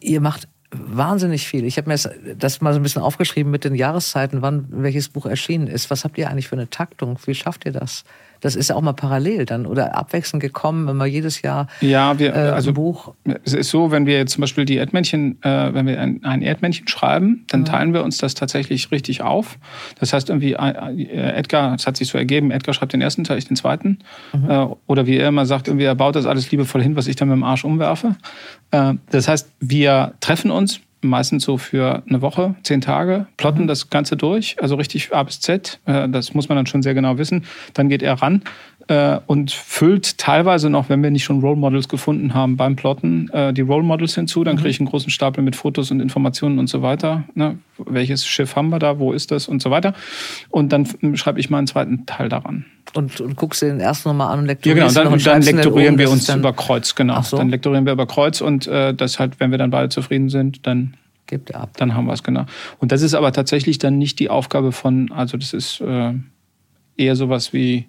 ihr 0.00 0.20
macht 0.20 0.48
wahnsinnig 0.70 1.46
viel. 1.46 1.64
Ich 1.64 1.76
habe 1.78 1.88
mir 1.88 1.98
das 2.36 2.60
mal 2.60 2.72
so 2.72 2.80
ein 2.80 2.82
bisschen 2.82 3.02
aufgeschrieben 3.02 3.50
mit 3.50 3.64
den 3.64 3.74
Jahreszeiten, 3.74 4.42
wann 4.42 4.66
welches 4.70 5.08
Buch 5.08 5.26
erschienen 5.26 5.66
ist. 5.66 5.90
Was 5.90 6.04
habt 6.04 6.18
ihr 6.18 6.28
eigentlich 6.28 6.48
für 6.48 6.56
eine 6.56 6.68
Taktung? 6.68 7.18
Wie 7.24 7.34
schafft 7.34 7.64
ihr 7.66 7.72
das? 7.72 8.04
Das 8.46 8.54
ist 8.54 8.68
ja 8.70 8.76
auch 8.76 8.80
mal 8.80 8.92
parallel 8.92 9.44
dann 9.44 9.66
oder 9.66 9.96
abwechselnd 9.96 10.40
gekommen, 10.40 10.86
wenn 10.86 10.96
man 10.96 11.10
jedes 11.10 11.42
Jahr 11.42 11.66
ja, 11.80 12.16
wir, 12.18 12.32
äh, 12.32 12.38
also, 12.38 12.70
ein 12.70 12.74
Buch. 12.74 13.12
Es 13.44 13.54
ist 13.54 13.70
so, 13.70 13.90
wenn 13.90 14.06
wir 14.06 14.18
jetzt 14.18 14.32
zum 14.32 14.40
Beispiel 14.40 14.64
die 14.64 14.76
Erdmännchen, 14.76 15.42
äh, 15.42 15.74
wenn 15.74 15.86
wir 15.86 16.00
ein, 16.00 16.24
ein, 16.24 16.42
Erdmännchen 16.42 16.86
schreiben, 16.86 17.44
dann 17.48 17.60
mhm. 17.60 17.64
teilen 17.64 17.92
wir 17.92 18.04
uns 18.04 18.18
das 18.18 18.34
tatsächlich 18.34 18.92
richtig 18.92 19.22
auf. 19.22 19.58
Das 19.98 20.12
heißt 20.12 20.28
irgendwie, 20.28 20.52
äh, 20.52 21.32
Edgar, 21.32 21.74
es 21.74 21.88
hat 21.88 21.96
sich 21.96 22.06
so 22.06 22.18
ergeben, 22.18 22.52
Edgar 22.52 22.72
schreibt 22.72 22.92
den 22.92 23.00
ersten 23.00 23.24
Teil, 23.24 23.36
ich 23.36 23.48
den 23.48 23.56
zweiten. 23.56 23.98
Mhm. 24.32 24.48
Äh, 24.48 24.66
oder 24.86 25.06
wie 25.06 25.16
er 25.16 25.28
immer 25.28 25.44
sagt, 25.44 25.66
irgendwie, 25.66 25.84
er 25.84 25.96
baut 25.96 26.14
das 26.14 26.24
alles 26.24 26.48
liebevoll 26.52 26.82
hin, 26.82 26.94
was 26.94 27.08
ich 27.08 27.16
dann 27.16 27.28
mit 27.28 27.36
dem 27.36 27.42
Arsch 27.42 27.64
umwerfe. 27.64 28.14
Äh, 28.70 28.94
das 29.10 29.26
heißt, 29.26 29.50
wir 29.58 30.14
treffen 30.20 30.52
uns 30.52 30.80
meistens 31.00 31.44
so 31.44 31.58
für 31.58 32.02
eine 32.08 32.22
Woche, 32.22 32.54
zehn 32.62 32.80
Tage, 32.80 33.26
plotten 33.36 33.62
mhm. 33.62 33.66
das 33.66 33.90
Ganze 33.90 34.16
durch, 34.16 34.56
also 34.60 34.76
richtig 34.76 35.14
A 35.14 35.22
bis 35.22 35.40
Z. 35.40 35.80
Äh, 35.86 36.08
das 36.08 36.34
muss 36.34 36.48
man 36.48 36.56
dann 36.56 36.66
schon 36.66 36.82
sehr 36.82 36.94
genau 36.94 37.18
wissen. 37.18 37.44
Dann 37.74 37.88
geht 37.88 38.02
er 38.02 38.14
ran 38.14 38.42
äh, 38.88 39.18
und 39.26 39.50
füllt 39.50 40.18
teilweise 40.18 40.70
noch, 40.70 40.88
wenn 40.88 41.02
wir 41.02 41.10
nicht 41.10 41.24
schon 41.24 41.40
Role 41.40 41.56
Models 41.56 41.88
gefunden 41.88 42.34
haben 42.34 42.56
beim 42.56 42.76
Plotten, 42.76 43.28
äh, 43.30 43.52
die 43.52 43.62
Role 43.62 43.82
Models 43.82 44.14
hinzu. 44.14 44.44
Dann 44.44 44.54
mhm. 44.54 44.60
kriege 44.60 44.70
ich 44.70 44.80
einen 44.80 44.88
großen 44.88 45.10
Stapel 45.10 45.42
mit 45.42 45.56
Fotos 45.56 45.90
und 45.90 46.00
Informationen 46.00 46.58
und 46.58 46.68
so 46.68 46.82
weiter. 46.82 47.24
Ne? 47.34 47.58
Welches 47.78 48.26
Schiff 48.26 48.54
haben 48.54 48.68
wir 48.68 48.78
da? 48.78 48.98
Wo 48.98 49.12
ist 49.12 49.30
das? 49.30 49.48
Und 49.48 49.60
so 49.60 49.70
weiter. 49.70 49.94
Und 50.50 50.72
dann 50.72 50.86
schreibe 51.14 51.40
ich 51.40 51.50
mal 51.50 51.58
einen 51.58 51.66
zweiten 51.66 52.06
Teil 52.06 52.28
daran. 52.28 52.64
Und, 52.94 53.20
und 53.20 53.36
guckst 53.36 53.60
dir 53.62 53.66
den 53.66 53.80
ersten 53.80 54.08
nochmal 54.08 54.32
an 54.32 54.40
und 54.40 54.46
lektorierst 54.46 54.96
Ja, 54.96 55.02
genau. 55.02 55.14
Und 55.14 55.26
dann, 55.26 55.42
dann 55.42 55.56
lektorieren 55.56 55.98
wir 55.98 56.10
uns 56.10 56.28
über 56.28 56.52
Kreuz, 56.52 56.94
genau. 56.94 57.20
So. 57.22 57.36
Dann 57.36 57.48
lektorieren 57.48 57.84
wir 57.84 57.92
über 57.92 58.06
Kreuz 58.06 58.40
und 58.40 58.66
äh, 58.68 58.94
das 58.94 59.18
halt, 59.18 59.40
wenn 59.40 59.50
wir 59.50 59.58
dann 59.58 59.70
beide 59.70 59.88
zufrieden 59.88 60.28
sind, 60.28 60.66
dann 60.66 60.94
gibt 61.26 61.54
ab. 61.54 61.70
Dann 61.76 61.94
haben 61.94 62.06
wir 62.06 62.12
es, 62.12 62.22
genau. 62.22 62.46
Und 62.78 62.92
das 62.92 63.02
ist 63.02 63.14
aber 63.14 63.32
tatsächlich 63.32 63.78
dann 63.78 63.98
nicht 63.98 64.20
die 64.20 64.30
Aufgabe 64.30 64.70
von, 64.70 65.10
also 65.10 65.36
das 65.36 65.52
ist 65.52 65.80
äh, 65.80 66.12
eher 66.96 67.16
sowas 67.16 67.52
wie 67.52 67.86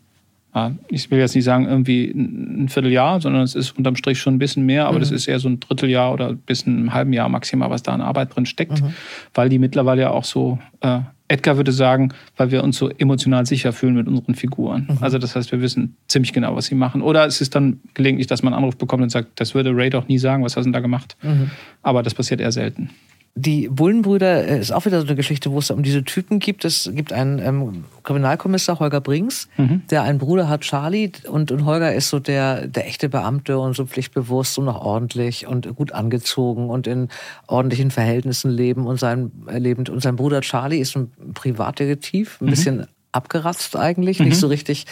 ich 0.88 1.10
will 1.12 1.20
jetzt 1.20 1.36
nicht 1.36 1.44
sagen 1.44 1.66
irgendwie 1.66 2.12
ein 2.12 2.70
Vierteljahr, 2.70 3.22
sondern 3.22 3.44
es 3.44 3.56
ist 3.56 3.78
unterm 3.78 3.96
Strich 3.96 4.20
schon 4.20 4.36
ein 4.36 4.40
bisschen 4.40 4.66
mehr, 4.66 4.86
aber 4.86 4.98
mhm. 4.98 5.02
das 5.02 5.12
ist 5.12 5.28
eher 5.28 5.40
so 5.40 5.50
ein 5.50 5.60
Dritteljahr 5.60 6.14
oder 6.14 6.34
bis 6.34 6.66
ein 6.66 6.94
halben 6.94 7.14
Jahr 7.14 7.30
maximal, 7.30 7.70
was 7.70 7.84
da 7.84 7.94
an 7.94 8.02
Arbeit 8.02 8.36
drin 8.36 8.46
steckt, 8.46 8.82
mhm. 8.82 8.94
weil 9.34 9.50
die 9.50 9.60
mittlerweile 9.60 10.04
ja 10.04 10.10
auch 10.12 10.24
so, 10.24 10.60
äh, 10.82 11.00
Edgar 11.30 11.58
würde 11.58 11.72
sagen, 11.72 12.14
weil 12.38 12.52
wir 12.52 12.64
uns 12.64 12.78
so 12.78 12.90
emotional 12.90 13.46
sicher 13.46 13.74
fühlen 13.74 13.96
mit 13.96 14.08
unseren 14.08 14.36
Figuren. 14.36 14.88
Mhm. 14.90 14.98
Also 15.02 15.18
das 15.18 15.36
heißt, 15.36 15.52
wir 15.52 15.62
wissen 15.62 15.98
ziemlich 16.08 16.32
genau, 16.32 16.56
was 16.56 16.68
sie 16.68 16.76
machen. 16.76 17.02
Oder 17.02 17.26
es 17.26 17.42
ist 17.42 17.54
dann 17.54 17.82
gelegentlich, 17.94 18.28
dass 18.28 18.44
man 18.44 18.54
einen 18.54 18.64
Anruf 18.64 18.78
bekommt 18.78 19.04
und 19.04 19.10
sagt, 19.10 19.40
das 19.40 19.54
würde 19.54 19.76
Ray 19.76 19.90
doch 19.90 20.08
nie 20.08 20.20
sagen, 20.20 20.44
was 20.44 20.56
hast 20.56 20.64
du 20.64 20.68
denn 20.68 20.74
da 20.74 20.80
gemacht? 20.80 21.18
Mhm. 21.22 21.52
Aber 21.82 22.02
das 22.02 22.14
passiert 22.14 22.40
eher 22.40 22.54
selten. 22.54 22.92
Die 23.38 23.70
Bullenbrüder 23.70 24.48
äh, 24.48 24.60
ist 24.60 24.72
auch 24.72 24.86
wieder 24.86 25.00
so 25.00 25.06
eine 25.06 25.16
Geschichte, 25.16 25.52
wo 25.52 25.60
es 25.60 25.70
um 25.70 25.84
diese 25.84 26.04
Typen 26.04 26.40
gibt. 26.40 26.66
Es 26.66 26.90
gibt 26.92 27.14
einen 27.14 27.38
ähm, 27.38 27.86
Kriminalkommissar, 28.04 28.80
Holger 28.80 29.00
Brings, 29.00 29.48
mhm. 29.58 29.84
der 29.92 30.02
einen 30.02 30.18
Bruder 30.18 30.50
hat, 30.50 30.62
Charlie. 30.62 31.12
Und, 31.30 31.52
und 31.52 31.66
Holger 31.66 31.94
ist 31.94 32.10
so 32.10 32.20
der, 32.20 32.68
der 32.68 32.88
echte 32.88 33.10
Beamte 33.10 33.60
und 33.60 33.76
so 33.76 33.86
pflichtbewusst 33.86 34.58
und 34.58 34.66
noch 34.66 34.82
ordentlich 34.82 35.46
und 35.46 35.76
gut 35.76 35.92
angezogen 35.92 36.70
und 36.70 36.88
in 36.88 37.10
ordentlichen 37.46 37.92
Verhältnissen 37.92 38.50
leben 38.50 38.88
und 38.88 39.00
sein, 39.00 39.32
äh, 39.48 39.60
lebend. 39.60 39.90
Und 39.90 40.02
sein 40.02 40.16
Bruder 40.16 40.42
Charlie 40.42 40.80
ist 40.80 40.96
ein 40.96 41.12
Privatdetektiv, 41.36 42.42
ein 42.42 42.46
mhm. 42.46 42.50
bisschen 42.50 42.88
abgeratzt 43.12 43.76
eigentlich, 43.76 44.20
mhm. 44.20 44.30
nicht 44.30 44.40
so 44.40 44.48
richtig... 44.48 44.86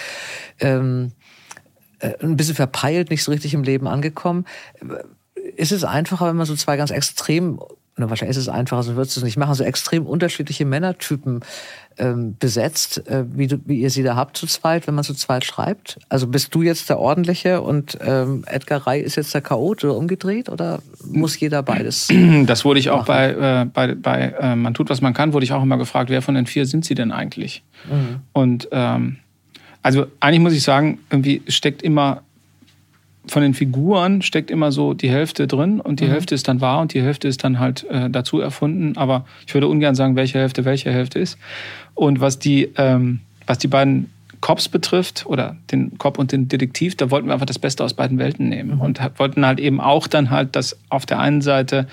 Ähm, 0.60 1.12
äh, 2.00 2.14
ein 2.22 2.36
bisschen 2.36 2.56
verpeilt, 2.56 3.10
nicht 3.10 3.24
so 3.24 3.32
richtig 3.32 3.54
im 3.54 3.64
Leben 3.64 3.88
angekommen. 3.88 4.44
Ist 5.56 5.72
es 5.72 5.86
einfacher, 5.86 6.28
wenn 6.28 6.36
man 6.36 6.46
so 6.46 6.56
zwei 6.56 6.76
ganz 6.76 6.92
extrem 6.92 7.58
oder 7.98 8.10
wahrscheinlich 8.10 8.36
ist 8.36 8.44
es 8.44 8.50
einfacher, 8.50 8.84
so 8.84 8.96
würdest 8.96 9.16
du 9.16 9.22
es 9.22 9.24
nicht 9.24 9.38
machen, 9.38 9.54
so 9.54 9.64
extrem 9.64 10.06
unterschiedliche 10.06 10.66
Männertypen 10.66 11.40
ähm, 11.98 12.36
besetzt, 12.38 13.08
äh, 13.08 13.24
wie, 13.34 13.48
du, 13.48 13.58
wie 13.66 13.80
ihr 13.80 13.90
sie 13.90 14.04
da 14.04 14.18
habt 14.18 14.36
zu 14.36 14.48
zweit, 14.48 14.86
wenn 14.88 14.96
man 14.96 15.06
zu 15.06 15.14
zweit 15.14 15.46
schreibt? 15.46 15.98
Also 16.10 16.28
bist 16.28 16.54
du 16.54 16.62
jetzt 16.62 16.90
der 16.90 17.00
Ordentliche 17.00 17.62
und 17.62 17.98
ähm, 18.02 18.44
Edgar 18.48 18.86
Ray 18.86 19.02
ist 19.02 19.16
jetzt 19.16 19.34
der 19.34 19.42
Chaot 19.42 19.84
oder 19.86 19.96
umgedreht 19.96 20.50
oder 20.50 20.80
muss 21.10 21.40
jeder 21.40 21.64
beides? 21.64 22.10
Das 22.46 22.66
wurde 22.66 22.80
ich 22.80 22.90
auch 22.90 23.06
bei, 23.06 23.30
äh, 23.30 23.66
bei, 23.66 23.96
bei 23.96 24.36
äh, 24.40 24.56
Man 24.56 24.74
tut, 24.74 24.90
was 24.90 25.02
man 25.02 25.14
kann, 25.14 25.34
wurde 25.34 25.46
ich 25.46 25.54
auch 25.54 25.64
immer 25.64 25.78
gefragt, 25.78 26.10
wer 26.10 26.22
von 26.22 26.36
den 26.36 26.46
vier 26.46 26.66
sind 26.66 26.84
sie 26.86 26.96
denn 26.96 27.12
eigentlich? 27.12 27.64
Mhm. 27.90 28.22
Und 28.34 28.68
ähm, 28.72 29.18
also 29.82 30.08
eigentlich 30.20 30.42
muss 30.42 30.54
ich 30.54 30.64
sagen, 30.64 31.00
irgendwie 31.10 31.44
steckt 31.48 31.82
immer 31.82 32.24
von 33.28 33.42
den 33.42 33.54
Figuren 33.54 34.22
steckt 34.22 34.52
immer 34.52 34.72
so 34.72 34.94
die 34.94 35.10
Hälfte 35.10 35.48
drin 35.48 35.80
und 35.80 36.00
die 36.00 36.06
mhm. 36.06 36.12
Hälfte 36.12 36.36
ist 36.36 36.48
dann 36.48 36.62
wahr 36.62 36.82
und 36.82 36.94
die 36.94 37.02
Hälfte 37.02 37.28
ist 37.28 37.44
dann 37.44 37.60
halt 37.60 37.86
äh, 37.90 38.10
dazu 38.10 38.40
erfunden. 38.40 38.98
Aber 38.98 39.26
ich 39.48 39.54
würde 39.54 39.68
ungern 39.68 39.96
sagen, 39.96 40.16
welche 40.16 40.40
Hälfte 40.40 40.66
welche 40.66 40.92
Hälfte 40.92 41.20
ist. 41.20 41.38
Und 41.94 42.20
was 42.22 42.40
die, 42.40 42.70
ähm, 42.78 43.20
was 43.48 43.58
die 43.58 43.68
beiden 43.68 44.12
Cops 44.42 44.70
betrifft 44.70 45.26
oder 45.26 45.58
den 45.72 45.98
Cop 45.98 46.20
und 46.20 46.32
den 46.32 46.48
Detektiv, 46.48 46.96
da 46.96 47.10
wollten 47.10 47.28
wir 47.28 47.34
einfach 47.34 47.46
das 47.46 47.60
Beste 47.60 47.84
aus 47.84 47.94
beiden 47.94 48.20
Welten 48.20 48.50
nehmen 48.50 48.76
mhm. 48.76 48.82
und 48.82 49.02
wollten 49.18 49.46
halt 49.46 49.60
eben 49.60 49.82
auch 49.82 50.08
dann 50.08 50.30
halt 50.30 50.56
das 50.56 50.78
auf 50.90 51.06
der 51.06 51.20
einen 51.20 51.42
Seite, 51.42 51.88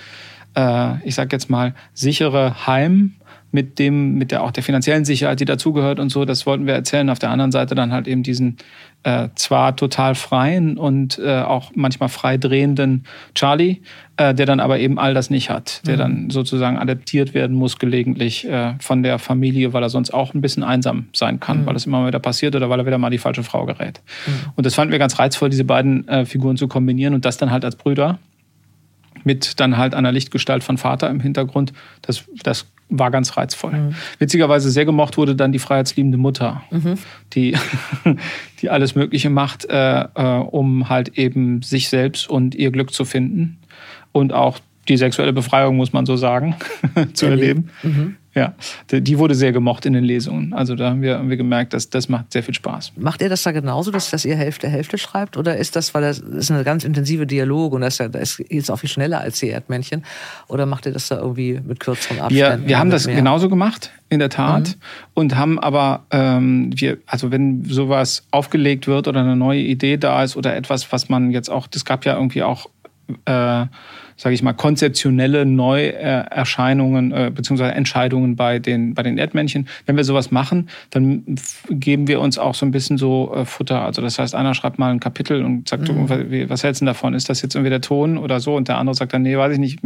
äh, 0.55 1.07
ich 1.07 1.15
sag 1.15 1.33
jetzt 1.33 1.49
mal, 1.49 1.75
sichere 1.95 2.67
Heim 2.67 3.15
mit 3.53 3.79
dem, 3.79 4.15
mit 4.15 4.33
der 4.33 4.43
auch 4.43 4.51
der 4.51 4.63
finanziellen 4.63 5.05
Sicherheit, 5.05 5.41
die 5.41 5.45
dazugehört 5.45 6.01
und 6.01 6.11
so, 6.11 6.25
das 6.25 6.47
wollten 6.47 6.67
wir 6.67 6.75
erzählen. 6.75 7.11
Auf 7.11 7.19
der 7.19 7.31
anderen 7.31 7.53
Seite 7.53 7.75
dann 7.75 7.93
halt 7.93 8.09
eben 8.09 8.23
diesen 8.23 8.57
äh, 9.05 9.29
zwar 9.35 9.77
total 9.77 10.15
freien 10.15 10.77
und 10.79 11.19
äh, 11.19 11.41
auch 11.41 11.73
manchmal 11.75 12.09
frei 12.09 12.37
drehenden 12.37 13.05
Charlie, 13.35 13.81
äh, 14.17 14.35
der 14.35 14.47
dann 14.47 14.61
aber 14.61 14.79
eben 14.79 14.99
all 14.99 15.15
das 15.15 15.31
nicht 15.31 15.51
hat, 15.51 15.81
der 15.87 15.95
mhm. 15.95 15.99
dann 15.99 16.31
sozusagen 16.31 16.79
adaptiert 16.79 17.35
werden 17.35 17.57
muss 17.57 17.79
gelegentlich 17.79 18.49
äh, 18.49 18.75
von 18.81 19.03
der 19.03 19.19
Familie, 19.19 19.73
weil 19.73 19.83
er 19.83 19.91
sonst 19.91 20.13
auch 20.13 20.35
ein 20.35 20.41
bisschen 20.41 20.63
einsam 20.63 21.07
sein 21.13 21.41
kann, 21.41 21.63
mhm. 21.63 21.67
weil 21.67 21.77
es 21.77 21.87
immer 21.87 22.07
wieder 22.07 22.21
passiert 22.21 22.55
oder 22.55 22.71
weil 22.71 22.81
er 22.81 22.87
wieder 22.87 22.99
mal 22.99 23.11
die 23.11 23.19
falsche 23.19 23.43
Frau 23.43 23.67
gerät. 23.67 24.01
Mhm. 24.27 24.53
Und 24.57 24.67
das 24.67 24.75
fanden 24.75 24.93
wir 24.93 24.99
ganz 24.99 25.19
reizvoll, 25.19 25.51
diese 25.51 25.65
beiden 25.65 26.07
äh, 26.09 26.25
Figuren 26.25 26.57
zu 26.57 26.69
kombinieren 26.69 27.15
und 27.15 27.25
das 27.25 27.37
dann 27.37 27.51
halt 27.51 27.65
als 27.65 27.77
Brüder 27.77 28.19
mit 29.25 29.61
dann 29.61 29.77
halt 29.77 29.95
einer 29.95 30.13
Lichtgestalt 30.13 30.65
von 30.65 30.79
Vater 30.79 31.11
im 31.11 31.21
Hintergrund. 31.21 31.73
Das, 32.03 32.25
das 32.43 32.67
war 32.89 33.11
ganz 33.11 33.37
reizvoll. 33.37 33.73
Mhm. 33.73 33.95
Witzigerweise 34.19 34.71
sehr 34.71 34.85
gemocht 34.85 35.17
wurde 35.17 35.35
dann 35.35 35.53
die 35.53 35.59
freiheitsliebende 35.59 36.19
Mutter, 36.19 36.63
mhm. 36.71 36.95
die, 37.33 37.57
die 38.61 38.71
alles 38.71 38.95
Mögliche 38.95 39.31
macht, 39.31 39.65
äh, 39.65 40.03
äh, 40.03 40.39
um 40.39 40.89
halt 40.89 41.17
eben 41.19 41.63
sich 41.63 41.89
selbst 41.89 42.29
und 42.29 42.55
ihr 42.55 42.71
Glück 42.71 42.93
zu 42.93 43.05
finden 43.05 43.59
und 44.13 44.33
auch 44.33 44.59
die 44.89 44.97
sexuelle 44.97 45.33
Befreiung, 45.33 45.77
muss 45.77 45.93
man 45.93 46.07
so 46.07 46.17
sagen, 46.17 46.57
zu 47.15 47.27
erleben. 47.27 47.71
Mhm. 47.83 48.17
Ja, 48.35 48.55
die 48.91 49.19
wurde 49.19 49.35
sehr 49.35 49.53
gemocht 49.53 49.85
in 49.85 49.93
den 49.93 50.05
Lesungen. 50.05 50.55
Also 50.55 50.75
da 50.75 50.91
haben 50.91 51.03
wir, 51.03 51.19
haben 51.19 51.29
wir 51.29 51.37
gemerkt, 51.37 51.75
dass 51.75 51.91
das 51.91 52.09
macht 52.09 52.33
sehr 52.33 52.43
viel 52.43 52.55
Spaß. 52.55 52.93
Macht 52.97 53.21
ihr 53.21 53.29
das 53.29 53.43
da 53.43 53.53
genauso, 53.53 53.91
dass, 53.91 54.11
dass 54.11 54.25
ihr 54.25 54.37
Hälfte 54.37 54.69
Hälfte 54.69 54.97
schreibt? 54.97 55.37
Oder 55.37 55.59
ist 55.59 55.77
das, 55.77 55.93
weil 55.93 56.01
das, 56.01 56.19
ist 56.19 56.51
eine 56.51 56.65
ganz 56.65 56.85
intensive 56.85 57.27
Dialog 57.27 57.75
und 57.75 57.83
das 57.83 57.95
ist, 57.95 57.99
ja, 58.01 58.09
das 58.09 58.43
jetzt 58.49 58.71
auch 58.71 58.79
viel 58.79 58.89
schneller 58.89 59.21
als 59.21 59.39
die 59.41 59.49
Erdmännchen? 59.49 60.05
Oder 60.49 60.65
macht 60.65 60.87
ihr 60.87 60.93
das 60.93 61.09
da 61.09 61.19
irgendwie 61.19 61.61
mit 61.63 61.79
kürzeren 61.79 62.21
Abständen? 62.21 62.63
Wir, 62.63 62.69
wir 62.69 62.79
haben 62.79 62.89
das 62.89 63.07
mehr? 63.07 63.17
genauso 63.17 63.51
gemacht, 63.51 63.91
in 64.09 64.19
der 64.19 64.31
Tat. 64.31 64.69
Mhm. 64.69 64.75
Und 65.13 65.37
haben 65.37 65.59
aber, 65.59 66.07
ähm, 66.11 66.71
wir, 66.75 66.99
also 67.07 67.31
wenn 67.31 67.67
sowas 67.67 68.27
aufgelegt 68.31 68.87
wird 68.87 69.09
oder 69.09 69.21
eine 69.21 69.37
neue 69.37 69.61
Idee 69.61 69.99
da 69.99 70.23
ist 70.23 70.37
oder 70.37 70.57
etwas, 70.57 70.91
was 70.91 71.11
man 71.11 71.33
jetzt 71.33 71.51
auch, 71.51 71.67
das 71.67 71.85
gab 71.85 72.07
ja 72.07 72.15
irgendwie 72.15 72.43
auch 72.43 72.71
äh, 73.27 73.67
sage 74.17 74.35
ich 74.35 74.43
mal, 74.43 74.53
konzeptionelle 74.53 75.47
Neuerscheinungen 75.47 77.13
äh, 77.13 77.31
bzw. 77.35 77.71
Entscheidungen 77.71 78.37
bei 78.37 78.59
den, 78.59 78.95
bei 78.95 79.03
den 79.03 79.19
Erdmännchen. 79.19 79.69
Wenn 79.87 79.97
wir 79.97 80.05
sowas 80.05 80.31
machen, 80.31 80.69
dann 80.91 81.25
geben 81.71 82.09
wir 82.09 82.21
uns 82.21 82.39
auch 82.39 82.55
so 82.55 82.67
ein 82.67 82.71
bisschen 82.71 82.99
so 82.99 83.35
äh, 83.35 83.45
Futter. 83.45 83.83
Also 83.83 84.03
das 84.03 84.19
heißt, 84.19 84.35
einer 84.35 84.55
schreibt 84.55 84.79
mal 84.79 84.91
ein 84.91 85.01
Kapitel 85.01 85.45
und 85.45 85.69
sagt, 85.69 85.89
mhm. 85.89 86.07
du, 86.07 86.49
was 86.49 86.65
hältst 86.65 86.81
du 86.81 86.87
davon? 86.87 87.15
Ist 87.15 87.29
das 87.29 87.43
jetzt 87.43 87.55
irgendwie 87.55 87.71
der 87.71 87.81
Ton 87.81 88.19
oder 88.19 88.41
so? 88.41 88.57
Und 88.57 88.69
der 88.69 88.79
andere 88.79 88.95
sagt 88.95 89.13
dann, 89.13 89.23
nee, 89.23 89.37
weiß 89.37 89.53
ich 89.53 89.59
nicht, 89.59 89.79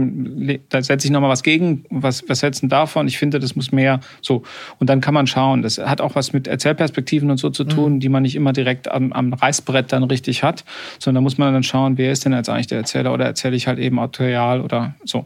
da 0.69 0.83
setze 0.83 1.07
ich 1.07 1.13
nochmal 1.13 1.31
was 1.31 1.43
gegen. 1.43 1.85
Was, 1.91 2.29
was 2.29 2.43
hältst 2.43 2.63
du 2.63 2.67
davon? 2.67 3.07
Ich 3.07 3.19
finde, 3.19 3.39
das 3.39 3.57
muss 3.57 3.73
mehr 3.73 4.01
so. 4.23 4.43
Und 4.79 4.91
dann 4.91 5.01
kann 5.01 5.15
man 5.15 5.27
schauen. 5.27 5.63
Das 5.63 5.79
hat 5.79 6.01
auch 6.01 6.15
was 6.15 6.33
mit 6.33 6.47
Erzählperspektiven 6.47 7.31
und 7.31 7.39
so 7.39 7.51
zu 7.51 7.65
tun, 7.65 7.95
mhm. 7.95 8.01
die 8.01 8.09
man 8.09 8.23
nicht 8.23 8.37
immer 8.37 8.53
direkt 8.53 8.91
am, 8.91 9.13
am 9.13 9.33
Reißbrett 9.33 9.93
dann 9.93 10.05
richtig 10.05 10.43
hat, 10.43 10.65
sondern 10.99 11.23
da 11.23 11.25
muss 11.25 11.39
man 11.39 11.53
dann 11.53 11.63
schauen, 11.63 11.99
wer 11.99 12.13
ist 12.13 12.25
denn 12.25 12.33
jetzt 12.33 12.49
eigentlich 12.49 12.67
der 12.67 12.79
Erzähler 12.79 13.13
oder 13.13 13.25
erzähle 13.25 13.57
ich 13.57 13.67
halt 13.67 13.79
eben 13.79 13.99
Material 14.27 14.61
oder 14.61 14.95
so. 15.05 15.25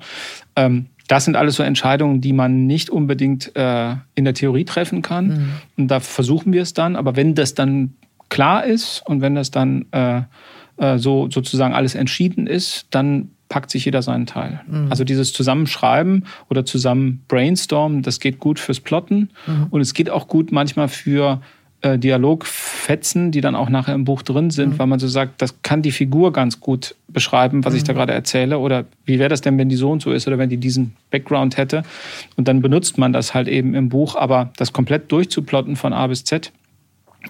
Ähm, 0.56 0.86
das 1.08 1.24
sind 1.24 1.36
alles 1.36 1.56
so 1.56 1.62
Entscheidungen, 1.62 2.20
die 2.20 2.32
man 2.32 2.66
nicht 2.66 2.88
unbedingt 2.88 3.56
äh, 3.56 3.96
in 4.14 4.24
der 4.24 4.34
Theorie 4.34 4.64
treffen 4.64 5.02
kann. 5.02 5.26
Mhm. 5.26 5.50
Und 5.76 5.88
da 5.88 5.98
versuchen 5.98 6.52
wir 6.52 6.62
es 6.62 6.72
dann. 6.72 6.94
Aber 6.94 7.16
wenn 7.16 7.34
das 7.34 7.54
dann 7.54 7.94
klar 8.28 8.64
ist 8.64 9.02
und 9.06 9.20
wenn 9.20 9.34
das 9.34 9.50
dann 9.50 9.86
äh, 9.90 10.22
äh, 10.76 10.98
so 10.98 11.28
sozusagen 11.28 11.74
alles 11.74 11.96
entschieden 11.96 12.46
ist, 12.46 12.86
dann 12.90 13.30
packt 13.48 13.72
sich 13.72 13.84
jeder 13.84 14.02
seinen 14.02 14.26
Teil. 14.26 14.60
Mhm. 14.68 14.86
Also 14.90 15.02
dieses 15.02 15.32
Zusammenschreiben 15.32 16.26
oder 16.48 16.64
zusammen 16.64 17.24
brainstormen, 17.26 18.02
das 18.02 18.20
geht 18.20 18.38
gut 18.38 18.60
fürs 18.60 18.78
Plotten 18.78 19.30
mhm. 19.48 19.66
und 19.70 19.80
es 19.80 19.94
geht 19.94 20.10
auch 20.10 20.28
gut 20.28 20.52
manchmal 20.52 20.86
für 20.86 21.40
äh, 21.82 21.98
Dialogfetzen, 21.98 23.30
die 23.30 23.40
dann 23.40 23.54
auch 23.54 23.68
nachher 23.68 23.94
im 23.94 24.04
Buch 24.04 24.22
drin 24.22 24.50
sind, 24.50 24.74
mhm. 24.74 24.78
weil 24.78 24.86
man 24.86 24.98
so 24.98 25.08
sagt, 25.08 25.40
das 25.42 25.62
kann 25.62 25.82
die 25.82 25.92
Figur 25.92 26.32
ganz 26.32 26.60
gut 26.60 26.94
beschreiben, 27.08 27.64
was 27.64 27.72
mhm. 27.72 27.78
ich 27.78 27.84
da 27.84 27.92
mhm. 27.92 27.96
gerade 27.96 28.12
erzähle. 28.12 28.58
Oder 28.58 28.84
wie 29.04 29.18
wäre 29.18 29.28
das 29.28 29.40
denn, 29.40 29.58
wenn 29.58 29.68
die 29.68 29.76
so 29.76 29.90
und 29.90 30.02
so 30.02 30.12
ist 30.12 30.26
oder 30.26 30.38
wenn 30.38 30.50
die 30.50 30.56
diesen 30.56 30.94
Background 31.10 31.56
hätte. 31.56 31.82
Und 32.36 32.48
dann 32.48 32.60
benutzt 32.62 32.98
man 32.98 33.12
das 33.12 33.34
halt 33.34 33.48
eben 33.48 33.74
im 33.74 33.88
Buch, 33.88 34.16
aber 34.16 34.50
das 34.56 34.72
komplett 34.72 35.10
durchzuplotten 35.10 35.76
von 35.76 35.92
A 35.92 36.06
bis 36.06 36.24
Z, 36.24 36.52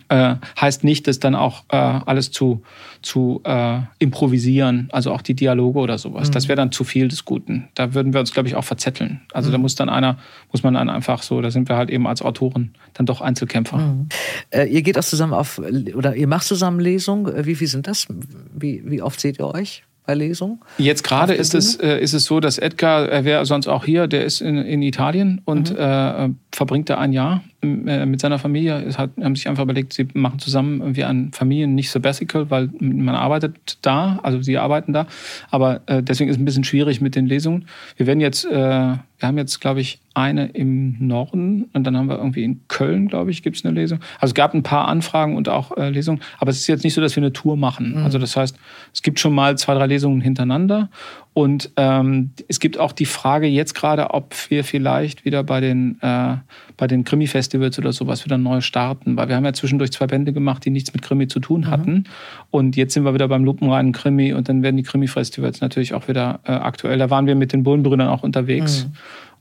äh, 0.09 0.37
heißt 0.61 0.85
nicht, 0.85 1.07
dass 1.07 1.19
dann 1.19 1.35
auch 1.35 1.65
äh, 1.71 1.77
alles 1.77 2.31
zu, 2.31 2.63
zu 3.03 3.41
äh, 3.45 3.81
improvisieren, 3.99 4.89
also 4.93 5.13
auch 5.13 5.23
die 5.23 5.35
Dialoge 5.35 5.79
oder 5.79 5.99
sowas. 5.99 6.29
Mhm. 6.29 6.33
Das 6.33 6.49
wäre 6.49 6.57
dann 6.57 6.73
zu 6.73 6.85
viel 6.85 7.09
des 7.09 7.25
Guten. 7.25 7.69
Da 7.75 7.95
würden 7.95 8.13
wir 8.13 8.21
uns, 8.21 8.33
glaube 8.33 8.49
ich, 8.49 8.57
auch 8.57 8.65
verzetteln. 8.65 9.21
Also 9.33 9.49
mhm. 9.49 9.53
da 9.53 9.59
muss 9.59 9.75
dann 9.75 9.89
einer, 9.89 10.19
muss 10.53 10.63
man 10.63 10.75
dann 10.75 10.91
einfach 10.91 11.23
so, 11.23 11.41
da 11.41 11.51
sind 11.51 11.69
wir 11.69 11.77
halt 11.77 11.91
eben 11.91 12.07
als 12.07 12.23
Autoren 12.23 12.75
dann 12.95 13.07
doch 13.07 13.21
Einzelkämpfer. 13.21 13.79
Mhm. 13.79 14.09
Äh, 14.51 14.67
ihr 14.67 14.83
geht 14.83 14.99
auch 14.99 15.05
zusammen 15.05 15.33
auf, 15.33 15.61
oder 15.95 16.15
ihr 16.15 16.27
macht 16.27 16.47
zusammen 16.47 16.81
Lesungen. 16.81 17.35
Äh, 17.35 17.47
wie 17.47 17.55
viel 17.55 17.69
sind 17.69 17.87
das? 17.87 18.07
Wie, 18.55 18.83
wie 18.85 19.03
oft 19.03 19.21
seht 19.21 19.39
ihr 19.39 19.47
euch? 19.47 19.85
bei 20.11 20.15
Lesungen? 20.15 20.59
Jetzt 20.79 21.05
gerade 21.05 21.35
ist 21.35 21.55
es, 21.55 21.77
äh, 21.77 21.99
ist 21.99 22.15
es 22.15 22.25
so, 22.25 22.41
dass 22.41 22.59
Edgar, 22.59 23.09
er 23.09 23.25
wäre 23.25 23.47
sonst 23.47 23.69
auch 23.69 23.85
hier, 23.85 24.09
der 24.09 24.25
ist 24.25 24.41
in, 24.41 24.57
in 24.57 24.83
Italien 24.83 25.41
und 25.45 25.71
mhm. 25.71 25.79
äh, 25.79 26.31
verbringt 26.53 26.91
da 26.91 26.99
ein 26.99 27.13
Jahr 27.13 27.45
äh, 27.60 27.60
mit 27.63 28.21
seiner 28.21 28.39
Familie. 28.39 28.93
Hat, 28.97 29.11
haben 29.21 29.37
sich 29.37 29.49
einfach 29.49 29.65
überlegt, 29.65 29.93
sie 29.93 30.09
machen 30.15 30.39
zusammen 30.39 30.81
irgendwie 30.81 31.05
ein 31.05 31.33
Familien 31.33 31.75
nicht 31.75 31.91
Sabbatical, 31.91 32.51
weil 32.51 32.71
man 32.81 33.15
arbeitet 33.15 33.79
da, 33.83 34.19
also 34.23 34.41
sie 34.41 34.57
arbeiten 34.57 34.93
da. 34.93 35.07
Aber 35.51 35.83
äh, 35.87 36.03
deswegen 36.03 36.31
ist 36.31 36.37
es 36.37 36.43
ein 36.43 36.45
bisschen 36.45 36.65
schwierig 36.65 37.01
mit 37.01 37.15
den 37.15 37.27
Lesungen. 37.27 37.67
Wir 37.97 38.07
werden 38.07 38.21
jetzt, 38.21 38.47
äh, 38.47 38.51
wir 38.51 38.99
haben 39.21 39.37
jetzt, 39.37 39.61
glaube 39.61 39.81
ich, 39.81 40.01
eine 40.15 40.47
im 40.47 40.97
Norden 41.07 41.69
und 41.73 41.85
dann 41.85 41.97
haben 41.97 42.09
wir 42.09 42.17
irgendwie 42.17 42.43
in 42.43 42.67
Köln, 42.69 43.09
glaube 43.09 43.31
ich, 43.31 43.43
gibt 43.43 43.57
es 43.57 43.65
eine 43.65 43.75
Lesung. 43.75 44.01
Also 44.19 44.33
es 44.33 44.35
gab 44.35 44.55
ein 44.55 44.63
paar 44.63 44.89
Anfragen 44.89 45.37
und 45.37 45.49
auch 45.49 45.77
äh, 45.77 45.91
Lesungen, 45.91 46.21
aber 46.39 46.51
es 46.51 46.59
ist 46.59 46.67
jetzt 46.67 46.83
nicht 46.83 46.95
so, 46.95 47.01
dass 47.01 47.15
wir 47.15 47.23
eine 47.23 47.33
Tour 47.33 47.57
machen. 47.57 47.93
Mhm. 47.93 48.05
Also 48.05 48.19
das 48.19 48.37
heißt, 48.37 48.57
es 48.93 49.03
gibt 49.03 49.21
schon 49.21 49.35
mal 49.35 49.57
zwei, 49.57 49.75
drei 49.75 49.87
Lesungen 49.87 50.21
hintereinander 50.21 50.91
und 51.33 51.71
ähm, 51.77 52.31
es 52.49 52.59
gibt 52.59 52.79
auch 52.79 52.93
die 52.93 53.07
Frage 53.07 53.47
jetzt 53.47 53.75
gerade, 53.75 54.11
ob 54.11 54.35
wir 54.51 54.65
vielleicht 54.65 55.25
wieder 55.25 55.45
bei 55.45 55.61
den, 55.61 56.01
äh, 56.01 56.37
bei 56.77 56.89
den 56.89 57.05
Krimi-Festivals 57.05 57.50
oder 57.59 57.93
sowas 57.93 58.25
wieder 58.25 58.39
neu 58.39 58.61
starten, 58.61 59.17
weil 59.17 59.29
wir 59.29 59.37
haben 59.37 59.45
ja 59.45 59.53
zwischendurch 59.53 59.93
zwei 59.93 60.07
Bände 60.07 60.33
gemacht, 60.33 60.65
die 60.65 60.71
nichts 60.71 60.93
mit 60.93 61.03
Krimi 61.03 61.29
zu 61.29 61.41
tun 61.41 61.63
mhm. 61.63 61.67
hatten. 61.67 61.93
Mhm. 61.93 62.05
Und 62.51 62.77
jetzt 62.77 62.95
sind 62.95 63.05
wir 63.05 63.15
wieder 63.15 63.29
beim 63.29 63.45
lupenreinen 63.45 63.93
Krimi 63.93 64.33
und 64.33 64.49
dann 64.49 64.63
werden 64.63 64.77
die 64.77 64.83
Krimi-Festivals 64.83 65.61
natürlich 65.61 65.95
auch 65.95 66.09
wieder 66.09 66.41
äh, 66.45 66.53
aktuell. 66.53 66.99
Da 66.99 67.11
waren 67.11 67.27
wir 67.27 67.35
mit 67.35 67.53
den 67.53 67.63
Bullenbrüdern 67.63 68.09
auch 68.09 68.23
unterwegs. 68.23 68.87
Mhm. 68.87 68.93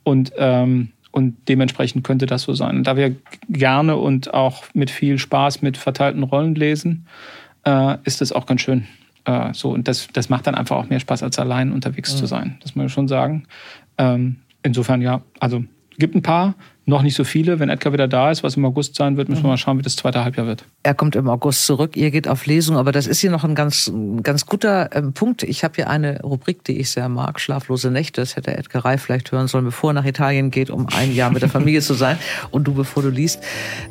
Und 0.03 0.31
ähm, 0.37 0.89
und 1.11 1.35
dementsprechend 1.47 2.03
könnte 2.03 2.27
das 2.27 2.43
so 2.43 2.53
sein. 2.53 2.77
Und 2.77 2.83
da 2.87 2.95
wir 2.95 3.15
gerne 3.49 3.95
und 3.95 4.33
auch 4.33 4.63
mit 4.73 4.91
viel 4.91 5.17
Spaß 5.17 5.61
mit 5.61 5.75
verteilten 5.75 6.21
Rollen 6.21 6.53
lesen, 6.53 7.07
äh, 7.65 7.97
ist 8.03 8.21
das 8.21 8.31
auch 8.31 8.45
ganz 8.45 8.61
schön. 8.61 8.85
Äh, 9.25 9.53
so, 9.53 9.71
und 9.71 9.87
das, 9.87 10.07
das 10.13 10.29
macht 10.29 10.47
dann 10.47 10.55
einfach 10.55 10.77
auch 10.77 10.89
mehr 10.89 10.99
Spaß, 10.99 11.23
als 11.23 11.39
allein 11.39 11.71
unterwegs 11.71 12.13
mhm. 12.13 12.17
zu 12.17 12.25
sein. 12.27 12.57
Das 12.61 12.75
muss 12.75 12.83
man 12.83 12.89
schon 12.89 13.07
sagen. 13.07 13.45
Ähm, 13.97 14.37
insofern 14.63 15.01
ja, 15.01 15.21
also 15.39 15.63
gibt 15.97 16.15
ein 16.15 16.21
paar, 16.21 16.55
noch 16.89 17.01
nicht 17.01 17.15
so 17.15 17.23
viele. 17.23 17.59
Wenn 17.59 17.69
Edgar 17.69 17.93
wieder 17.93 18.07
da 18.07 18.31
ist, 18.31 18.43
was 18.43 18.57
im 18.57 18.65
August 18.65 18.95
sein 18.95 19.15
wird, 19.15 19.29
müssen 19.29 19.43
wir 19.43 19.47
mhm. 19.47 19.53
mal 19.53 19.57
schauen, 19.57 19.77
wie 19.77 19.83
das 19.83 19.95
zweite 19.95 20.23
Halbjahr 20.23 20.47
wird. 20.47 20.65
Er 20.83 20.93
kommt 20.93 21.15
im 21.15 21.29
August 21.29 21.65
zurück, 21.65 21.95
ihr 21.95 22.11
geht 22.11 22.27
auf 22.27 22.45
Lesung, 22.45 22.75
aber 22.75 22.91
das 22.91 23.07
ist 23.07 23.19
hier 23.19 23.31
noch 23.31 23.43
ein 23.43 23.55
ganz, 23.55 23.91
ganz 24.23 24.45
guter 24.45 24.89
ähm, 24.93 25.13
Punkt. 25.13 25.43
Ich 25.43 25.63
habe 25.63 25.75
hier 25.75 25.89
eine 25.89 26.21
Rubrik, 26.21 26.63
die 26.63 26.79
ich 26.79 26.89
sehr 26.89 27.07
mag, 27.07 27.39
Schlaflose 27.39 27.91
Nächte. 27.91 28.21
Das 28.21 28.35
hätte 28.35 28.57
Edgar 28.57 28.83
Reif 28.83 29.03
vielleicht 29.03 29.31
hören 29.31 29.47
sollen, 29.47 29.65
bevor 29.65 29.91
er 29.91 29.93
nach 29.93 30.05
Italien 30.05 30.51
geht, 30.51 30.69
um 30.69 30.87
ein 30.97 31.13
Jahr 31.13 31.31
mit 31.31 31.41
der 31.41 31.49
Familie 31.49 31.81
zu 31.81 31.93
sein. 31.93 32.17
Und 32.51 32.65
du, 32.65 32.73
bevor 32.73 33.03
du 33.03 33.09
liest. 33.09 33.41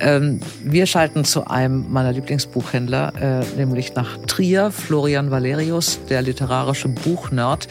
Ähm, 0.00 0.40
wir 0.62 0.86
schalten 0.86 1.24
zu 1.24 1.46
einem 1.46 1.90
meiner 1.90 2.12
Lieblingsbuchhändler, 2.12 3.42
äh, 3.42 3.56
nämlich 3.56 3.94
nach 3.94 4.18
Trier, 4.26 4.70
Florian 4.70 5.30
Valerius, 5.30 6.00
der 6.08 6.22
literarische 6.22 6.88
Buchnerd 6.88 7.68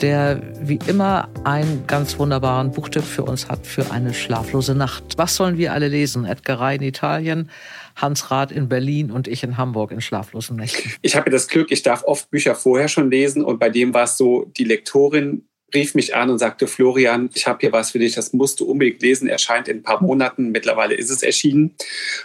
der 0.00 0.42
wie 0.60 0.78
immer 0.86 1.28
einen 1.44 1.86
ganz 1.86 2.18
wunderbaren 2.18 2.72
Buchtipp 2.72 3.04
für 3.04 3.22
uns 3.22 3.48
hat 3.48 3.66
für 3.66 3.90
eine 3.90 4.14
schlaflose 4.14 4.74
Nacht. 4.74 5.04
Was 5.16 5.36
sollen 5.36 5.58
wir 5.58 5.72
alle 5.72 5.88
lesen? 5.88 6.24
Edgar 6.24 6.60
Rey 6.60 6.76
in 6.76 6.82
Italien, 6.82 7.50
Hans 7.96 8.30
Rath 8.30 8.52
in 8.52 8.68
Berlin 8.68 9.10
und 9.10 9.28
ich 9.28 9.42
in 9.42 9.56
Hamburg 9.56 9.92
in 9.92 10.00
schlaflosen 10.00 10.56
Nächten. 10.56 10.92
Ich 11.02 11.16
habe 11.16 11.30
das 11.30 11.48
Glück, 11.48 11.70
ich 11.70 11.82
darf 11.82 12.04
oft 12.04 12.30
Bücher 12.30 12.54
vorher 12.54 12.88
schon 12.88 13.10
lesen 13.10 13.44
und 13.44 13.58
bei 13.58 13.70
dem 13.70 13.94
war 13.94 14.04
es 14.04 14.16
so, 14.16 14.50
die 14.56 14.64
Lektorin 14.64 15.44
rief 15.74 15.94
mich 15.94 16.14
an 16.14 16.30
und 16.30 16.38
sagte, 16.38 16.66
Florian, 16.66 17.30
ich 17.34 17.46
habe 17.46 17.58
hier 17.60 17.72
was 17.72 17.90
für 17.90 17.98
dich, 17.98 18.14
das 18.14 18.32
musst 18.32 18.60
du 18.60 18.64
unbedingt 18.64 19.02
lesen, 19.02 19.28
erscheint 19.28 19.68
in 19.68 19.78
ein 19.78 19.82
paar 19.82 20.02
Monaten, 20.02 20.50
mittlerweile 20.50 20.94
ist 20.94 21.10
es 21.10 21.22
erschienen. 21.22 21.74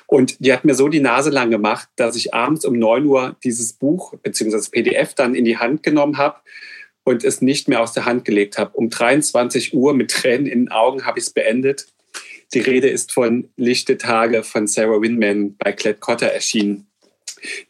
Und 0.05 0.37
die 0.39 0.53
hat 0.53 0.65
mir 0.65 0.75
so 0.75 0.87
die 0.87 0.99
Nase 0.99 1.31
lang 1.31 1.49
gemacht, 1.49 1.89
dass 1.95 2.15
ich 2.15 2.33
abends 2.33 2.63
um 2.65 2.77
9 2.77 3.05
Uhr 3.05 3.35
dieses 3.43 3.73
Buch 3.73 4.13
bzw. 4.21 4.69
PDF 4.71 5.15
dann 5.15 5.35
in 5.35 5.45
die 5.45 5.57
Hand 5.57 5.83
genommen 5.83 6.17
habe 6.17 6.37
und 7.09 7.23
es 7.23 7.41
nicht 7.41 7.67
mehr 7.67 7.81
aus 7.81 7.93
der 7.93 8.05
Hand 8.05 8.23
gelegt 8.23 8.59
habe. 8.59 8.77
Um 8.77 8.91
23 8.91 9.73
Uhr 9.73 9.95
mit 9.95 10.11
Tränen 10.11 10.45
in 10.45 10.65
den 10.65 10.71
Augen 10.71 11.07
habe 11.07 11.17
ich 11.17 11.25
es 11.25 11.31
beendet. 11.31 11.87
Die 12.53 12.59
Rede 12.59 12.87
ist 12.87 13.11
von 13.11 13.49
Lichte 13.57 13.97
Tage 13.97 14.43
von 14.43 14.67
Sarah 14.67 15.01
Winman 15.01 15.57
bei 15.57 15.71
Klett 15.71 16.01
Cotter 16.01 16.27
erschienen. 16.27 16.87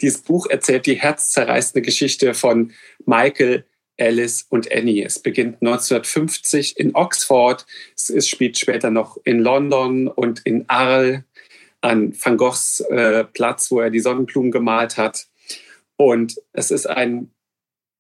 Dieses 0.01 0.21
Buch 0.23 0.47
erzählt 0.47 0.87
die 0.87 0.95
herzzerreißende 0.95 1.81
Geschichte 1.81 2.33
von 2.33 2.73
Michael, 3.05 3.63
Alice 3.97 4.45
und 4.49 4.69
Annie. 4.73 5.05
Es 5.05 5.19
beginnt 5.19 5.61
1950 5.61 6.77
in 6.77 6.93
Oxford. 6.95 7.65
Es 7.95 8.27
spielt 8.27 8.57
später 8.57 8.89
noch 8.89 9.17
in 9.23 9.39
London 9.39 10.09
und 10.09 10.41
in 10.45 10.65
Arles 10.67 11.21
an 11.79 12.13
Van 12.21 12.35
Goghs 12.35 12.81
äh, 12.89 13.23
Platz, 13.23 13.71
wo 13.71 13.79
er 13.79 13.89
die 13.89 14.01
Sonnenblumen 14.01 14.51
gemalt 14.51 14.97
hat. 14.97 15.27
Und 15.95 16.41
es 16.51 16.71
ist 16.71 16.87
ein 16.87 17.31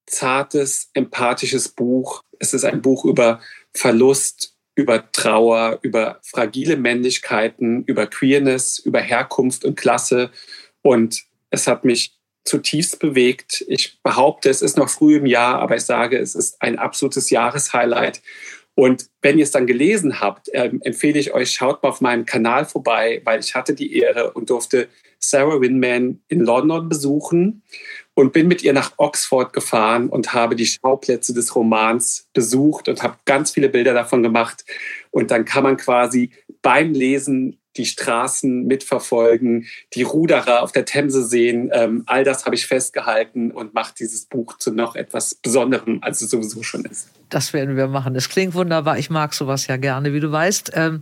zartes, 0.09 0.89
empathisches 0.93 1.69
Buch. 1.69 2.23
Es 2.39 2.53
ist 2.53 2.65
ein 2.65 2.81
Buch 2.81 3.05
über 3.05 3.41
Verlust, 3.73 4.55
über 4.75 5.11
Trauer, 5.11 5.79
über 5.81 6.19
fragile 6.23 6.77
Männlichkeiten, 6.77 7.83
über 7.83 8.07
Queerness, 8.07 8.79
über 8.79 8.99
Herkunft 8.99 9.65
und 9.65 9.75
Klasse. 9.75 10.31
Und 10.81 11.23
es 11.49 11.67
hat 11.67 11.85
mich 11.85 12.17
zutiefst 12.45 12.99
bewegt. 12.99 13.63
Ich 13.67 14.01
behaupte, 14.01 14.49
es 14.49 14.61
ist 14.61 14.77
noch 14.77 14.89
früh 14.89 15.17
im 15.17 15.25
Jahr, 15.25 15.59
aber 15.59 15.75
ich 15.75 15.83
sage, 15.83 16.17
es 16.17 16.33
ist 16.35 16.61
ein 16.61 16.79
absolutes 16.79 17.29
Jahreshighlight. 17.29 18.21
Und 18.73 19.09
wenn 19.21 19.37
ihr 19.37 19.43
es 19.43 19.51
dann 19.51 19.67
gelesen 19.67 20.21
habt, 20.21 20.47
äh, 20.49 20.71
empfehle 20.81 21.19
ich 21.19 21.33
euch, 21.33 21.51
schaut 21.51 21.83
mal 21.83 21.89
auf 21.89 21.99
meinem 21.99 22.25
Kanal 22.25 22.65
vorbei, 22.65 23.21
weil 23.25 23.41
ich 23.41 23.53
hatte 23.53 23.73
die 23.73 23.97
Ehre 23.97 24.31
und 24.31 24.49
durfte 24.49 24.87
Sarah 25.19 25.59
Winman 25.59 26.21
in 26.29 26.39
London 26.39 26.87
besuchen 26.87 27.61
und 28.19 28.33
bin 28.33 28.49
mit 28.49 28.63
ihr 28.63 28.73
nach 28.73 28.91
Oxford 28.97 29.53
gefahren 29.53 30.09
und 30.09 30.33
habe 30.33 30.57
die 30.57 30.65
Schauplätze 30.65 31.33
des 31.33 31.55
Romans 31.55 32.27
besucht 32.33 32.89
und 32.89 33.01
habe 33.01 33.15
ganz 33.23 33.51
viele 33.51 33.69
Bilder 33.69 33.93
davon 33.93 34.21
gemacht. 34.23 34.65
Und 35.09 35.31
dann 35.31 35.45
kann 35.45 35.63
man 35.63 35.77
quasi 35.77 36.31
beim 36.61 36.91
Lesen 36.91 37.61
die 37.77 37.85
Straßen 37.85 38.65
mitverfolgen, 38.65 39.67
die 39.93 40.03
Ruderer 40.03 40.63
auf 40.63 40.73
der 40.73 40.83
Themse 40.83 41.23
sehen. 41.23 41.69
Ähm, 41.71 42.03
all 42.07 42.25
das 42.25 42.43
habe 42.43 42.55
ich 42.55 42.67
festgehalten 42.67 43.51
und 43.51 43.73
macht 43.73 44.01
dieses 44.01 44.25
Buch 44.25 44.57
zu 44.57 44.73
noch 44.73 44.97
etwas 44.97 45.35
Besonderem, 45.35 45.99
als 46.01 46.21
es 46.21 46.29
sowieso 46.29 46.61
schon 46.61 46.83
ist. 46.83 47.07
Das 47.29 47.53
werden 47.53 47.77
wir 47.77 47.87
machen. 47.87 48.15
Das 48.15 48.27
klingt 48.27 48.53
wunderbar. 48.53 48.97
Ich 48.97 49.09
mag 49.09 49.33
sowas 49.33 49.67
ja 49.67 49.77
gerne, 49.77 50.11
wie 50.13 50.19
du 50.19 50.29
weißt. 50.29 50.71
Ähm, 50.75 50.99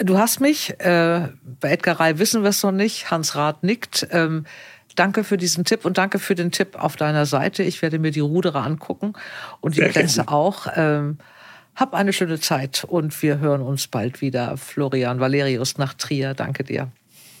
du 0.00 0.16
hast 0.16 0.40
mich, 0.40 0.80
äh, 0.80 1.28
bei 1.60 1.72
Edgar 1.72 2.00
Ray 2.00 2.18
wissen 2.18 2.42
wir 2.42 2.50
es 2.50 2.62
noch 2.62 2.72
nicht, 2.72 3.10
Hans 3.10 3.36
Rath 3.36 3.62
nickt. 3.62 4.06
Ähm, 4.12 4.46
Danke 4.96 5.24
für 5.24 5.36
diesen 5.36 5.64
Tipp 5.64 5.84
und 5.84 5.98
danke 5.98 6.18
für 6.18 6.34
den 6.34 6.50
Tipp 6.50 6.76
auf 6.76 6.96
deiner 6.96 7.26
Seite. 7.26 7.62
Ich 7.62 7.82
werde 7.82 7.98
mir 7.98 8.10
die 8.10 8.20
Ruderer 8.20 8.64
angucken 8.64 9.14
und 9.60 9.76
die 9.76 9.82
Plätze 9.82 10.28
auch. 10.28 10.66
Ähm, 10.74 11.18
hab 11.74 11.94
eine 11.94 12.12
schöne 12.12 12.38
Zeit 12.38 12.84
und 12.84 13.22
wir 13.22 13.38
hören 13.38 13.62
uns 13.62 13.86
bald 13.86 14.20
wieder. 14.20 14.56
Florian 14.56 15.20
Valerius 15.20 15.78
nach 15.78 15.94
Trier. 15.94 16.34
Danke 16.34 16.64
dir. 16.64 16.88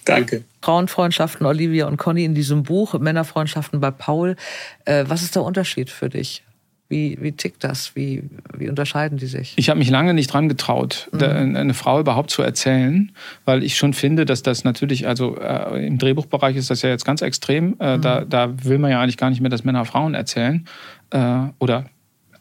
Danke. 0.04 0.44
Frauenfreundschaften 0.62 1.46
Olivia 1.46 1.86
und 1.86 1.96
Conny 1.96 2.24
in 2.24 2.34
diesem 2.34 2.62
Buch, 2.62 2.94
Männerfreundschaften 2.98 3.80
bei 3.80 3.90
Paul. 3.90 4.36
Äh, 4.84 5.04
was 5.06 5.22
ist 5.22 5.36
der 5.36 5.42
Unterschied 5.42 5.90
für 5.90 6.08
dich? 6.08 6.42
Wie, 6.92 7.16
wie 7.22 7.32
tickt 7.32 7.64
das? 7.64 7.96
Wie, 7.96 8.22
wie 8.54 8.68
unterscheiden 8.68 9.16
die 9.16 9.24
sich? 9.24 9.54
Ich 9.56 9.70
habe 9.70 9.78
mich 9.78 9.88
lange 9.88 10.12
nicht 10.12 10.30
dran 10.30 10.50
getraut, 10.50 11.08
mhm. 11.12 11.56
eine 11.56 11.72
Frau 11.72 11.98
überhaupt 11.98 12.30
zu 12.30 12.42
erzählen, 12.42 13.12
weil 13.46 13.62
ich 13.62 13.78
schon 13.78 13.94
finde, 13.94 14.26
dass 14.26 14.42
das 14.42 14.62
natürlich, 14.62 15.06
also 15.06 15.38
äh, 15.38 15.86
im 15.86 15.96
Drehbuchbereich 15.96 16.54
ist 16.54 16.68
das 16.68 16.82
ja 16.82 16.90
jetzt 16.90 17.06
ganz 17.06 17.22
extrem. 17.22 17.76
Äh, 17.80 17.96
mhm. 17.96 18.02
da, 18.02 18.24
da 18.26 18.64
will 18.64 18.76
man 18.76 18.90
ja 18.90 19.00
eigentlich 19.00 19.16
gar 19.16 19.30
nicht 19.30 19.40
mehr, 19.40 19.48
dass 19.48 19.64
Männer 19.64 19.86
Frauen 19.86 20.12
erzählen. 20.12 20.66
Äh, 21.08 21.44
oder 21.58 21.86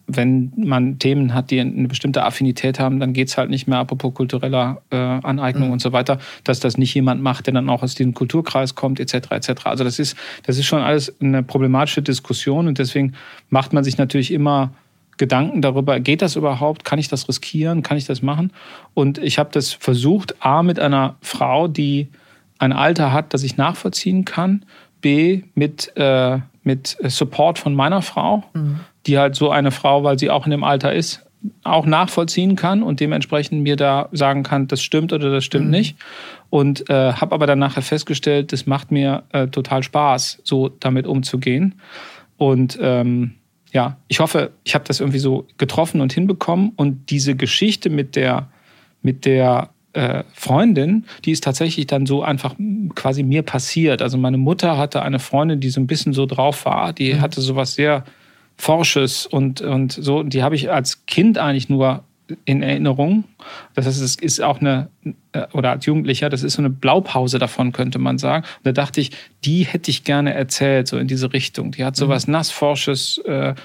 wenn 0.07 0.51
man 0.55 0.99
Themen 0.99 1.33
hat, 1.33 1.51
die 1.51 1.59
eine 1.59 1.87
bestimmte 1.87 2.23
Affinität 2.23 2.79
haben, 2.79 2.99
dann 2.99 3.13
geht 3.13 3.29
es 3.29 3.37
halt 3.37 3.49
nicht 3.49 3.67
mehr, 3.67 3.79
apropos 3.79 4.13
kultureller 4.13 4.81
äh, 4.89 4.95
Aneignung 4.95 5.67
mhm. 5.67 5.73
und 5.73 5.81
so 5.81 5.91
weiter, 5.91 6.19
dass 6.43 6.59
das 6.59 6.77
nicht 6.77 6.93
jemand 6.93 7.21
macht, 7.21 7.47
der 7.47 7.53
dann 7.53 7.69
auch 7.69 7.83
aus 7.83 7.95
diesem 7.95 8.13
Kulturkreis 8.13 8.75
kommt, 8.75 8.99
etc. 8.99 9.31
etc. 9.31 9.65
Also 9.65 9.83
das 9.83 9.99
ist, 9.99 10.17
das 10.43 10.57
ist 10.57 10.65
schon 10.65 10.81
alles 10.81 11.13
eine 11.21 11.43
problematische 11.43 12.01
Diskussion 12.01 12.67
und 12.67 12.77
deswegen 12.77 13.13
macht 13.49 13.73
man 13.73 13.83
sich 13.83 13.97
natürlich 13.97 14.31
immer 14.31 14.71
Gedanken 15.17 15.61
darüber, 15.61 15.99
geht 15.99 16.23
das 16.23 16.35
überhaupt? 16.35 16.83
Kann 16.83 16.97
ich 16.97 17.07
das 17.07 17.27
riskieren? 17.29 17.83
Kann 17.83 17.95
ich 17.95 18.05
das 18.05 18.23
machen? 18.23 18.51
Und 18.95 19.19
ich 19.19 19.37
habe 19.37 19.51
das 19.51 19.71
versucht, 19.71 20.43
A, 20.43 20.63
mit 20.63 20.79
einer 20.79 21.15
Frau, 21.21 21.67
die 21.67 22.07
ein 22.57 22.73
Alter 22.73 23.13
hat, 23.13 23.33
das 23.33 23.43
ich 23.43 23.55
nachvollziehen 23.55 24.25
kann, 24.25 24.65
B, 24.99 25.43
mit, 25.53 25.95
äh, 25.95 26.39
mit 26.63 26.97
Support 27.01 27.59
von 27.59 27.73
meiner 27.73 28.01
Frau. 28.01 28.43
Mhm 28.53 28.81
die 29.05 29.17
halt 29.17 29.35
so 29.35 29.49
eine 29.49 29.71
Frau, 29.71 30.03
weil 30.03 30.19
sie 30.19 30.29
auch 30.29 30.45
in 30.45 30.51
dem 30.51 30.63
Alter 30.63 30.93
ist, 30.93 31.25
auch 31.63 31.85
nachvollziehen 31.87 32.55
kann 32.55 32.83
und 32.83 32.99
dementsprechend 32.99 33.63
mir 33.63 33.75
da 33.75 34.09
sagen 34.11 34.43
kann, 34.43 34.67
das 34.67 34.81
stimmt 34.83 35.11
oder 35.11 35.31
das 35.31 35.43
stimmt 35.43 35.65
mhm. 35.65 35.71
nicht. 35.71 35.95
Und 36.51 36.89
äh, 36.89 37.13
habe 37.13 37.33
aber 37.33 37.47
dann 37.47 37.59
nachher 37.59 37.81
festgestellt, 37.81 38.51
das 38.53 38.67
macht 38.67 38.91
mir 38.91 39.23
äh, 39.31 39.47
total 39.47 39.81
Spaß, 39.81 40.39
so 40.43 40.69
damit 40.69 41.07
umzugehen. 41.07 41.75
Und 42.37 42.77
ähm, 42.81 43.35
ja, 43.71 43.97
ich 44.07 44.19
hoffe, 44.19 44.51
ich 44.63 44.75
habe 44.75 44.83
das 44.85 44.99
irgendwie 44.99 45.19
so 45.19 45.47
getroffen 45.57 46.01
und 46.01 46.13
hinbekommen. 46.13 46.73
Und 46.75 47.09
diese 47.09 47.35
Geschichte 47.35 47.89
mit 47.89 48.15
der, 48.15 48.49
mit 49.01 49.25
der 49.25 49.69
äh, 49.93 50.23
Freundin, 50.33 51.05
die 51.25 51.31
ist 51.31 51.43
tatsächlich 51.43 51.87
dann 51.87 52.05
so 52.05 52.23
einfach 52.23 52.55
quasi 52.95 53.23
mir 53.23 53.43
passiert. 53.43 54.01
Also 54.01 54.17
meine 54.17 54.37
Mutter 54.37 54.77
hatte 54.77 55.01
eine 55.01 55.19
Freundin, 55.19 55.59
die 55.59 55.69
so 55.69 55.81
ein 55.81 55.87
bisschen 55.87 56.13
so 56.13 56.25
drauf 56.25 56.65
war, 56.65 56.93
die 56.93 57.13
mhm. 57.13 57.21
hatte 57.21 57.41
sowas 57.41 57.75
sehr 57.75 58.03
Forsches 58.57 59.25
und, 59.25 59.61
und 59.61 59.91
so. 59.91 60.23
Die 60.23 60.43
habe 60.43 60.55
ich 60.55 60.71
als 60.71 61.05
Kind 61.07 61.39
eigentlich 61.39 61.67
nur 61.67 62.03
in 62.45 62.61
Erinnerung. 62.61 63.23
Das 63.73 63.85
heißt, 63.85 64.01
es 64.01 64.15
ist 64.15 64.41
auch 64.41 64.61
eine, 64.61 64.89
äh, 65.33 65.47
oder 65.53 65.71
als 65.71 65.85
Jugendlicher, 65.85 66.29
das 66.29 66.43
ist 66.43 66.53
so 66.53 66.61
eine 66.61 66.69
Blaupause 66.69 67.39
davon, 67.39 67.71
könnte 67.71 67.99
man 67.99 68.17
sagen. 68.17 68.45
Und 68.57 68.65
da 68.65 68.71
dachte 68.71 69.01
ich, 69.01 69.11
die 69.43 69.65
hätte 69.65 69.91
ich 69.91 70.03
gerne 70.03 70.33
erzählt, 70.33 70.87
so 70.87 70.97
in 70.97 71.07
diese 71.07 71.33
Richtung. 71.33 71.71
Die 71.71 71.83
hat 71.83 71.95
so 71.95 72.05
mhm. 72.05 72.09
was 72.09 72.27
nassforsches, 72.27 73.17
äh, 73.25 73.55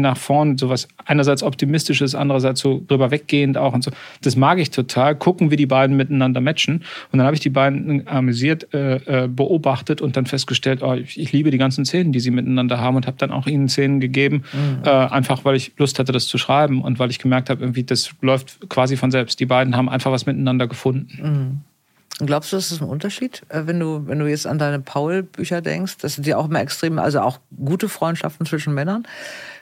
nach 0.00 0.16
vorn, 0.16 0.58
sowas 0.58 0.88
einerseits 1.04 1.42
optimistisches, 1.42 2.14
andererseits 2.14 2.60
so 2.60 2.82
drüber 2.86 3.10
weggehend 3.10 3.58
auch 3.58 3.74
und 3.74 3.84
so. 3.84 3.90
Das 4.22 4.36
mag 4.36 4.58
ich 4.58 4.70
total. 4.70 5.14
Gucken, 5.16 5.50
wie 5.50 5.56
die 5.56 5.66
beiden 5.66 5.96
miteinander 5.96 6.40
matchen. 6.40 6.82
Und 7.12 7.18
dann 7.18 7.26
habe 7.26 7.34
ich 7.34 7.40
die 7.40 7.50
beiden 7.50 8.06
amüsiert 8.06 8.72
äh, 8.74 9.24
äh, 9.24 9.28
beobachtet 9.28 10.00
und 10.00 10.16
dann 10.16 10.26
festgestellt, 10.26 10.82
oh, 10.82 10.94
ich, 10.94 11.18
ich, 11.18 11.32
liebe 11.32 11.50
die 11.50 11.58
ganzen 11.58 11.84
Szenen, 11.84 12.12
die 12.12 12.20
sie 12.20 12.30
miteinander 12.30 12.78
haben 12.78 12.96
und 12.96 13.06
habe 13.06 13.16
dann 13.18 13.30
auch 13.30 13.46
ihnen 13.46 13.68
Szenen 13.68 14.00
gegeben, 14.00 14.44
mhm. 14.52 14.82
äh, 14.84 14.90
einfach 14.90 15.44
weil 15.44 15.56
ich 15.56 15.72
Lust 15.76 15.98
hatte, 15.98 16.12
das 16.12 16.26
zu 16.26 16.38
schreiben 16.38 16.82
und 16.82 16.98
weil 16.98 17.10
ich 17.10 17.18
gemerkt 17.18 17.50
habe, 17.50 17.62
irgendwie 17.62 17.84
das 17.84 18.10
läuft 18.20 18.68
quasi 18.68 18.96
von 18.96 19.10
selbst. 19.10 19.40
Die 19.40 19.46
beiden 19.46 19.76
haben 19.76 19.88
einfach 19.88 20.12
was 20.12 20.26
miteinander 20.26 20.66
gefunden. 20.66 21.18
Mhm. 21.22 21.73
Und 22.20 22.26
glaubst 22.26 22.52
du, 22.52 22.56
das 22.56 22.70
ist 22.70 22.80
ein 22.80 22.88
Unterschied, 22.88 23.42
äh, 23.48 23.62
wenn 23.64 23.80
du, 23.80 24.06
wenn 24.06 24.20
du 24.20 24.26
jetzt 24.28 24.46
an 24.46 24.58
deine 24.58 24.78
Paul-Bücher 24.78 25.60
denkst? 25.60 25.96
Das 26.00 26.14
sind 26.14 26.26
ja 26.26 26.36
auch 26.36 26.48
immer 26.48 26.60
extrem, 26.60 26.98
also 27.00 27.20
auch 27.20 27.40
gute 27.64 27.88
Freundschaften 27.88 28.46
zwischen 28.46 28.72
Männern. 28.72 29.06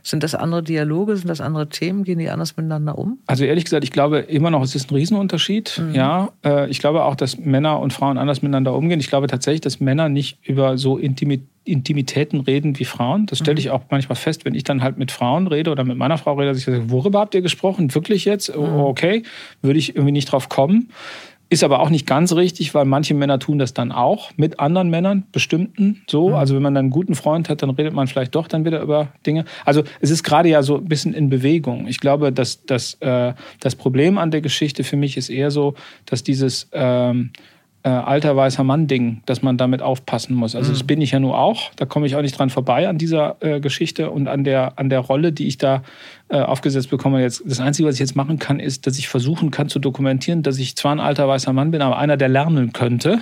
Sind 0.02 0.22
das 0.22 0.34
andere 0.34 0.62
Dialoge, 0.62 1.16
sind 1.16 1.28
das 1.28 1.40
andere 1.40 1.68
Themen? 1.68 2.04
Gehen 2.04 2.18
die 2.18 2.28
anders 2.28 2.56
miteinander 2.56 2.98
um? 2.98 3.18
Also 3.26 3.44
ehrlich 3.44 3.64
gesagt, 3.64 3.84
ich 3.84 3.92
glaube 3.92 4.18
immer 4.18 4.50
noch, 4.50 4.62
es 4.62 4.74
ist 4.74 4.90
ein 4.90 4.94
Riesenunterschied. 4.94 5.80
Mhm. 5.82 5.94
Ja, 5.94 6.32
äh, 6.44 6.68
ich 6.68 6.80
glaube 6.80 7.04
auch, 7.04 7.14
dass 7.14 7.38
Männer 7.38 7.80
und 7.80 7.94
Frauen 7.94 8.18
anders 8.18 8.42
miteinander 8.42 8.74
umgehen. 8.74 9.00
Ich 9.00 9.08
glaube 9.08 9.28
tatsächlich, 9.28 9.62
dass 9.62 9.80
Männer 9.80 10.10
nicht 10.10 10.38
über 10.46 10.76
so 10.76 10.98
Intimität 10.98 11.48
Intimitäten 11.64 12.40
reden 12.40 12.78
wie 12.80 12.84
Frauen. 12.84 13.26
Das 13.26 13.38
stelle 13.38 13.58
ich 13.60 13.66
mhm. 13.66 13.72
auch 13.72 13.82
manchmal 13.90 14.16
fest, 14.16 14.44
wenn 14.44 14.54
ich 14.54 14.64
dann 14.64 14.82
halt 14.82 14.98
mit 14.98 15.12
Frauen 15.12 15.46
rede 15.46 15.70
oder 15.70 15.84
mit 15.84 15.96
meiner 15.96 16.18
Frau 16.18 16.34
rede, 16.34 16.48
dass 16.48 16.58
ich 16.58 16.64
sage, 16.64 16.90
worüber 16.90 17.20
habt 17.20 17.34
ihr 17.34 17.40
gesprochen? 17.40 17.94
Wirklich 17.94 18.24
jetzt? 18.24 18.54
Mhm. 18.56 18.64
Okay, 18.64 19.22
würde 19.60 19.78
ich 19.78 19.94
irgendwie 19.94 20.12
nicht 20.12 20.32
drauf 20.32 20.48
kommen. 20.48 20.90
Ist 21.52 21.62
aber 21.62 21.80
auch 21.80 21.90
nicht 21.90 22.06
ganz 22.06 22.32
richtig, 22.32 22.74
weil 22.74 22.86
manche 22.86 23.12
Männer 23.12 23.38
tun 23.38 23.58
das 23.58 23.74
dann 23.74 23.92
auch 23.92 24.30
mit 24.36 24.58
anderen 24.58 24.88
Männern, 24.88 25.24
bestimmten 25.32 26.02
so. 26.08 26.30
Mhm. 26.30 26.34
Also 26.36 26.54
wenn 26.54 26.62
man 26.62 26.74
dann 26.74 26.86
einen 26.86 26.90
guten 26.90 27.14
Freund 27.14 27.50
hat, 27.50 27.60
dann 27.60 27.68
redet 27.68 27.92
man 27.92 28.06
vielleicht 28.06 28.34
doch 28.34 28.48
dann 28.48 28.64
wieder 28.64 28.80
über 28.80 29.08
Dinge. 29.26 29.44
Also 29.66 29.82
es 30.00 30.08
ist 30.08 30.22
gerade 30.22 30.48
ja 30.48 30.62
so 30.62 30.78
ein 30.78 30.86
bisschen 30.86 31.12
in 31.12 31.28
Bewegung. 31.28 31.88
Ich 31.88 32.00
glaube, 32.00 32.32
dass, 32.32 32.64
dass 32.64 32.94
äh, 33.00 33.34
das 33.60 33.76
Problem 33.76 34.16
an 34.16 34.30
der 34.30 34.40
Geschichte 34.40 34.82
für 34.82 34.96
mich 34.96 35.18
ist 35.18 35.28
eher 35.28 35.50
so, 35.50 35.74
dass 36.06 36.22
dieses 36.22 36.70
ähm, 36.72 37.32
äh, 37.84 37.88
alter 37.88 38.36
weißer 38.36 38.62
Mann-Ding, 38.62 39.22
dass 39.26 39.42
man 39.42 39.56
damit 39.56 39.82
aufpassen 39.82 40.34
muss. 40.34 40.54
Also 40.54 40.70
mhm. 40.70 40.74
das 40.74 40.84
bin 40.84 41.00
ich 41.00 41.10
ja 41.10 41.20
nur 41.20 41.38
auch. 41.38 41.72
Da 41.76 41.84
komme 41.84 42.06
ich 42.06 42.14
auch 42.16 42.22
nicht 42.22 42.38
dran 42.38 42.50
vorbei 42.50 42.88
an 42.88 42.98
dieser 42.98 43.36
äh, 43.40 43.60
Geschichte 43.60 44.10
und 44.10 44.28
an 44.28 44.44
der, 44.44 44.78
an 44.78 44.88
der 44.88 45.00
Rolle, 45.00 45.32
die 45.32 45.48
ich 45.48 45.58
da 45.58 45.82
äh, 46.28 46.40
aufgesetzt 46.40 46.90
bekomme. 46.90 47.20
Jetzt, 47.20 47.42
das 47.44 47.60
Einzige, 47.60 47.88
was 47.88 47.96
ich 47.96 48.00
jetzt 48.00 48.14
machen 48.14 48.38
kann, 48.38 48.60
ist, 48.60 48.86
dass 48.86 48.98
ich 48.98 49.08
versuchen 49.08 49.50
kann 49.50 49.68
zu 49.68 49.78
dokumentieren, 49.78 50.42
dass 50.42 50.58
ich 50.58 50.76
zwar 50.76 50.92
ein 50.92 51.00
alter 51.00 51.26
weißer 51.26 51.52
Mann 51.52 51.70
bin, 51.70 51.82
aber 51.82 51.98
einer, 51.98 52.16
der 52.16 52.28
lernen 52.28 52.72
könnte. 52.72 53.20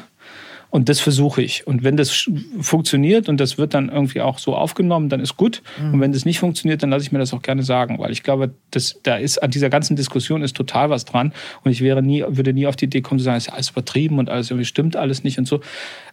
Und 0.70 0.88
das 0.88 1.00
versuche 1.00 1.42
ich. 1.42 1.66
Und 1.66 1.82
wenn 1.82 1.96
das 1.96 2.30
funktioniert 2.60 3.28
und 3.28 3.38
das 3.40 3.58
wird 3.58 3.74
dann 3.74 3.88
irgendwie 3.88 4.20
auch 4.20 4.38
so 4.38 4.54
aufgenommen, 4.54 5.08
dann 5.08 5.20
ist 5.20 5.36
gut. 5.36 5.62
Mhm. 5.80 5.94
Und 5.94 6.00
wenn 6.00 6.12
das 6.12 6.24
nicht 6.24 6.38
funktioniert, 6.38 6.82
dann 6.82 6.90
lasse 6.90 7.04
ich 7.04 7.12
mir 7.12 7.18
das 7.18 7.34
auch 7.34 7.42
gerne 7.42 7.64
sagen, 7.64 7.98
weil 7.98 8.12
ich 8.12 8.22
glaube, 8.22 8.52
das, 8.70 9.00
da 9.02 9.16
ist 9.16 9.42
an 9.42 9.50
dieser 9.50 9.68
ganzen 9.68 9.96
Diskussion 9.96 10.42
ist 10.42 10.56
total 10.56 10.88
was 10.88 11.04
dran. 11.04 11.32
Und 11.64 11.72
ich 11.72 11.80
wäre 11.80 12.02
nie, 12.02 12.24
würde 12.26 12.52
nie 12.52 12.68
auf 12.68 12.76
die 12.76 12.84
Idee 12.84 13.00
kommen 13.00 13.18
zu 13.18 13.24
sagen, 13.24 13.38
es 13.38 13.48
ist 13.48 13.52
alles 13.52 13.70
übertrieben 13.70 14.18
und 14.20 14.30
alles 14.30 14.50
irgendwie 14.50 14.64
stimmt 14.64 14.94
alles 14.94 15.24
nicht 15.24 15.38
und 15.38 15.48
so. 15.48 15.60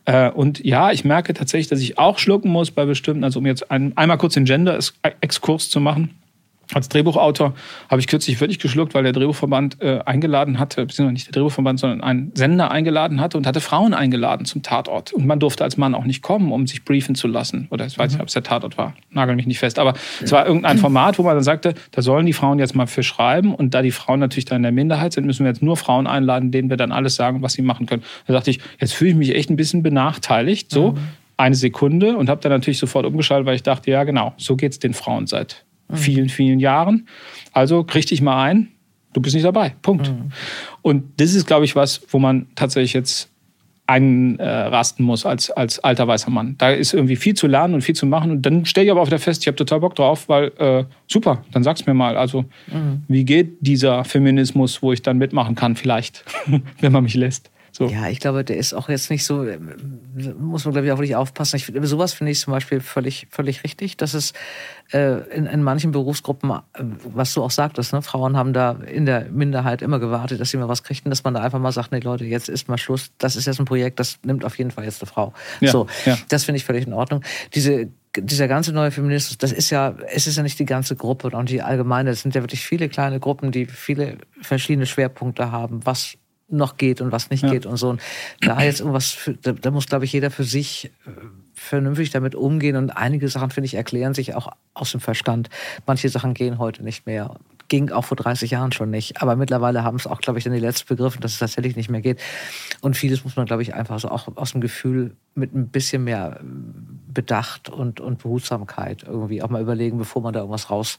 Äh, 0.06 0.32
und 0.32 0.64
ja, 0.66 0.92
ich 0.92 1.06
merke 1.06 1.36
tatsächlich, 1.36 1.68
dass 1.68 1.80
ich 1.80 2.00
auch 2.00 2.18
schlucken 2.18 2.50
muss 2.50 2.72
bei 2.72 2.86
bestimmten, 2.86 3.24
also 3.24 3.40
um 3.40 3.46
jetzt 3.46 3.70
ein, 3.70 3.96
einmal 3.96 4.18
kurz 4.18 4.34
den 4.34 4.46
Gender-Exkurs 4.46 5.70
zu 5.70 5.80
machen 5.80 6.16
als 6.74 6.90
Drehbuchautor 6.90 7.54
habe 7.90 8.02
ich 8.02 8.08
kürzlich 8.08 8.40
wirklich 8.42 8.60
geschluckt, 8.60 8.94
weil 8.94 9.04
der 9.04 9.14
Drehbuchverband 9.14 9.82
äh, 9.82 10.00
eingeladen 10.06 10.60
hatte, 10.60 10.86
beziehungsweise 10.86 11.14
nicht 11.14 11.28
der 11.28 11.34
Drehbuchverband, 11.34 11.80
sondern 11.80 12.02
einen 12.02 12.32
Sender 12.36 12.72
eingeladen 12.72 13.22
hatte 13.22 13.38
und 13.38 13.48
hatte 13.48 13.62
Frauen 13.62 13.94
eingeladen 13.94 14.46
zum 14.46 14.64
Tatort. 14.64 15.14
Und 15.14 15.26
man 15.26 15.40
durfte 15.40 15.64
als 15.64 15.78
Mann 15.78 15.96
auch 15.96 16.04
nicht 16.04 16.22
kommen, 16.22 16.52
um 16.52 16.68
sich 16.68 16.84
briefen 16.84 17.16
zu 17.16 17.28
lassen. 17.28 17.68
Oder 17.72 17.86
ich 17.86 17.98
weiß 17.98 18.12
nicht, 18.12 18.18
mhm. 18.18 18.24
ob 18.24 18.28
es 18.28 18.34
der 18.34 18.44
Tatort 18.44 18.78
war, 18.78 18.94
nagel 19.12 19.36
mich 19.36 19.48
nicht 19.48 19.60
fest. 19.60 19.80
Aber 19.80 19.94
ja. 19.94 20.00
es 20.22 20.32
war 20.32 20.46
irgendein 20.46 20.78
Format, 20.88 21.18
wo 21.18 21.24
man 21.24 21.36
dann 21.36 21.44
sagte, 21.44 21.74
da 21.92 22.02
sollen 22.02 22.26
die 22.26 22.34
Frauen 22.34 22.60
jetzt 22.60 22.76
mal 22.76 22.88
für 22.88 23.04
schreiben. 23.04 23.56
Und 23.56 23.74
da 23.74 23.82
die 23.82 23.92
Frauen 23.92 24.20
natürlich 24.20 24.46
da 24.46 24.56
in 24.56 24.64
der 24.64 24.72
Minderheit 24.72 25.14
sind, 25.14 25.26
müssen 25.26 25.46
wir 25.46 25.52
jetzt 25.52 25.64
nur 25.64 25.78
Frauen 25.78 26.08
einladen, 26.08 26.52
denen 26.52 26.70
wir 26.70 26.78
dann 26.78 26.92
alles 26.92 27.16
sagen, 27.16 27.42
was 27.42 27.54
sie 27.54 27.62
machen 27.62 27.86
können. 27.86 28.04
Da 28.26 28.34
dachte 28.34 28.52
ich, 28.52 28.60
jetzt 28.80 28.94
fühle 28.94 29.12
ich 29.12 29.16
mich 29.16 29.36
echt 29.36 29.50
ein 29.50 29.56
bisschen 29.56 29.84
benachteiligt. 29.84 30.72
So. 30.72 30.92
Mhm. 30.92 30.98
Eine 31.40 31.54
Sekunde 31.54 32.18
und 32.18 32.30
habe 32.30 32.42
dann 32.42 32.52
natürlich 32.52 32.80
sofort 32.80 33.06
umgeschaltet, 33.06 33.46
weil 33.46 33.54
ich 33.54 33.62
dachte, 33.62 33.92
ja 33.92 34.04
genau, 34.06 34.34
so 34.38 34.56
geht 34.56 34.72
es 34.72 34.80
den 34.80 34.96
Frauen 34.96 35.28
seit 35.28 35.67
mhm. 35.88 35.96
vielen, 35.96 36.30
vielen 36.30 36.60
Jahren. 36.60 37.08
Also 37.52 37.84
krieg 37.84 38.06
dich 38.06 38.22
mal 38.22 38.44
ein, 38.44 38.70
du 39.14 39.22
bist 39.22 39.36
nicht 39.36 39.46
dabei. 39.46 39.76
Punkt. 39.82 40.10
Mhm. 40.10 40.32
Und 40.82 41.20
das 41.20 41.34
ist, 41.34 41.48
glaube 41.48 41.66
ich, 41.66 41.76
was, 41.76 42.02
wo 42.10 42.20
man 42.20 42.48
tatsächlich 42.56 42.94
jetzt 42.94 43.30
einrasten 43.88 45.06
muss 45.06 45.26
als, 45.26 45.50
als 45.50 45.80
alter 45.80 46.08
weißer 46.08 46.30
Mann. 46.30 46.56
Da 46.58 46.72
ist 46.72 46.94
irgendwie 46.94 47.16
viel 47.16 47.36
zu 47.36 47.48
lernen 47.48 47.74
und 47.74 47.82
viel 47.82 47.96
zu 47.96 48.06
machen. 48.06 48.32
Und 48.32 48.42
dann 48.46 48.66
stelle 48.66 48.86
ich 48.86 48.92
aber 48.92 49.02
auch 49.02 49.08
wieder 49.08 49.18
fest, 49.18 49.44
ich 49.44 49.48
habe 49.48 49.56
total 49.56 49.80
Bock 49.80 49.96
drauf, 49.96 50.28
weil 50.28 50.52
äh, 50.58 50.84
super, 51.08 51.44
dann 51.54 51.64
sag's 51.64 51.86
mir 51.86 51.94
mal. 51.94 52.18
Also, 52.18 52.44
mhm. 52.68 53.04
wie 53.08 53.24
geht 53.24 53.58
dieser 53.62 54.04
Feminismus, 54.04 54.82
wo 54.84 54.92
ich 54.92 55.02
dann 55.02 55.18
mitmachen 55.18 55.56
kann, 55.56 55.78
vielleicht, 55.78 56.26
wenn 56.82 56.92
man 56.92 57.04
mich 57.04 57.16
lässt? 57.16 57.50
So. 57.78 57.86
Ja, 57.86 58.08
ich 58.08 58.20
glaube, 58.20 58.44
der 58.44 58.58
ist 58.58 58.74
auch 58.74 58.90
jetzt 58.90 59.12
nicht 59.12 59.24
so, 59.24 59.44
äh, 59.44 59.60
muss 60.40 60.66
man 60.66 60.72
glaube 60.72 60.88
ich 60.88 60.92
auch 60.92 60.98
wirklich 60.98 61.16
aufpassen. 61.16 61.58
Ich, 61.58 61.72
sowas 61.84 62.12
finde 62.12 62.32
ich 62.32 62.40
zum 62.40 62.52
Beispiel 62.52 62.80
völlig, 62.80 63.28
völlig 63.30 63.64
richtig, 63.64 63.98
dass 63.98 64.16
es 64.16 64.34
äh, 64.94 65.20
in, 65.30 65.46
in 65.46 65.62
manchen 65.62 65.92
Berufsgruppen, 65.92 66.50
äh, 66.50 66.84
was 67.14 67.36
du 67.36 67.44
auch 67.44 67.52
sagtest, 67.52 67.94
ne, 67.94 68.02
Frauen 68.02 68.36
haben 68.36 68.52
da 68.52 68.72
in 68.72 69.06
der 69.06 69.26
Minderheit 69.26 69.84
immer 69.84 70.00
gewartet, 70.00 70.42
dass 70.42 70.50
sie 70.50 70.58
mal 70.58 70.68
was 70.68 70.82
kriegten, 70.82 71.12
dass 71.12 71.24
man 71.24 71.36
da 71.36 71.42
einfach 71.42 71.60
mal 71.60 71.72
sagt, 71.72 71.92
nee 71.92 72.00
Leute, 72.00 72.26
jetzt 72.26 72.50
ist 72.50 72.68
mal 72.68 72.80
Schluss, 72.80 73.12
das 73.20 73.36
ist 73.36 73.46
jetzt 73.46 73.60
ein 73.60 73.66
Projekt, 73.66 74.00
das 74.00 74.18
nimmt 74.24 74.44
auf 74.44 74.58
jeden 74.58 74.72
Fall 74.72 74.84
jetzt 74.84 75.04
eine 75.04 75.12
Frau. 75.12 75.34
Ja, 75.60 75.72
so, 75.72 75.86
ja. 76.08 76.18
das 76.30 76.46
finde 76.46 76.58
ich 76.58 76.66
völlig 76.66 76.88
in 76.88 76.94
Ordnung. 76.94 77.22
Diese 77.54 77.90
dieser 78.20 78.48
ganze 78.48 78.74
neue 78.74 78.90
Feminismus, 78.90 79.38
das 79.38 79.52
ist 79.52 79.70
ja, 79.70 79.94
es 80.12 80.26
ist 80.26 80.38
ja 80.38 80.42
nicht 80.42 80.58
die 80.58 80.66
ganze 80.66 80.96
Gruppe 80.96 81.30
und 81.30 81.50
die 81.52 81.62
allgemeine, 81.62 82.10
es 82.10 82.24
sind 82.24 82.34
ja 82.34 82.42
wirklich 82.42 82.66
viele 82.66 82.90
kleine 82.90 83.20
Gruppen, 83.20 83.52
die 83.52 83.68
viele 83.68 84.18
verschiedene 84.42 84.88
Schwerpunkte 84.88 85.52
haben, 85.52 85.86
was 85.86 86.18
noch 86.50 86.78
geht 86.78 87.02
und 87.02 87.12
was 87.12 87.30
nicht 87.30 87.44
ja. 87.44 87.50
geht 87.50 87.66
und 87.66 87.78
so. 87.78 87.90
Und 87.90 88.02
da 88.42 88.62
jetzt 88.62 88.80
irgendwas, 88.80 89.12
für, 89.12 89.34
da, 89.34 89.52
da, 89.52 89.72
muss, 89.72 89.88
glaube 89.88 90.06
ich, 90.06 90.14
jeder 90.14 90.32
für 90.32 90.44
sich 90.44 90.92
äh, 91.06 91.10
vernünftig 91.54 92.12
damit 92.12 92.36
umgehen. 92.36 92.76
Und 92.76 92.92
einige 92.92 93.28
Sachen, 93.28 93.50
finde 93.50 93.66
ich, 93.66 93.74
erklären 93.74 94.14
sich 94.14 94.36
auch 94.36 94.52
aus 94.74 94.92
dem 94.92 95.02
Verstand. 95.02 95.50
Manche 95.86 96.10
Sachen 96.10 96.34
gehen 96.34 96.58
heute 96.58 96.84
nicht 96.84 97.06
mehr. 97.06 97.36
Ging 97.68 97.92
auch 97.92 98.06
vor 98.06 98.16
30 98.16 98.52
Jahren 98.52 98.72
schon 98.72 98.90
nicht. 98.90 99.22
Aber 99.22 99.36
mittlerweile 99.36 99.84
haben 99.84 99.98
es 99.98 100.08
auch, 100.08 100.22
glaube 100.22 100.40
ich, 100.40 100.46
dann 100.46 100.54
die 100.54 100.60
Letzten 100.60 100.88
begriffen, 100.88 101.20
dass 101.20 101.34
es 101.34 101.40
tatsächlich 101.40 101.76
nicht 101.76 101.90
mehr 101.90 102.02
geht. 102.02 102.22
Und 102.80 102.96
vieles 102.96 103.26
muss 103.26 103.36
man, 103.36 103.46
glaube 103.46 103.62
ich, 103.62 103.74
einfach 103.74 104.00
so 104.00 104.10
auch 104.10 104.30
aus 104.38 104.54
dem 104.54 104.62
Gefühl 104.62 105.16
mit 105.36 105.54
ein 105.54 105.68
bisschen 105.68 106.06
mehr 106.06 106.40
Bedacht 107.14 107.68
und, 107.68 108.00
und 108.00 108.20
Behutsamkeit 108.24 109.04
irgendwie 109.04 109.42
auch 109.42 109.50
mal 109.50 109.62
überlegen, 109.62 109.98
bevor 109.98 110.22
man 110.22 110.34
da 110.34 110.40
irgendwas 110.40 110.70
raus 110.70 110.98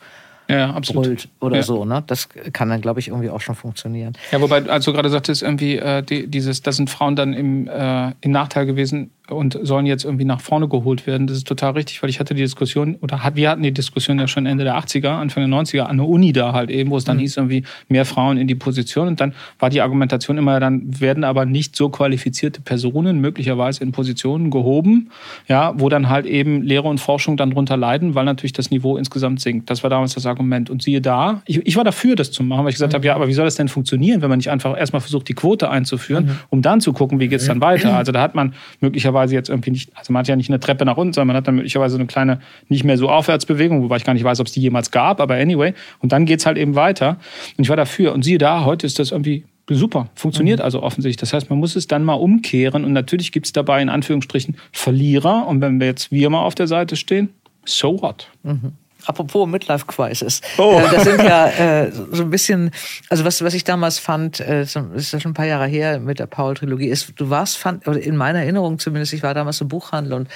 ja, 0.48 0.70
absolut. 0.70 1.28
oder 1.40 1.56
ja. 1.56 1.62
so. 1.62 1.84
Ne? 1.84 2.02
Das 2.06 2.28
kann 2.52 2.70
dann, 2.70 2.80
glaube 2.80 3.00
ich, 3.00 3.08
irgendwie 3.08 3.30
auch 3.30 3.40
schon 3.40 3.54
funktionieren. 3.54 4.14
Ja, 4.32 4.40
wobei, 4.40 4.66
als 4.68 4.84
du 4.84 4.92
gerade 4.92 5.10
sagtest, 5.10 5.42
irgendwie 5.42 5.76
äh, 5.76 6.02
die, 6.02 6.26
dieses, 6.26 6.62
da 6.62 6.72
sind 6.72 6.88
Frauen 6.88 7.16
dann 7.16 7.34
im, 7.34 7.68
äh, 7.68 8.12
im 8.20 8.30
Nachteil 8.30 8.66
gewesen, 8.66 9.10
und 9.30 9.58
sollen 9.62 9.86
jetzt 9.86 10.04
irgendwie 10.04 10.24
nach 10.24 10.40
vorne 10.40 10.68
geholt 10.68 11.06
werden. 11.06 11.26
Das 11.26 11.36
ist 11.36 11.46
total 11.46 11.72
richtig, 11.72 12.02
weil 12.02 12.10
ich 12.10 12.20
hatte 12.20 12.34
die 12.34 12.42
Diskussion, 12.42 12.96
oder 13.00 13.22
hat, 13.22 13.36
wir 13.36 13.50
hatten 13.50 13.62
die 13.62 13.72
Diskussion 13.72 14.18
ja 14.18 14.28
schon 14.28 14.46
Ende 14.46 14.64
der 14.64 14.78
80er, 14.78 15.08
Anfang 15.08 15.48
der 15.48 15.58
90er 15.58 15.82
an 15.82 15.98
der 15.98 16.06
Uni 16.06 16.32
da 16.32 16.52
halt 16.52 16.70
eben, 16.70 16.90
wo 16.90 16.96
es 16.96 17.04
dann 17.04 17.16
mhm. 17.16 17.20
hieß 17.20 17.36
irgendwie 17.36 17.64
mehr 17.88 18.04
Frauen 18.04 18.38
in 18.38 18.46
die 18.46 18.54
Position 18.54 19.08
und 19.08 19.20
dann 19.20 19.34
war 19.58 19.70
die 19.70 19.80
Argumentation 19.80 20.38
immer, 20.38 20.60
dann 20.60 21.00
werden 21.00 21.24
aber 21.24 21.44
nicht 21.44 21.76
so 21.76 21.88
qualifizierte 21.88 22.60
Personen 22.60 23.20
möglicherweise 23.20 23.82
in 23.82 23.92
Positionen 23.92 24.50
gehoben, 24.50 25.10
ja, 25.46 25.72
wo 25.76 25.88
dann 25.88 26.08
halt 26.08 26.26
eben 26.26 26.62
Lehre 26.62 26.88
und 26.88 26.98
Forschung 26.98 27.36
dann 27.36 27.50
drunter 27.50 27.76
leiden, 27.76 28.14
weil 28.14 28.24
natürlich 28.24 28.52
das 28.52 28.70
Niveau 28.70 28.96
insgesamt 28.96 29.40
sinkt. 29.40 29.70
Das 29.70 29.82
war 29.82 29.90
damals 29.90 30.14
das 30.14 30.26
Argument. 30.26 30.70
Und 30.70 30.82
siehe 30.82 31.00
da, 31.00 31.42
ich, 31.46 31.66
ich 31.66 31.76
war 31.76 31.84
dafür, 31.84 32.16
das 32.16 32.30
zu 32.30 32.42
machen, 32.42 32.64
weil 32.64 32.70
ich 32.70 32.76
gesagt 32.76 32.92
mhm. 32.92 32.96
habe, 32.96 33.06
ja, 33.06 33.14
aber 33.14 33.28
wie 33.28 33.34
soll 33.34 33.44
das 33.44 33.56
denn 33.56 33.68
funktionieren, 33.68 34.22
wenn 34.22 34.30
man 34.30 34.38
nicht 34.38 34.50
einfach 34.50 34.76
erstmal 34.76 35.00
versucht, 35.00 35.28
die 35.28 35.34
Quote 35.34 35.70
einzuführen, 35.70 36.24
mhm. 36.26 36.38
um 36.50 36.62
dann 36.62 36.80
zu 36.80 36.92
gucken, 36.92 37.20
wie 37.20 37.28
geht 37.28 37.40
es 37.40 37.46
dann 37.46 37.60
weiter. 37.60 37.96
Also 37.96 38.12
da 38.12 38.20
hat 38.20 38.34
man 38.34 38.54
möglicherweise 38.80 39.17
möglicherweise 39.18 39.34
jetzt 39.34 39.48
irgendwie 39.48 39.70
nicht, 39.70 39.90
also 39.96 40.12
man 40.12 40.20
hat 40.20 40.28
ja 40.28 40.36
nicht 40.36 40.50
eine 40.50 40.60
Treppe 40.60 40.84
nach 40.84 40.96
unten, 40.96 41.12
sondern 41.12 41.28
man 41.28 41.36
hat 41.36 41.46
dann 41.46 41.56
möglicherweise 41.56 41.96
eine 41.96 42.06
kleine, 42.06 42.40
nicht 42.68 42.84
mehr 42.84 42.96
so 42.96 43.08
Aufwärtsbewegung, 43.08 43.82
wobei 43.82 43.96
ich 43.96 44.04
gar 44.04 44.14
nicht 44.14 44.24
weiß, 44.24 44.40
ob 44.40 44.46
es 44.46 44.52
die 44.52 44.60
jemals 44.60 44.90
gab, 44.90 45.20
aber 45.20 45.34
anyway. 45.34 45.74
Und 46.00 46.12
dann 46.12 46.26
geht 46.26 46.40
es 46.40 46.46
halt 46.46 46.58
eben 46.58 46.74
weiter. 46.74 47.18
Und 47.56 47.64
ich 47.64 47.68
war 47.68 47.76
dafür. 47.76 48.12
Und 48.12 48.22
siehe 48.22 48.38
da, 48.38 48.64
heute 48.64 48.86
ist 48.86 48.98
das 48.98 49.10
irgendwie 49.10 49.44
super, 49.70 50.08
funktioniert 50.14 50.60
mhm. 50.60 50.64
also 50.64 50.82
offensichtlich. 50.82 51.18
Das 51.18 51.32
heißt, 51.32 51.50
man 51.50 51.58
muss 51.58 51.76
es 51.76 51.86
dann 51.86 52.04
mal 52.04 52.14
umkehren 52.14 52.84
und 52.84 52.92
natürlich 52.92 53.32
gibt 53.32 53.46
es 53.46 53.52
dabei 53.52 53.82
in 53.82 53.88
Anführungsstrichen 53.88 54.56
Verlierer. 54.72 55.46
Und 55.46 55.60
wenn 55.60 55.80
wir 55.80 55.86
jetzt 55.86 56.10
wir 56.10 56.30
mal 56.30 56.42
auf 56.42 56.54
der 56.54 56.66
Seite 56.66 56.96
stehen, 56.96 57.30
so 57.64 58.00
what? 58.00 58.30
Mhm. 58.42 58.72
Apropos 59.08 59.48
Midlife 59.48 59.86
Crisis. 59.86 60.42
Oh. 60.58 60.78
Äh, 60.78 60.94
das 60.94 61.04
sind 61.04 61.22
ja 61.22 61.48
äh, 61.48 61.90
so 61.90 62.24
ein 62.24 62.28
bisschen, 62.28 62.70
also 63.08 63.24
was, 63.24 63.42
was 63.42 63.54
ich 63.54 63.64
damals 63.64 63.98
fand, 63.98 64.38
äh, 64.38 64.64
ist 64.64 64.74
ja 64.74 65.18
schon 65.18 65.30
ein 65.30 65.34
paar 65.34 65.46
Jahre 65.46 65.66
her 65.66 65.98
mit 65.98 66.18
der 66.18 66.26
Paul-Trilogie, 66.26 66.88
ist, 66.88 67.14
du 67.16 67.30
warst, 67.30 67.56
fand, 67.56 67.88
oder 67.88 67.98
in 67.98 68.18
meiner 68.18 68.40
Erinnerung 68.40 68.78
zumindest, 68.78 69.14
ich 69.14 69.22
war 69.22 69.32
damals 69.32 69.62
im 69.62 69.68
Buchhandel 69.68 70.12
und 70.12 70.28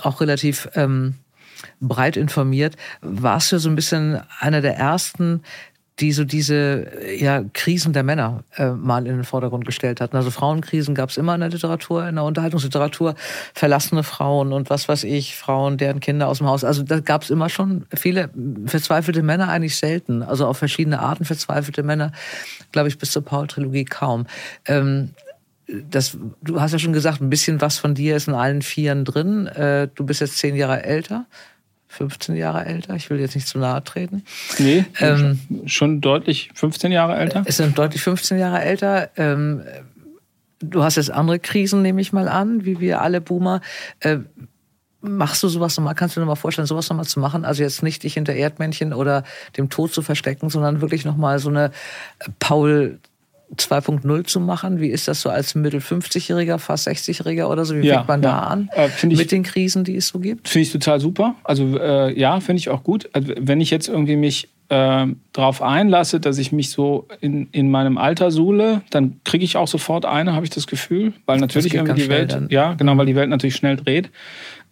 auch 0.00 0.22
relativ 0.22 0.66
ähm, 0.76 1.16
breit 1.78 2.16
informiert, 2.16 2.76
warst 3.02 3.52
du 3.52 3.58
so 3.58 3.68
ein 3.68 3.76
bisschen 3.76 4.22
einer 4.40 4.62
der 4.62 4.78
ersten, 4.78 5.42
die 5.98 6.12
so 6.12 6.24
diese 6.24 6.88
ja, 7.16 7.42
Krisen 7.54 7.92
der 7.94 8.02
Männer 8.02 8.44
äh, 8.56 8.70
mal 8.70 9.06
in 9.06 9.16
den 9.16 9.24
Vordergrund 9.24 9.64
gestellt 9.64 10.00
hatten. 10.00 10.16
Also 10.16 10.30
Frauenkrisen 10.30 10.94
gab 10.94 11.08
es 11.08 11.16
immer 11.16 11.34
in 11.34 11.40
der 11.40 11.48
Literatur, 11.48 12.06
in 12.06 12.16
der 12.16 12.24
Unterhaltungsliteratur, 12.24 13.14
verlassene 13.54 14.02
Frauen 14.02 14.52
und 14.52 14.68
was 14.68 14.88
weiß 14.88 15.04
ich, 15.04 15.36
Frauen, 15.36 15.78
deren 15.78 16.00
Kinder 16.00 16.28
aus 16.28 16.38
dem 16.38 16.48
Haus. 16.48 16.64
Also 16.64 16.82
da 16.82 17.00
gab 17.00 17.22
es 17.22 17.30
immer 17.30 17.48
schon 17.48 17.86
viele 17.94 18.28
verzweifelte 18.66 19.22
Männer, 19.22 19.48
eigentlich 19.48 19.76
selten. 19.76 20.22
Also 20.22 20.46
auf 20.46 20.58
verschiedene 20.58 21.00
Arten 21.00 21.24
verzweifelte 21.24 21.82
Männer, 21.82 22.12
glaube 22.72 22.88
ich, 22.88 22.98
bis 22.98 23.10
zur 23.10 23.24
Paul-Trilogie 23.24 23.86
kaum. 23.86 24.26
Ähm, 24.66 25.10
das, 25.66 26.16
du 26.42 26.60
hast 26.60 26.72
ja 26.72 26.78
schon 26.78 26.92
gesagt, 26.92 27.20
ein 27.20 27.30
bisschen 27.30 27.60
was 27.60 27.78
von 27.78 27.94
dir 27.94 28.16
ist 28.16 28.28
in 28.28 28.34
allen 28.34 28.62
Vieren 28.62 29.04
drin. 29.04 29.46
Äh, 29.46 29.88
du 29.94 30.04
bist 30.04 30.20
jetzt 30.20 30.38
zehn 30.38 30.54
Jahre 30.54 30.84
älter. 30.84 31.26
15 31.96 32.36
Jahre 32.36 32.64
älter. 32.64 32.94
Ich 32.94 33.08
will 33.10 33.18
jetzt 33.18 33.34
nicht 33.34 33.48
zu 33.48 33.58
nahe 33.58 33.82
treten. 33.82 34.22
Nee, 34.58 34.84
ähm, 35.00 35.40
schon 35.66 36.00
deutlich 36.00 36.50
15 36.54 36.92
Jahre 36.92 37.16
älter. 37.16 37.42
Es 37.46 37.56
sind 37.56 37.76
deutlich 37.78 38.02
15 38.02 38.38
Jahre 38.38 38.60
älter. 38.62 39.10
Ähm, 39.16 39.62
du 40.60 40.82
hast 40.82 40.96
jetzt 40.96 41.10
andere 41.10 41.38
Krisen, 41.38 41.82
nehme 41.82 42.00
ich 42.00 42.12
mal 42.12 42.28
an, 42.28 42.64
wie 42.64 42.80
wir 42.80 43.00
alle 43.00 43.20
Boomer. 43.20 43.60
Äh, 44.00 44.18
machst 45.00 45.42
du 45.42 45.48
sowas 45.48 45.76
nochmal? 45.76 45.94
Kannst 45.94 46.16
du 46.16 46.20
dir 46.20 46.26
mal 46.26 46.34
vorstellen, 46.34 46.66
sowas 46.66 46.88
nochmal 46.88 47.06
zu 47.06 47.20
machen? 47.20 47.44
Also 47.44 47.62
jetzt 47.62 47.82
nicht 47.82 48.02
dich 48.02 48.14
hinter 48.14 48.34
Erdmännchen 48.34 48.92
oder 48.92 49.24
dem 49.56 49.70
Tod 49.70 49.92
zu 49.92 50.02
verstecken, 50.02 50.50
sondern 50.50 50.80
wirklich 50.80 51.04
nochmal 51.04 51.38
so 51.38 51.48
eine 51.48 51.70
Paul 52.38 52.98
2.0 53.54 54.24
zu 54.24 54.40
machen? 54.40 54.80
Wie 54.80 54.88
ist 54.88 55.08
das 55.08 55.20
so 55.20 55.30
als 55.30 55.54
Mittel 55.54 55.80
50-Jähriger, 55.80 56.58
fast 56.58 56.88
60-Jähriger 56.88 57.46
oder 57.46 57.64
so? 57.64 57.76
Wie 57.76 57.86
ja, 57.86 57.96
fängt 57.96 58.08
man 58.08 58.22
ja. 58.22 58.30
da 58.30 58.38
an 58.40 58.70
äh, 58.74 58.88
ich, 58.88 59.16
mit 59.16 59.30
den 59.30 59.42
Krisen, 59.42 59.84
die 59.84 59.96
es 59.96 60.08
so 60.08 60.18
gibt? 60.18 60.48
Finde 60.48 60.62
ich 60.64 60.72
total 60.72 61.00
super. 61.00 61.36
Also 61.44 61.78
äh, 61.78 62.18
ja, 62.18 62.40
finde 62.40 62.58
ich 62.58 62.68
auch 62.68 62.82
gut. 62.82 63.08
Also, 63.12 63.32
wenn 63.38 63.60
ich 63.60 63.70
jetzt 63.70 63.88
irgendwie 63.88 64.16
mich 64.16 64.48
äh, 64.68 65.06
darauf 65.32 65.62
einlasse, 65.62 66.18
dass 66.18 66.38
ich 66.38 66.50
mich 66.50 66.70
so 66.70 67.06
in, 67.20 67.48
in 67.52 67.70
meinem 67.70 67.98
Alter 67.98 68.30
suhle, 68.30 68.82
dann 68.90 69.20
kriege 69.24 69.44
ich 69.44 69.56
auch 69.56 69.68
sofort 69.68 70.04
eine, 70.04 70.34
habe 70.34 70.44
ich 70.44 70.50
das 70.50 70.66
Gefühl, 70.66 71.12
weil 71.24 71.38
natürlich 71.38 71.74
irgendwie 71.74 72.02
die 72.02 72.08
Welt, 72.08 72.32
dann. 72.32 72.48
ja 72.50 72.74
genau, 72.74 72.96
weil 72.96 73.06
die 73.06 73.14
Welt 73.14 73.30
natürlich 73.30 73.56
schnell 73.56 73.76
dreht. 73.76 74.10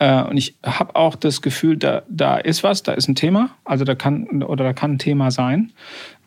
Äh, 0.00 0.22
und 0.22 0.36
ich 0.36 0.56
habe 0.64 0.96
auch 0.96 1.14
das 1.14 1.42
Gefühl, 1.42 1.76
da, 1.76 2.02
da 2.08 2.38
ist 2.38 2.64
was, 2.64 2.82
da 2.82 2.92
ist 2.92 3.08
ein 3.08 3.14
Thema, 3.14 3.50
also 3.64 3.84
da 3.84 3.94
kann 3.94 4.42
oder 4.42 4.64
da 4.64 4.72
kann 4.72 4.92
ein 4.94 4.98
Thema 4.98 5.30
sein, 5.30 5.72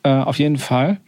äh, 0.04 0.10
auf 0.10 0.40
jeden 0.40 0.58
Fall. 0.58 1.00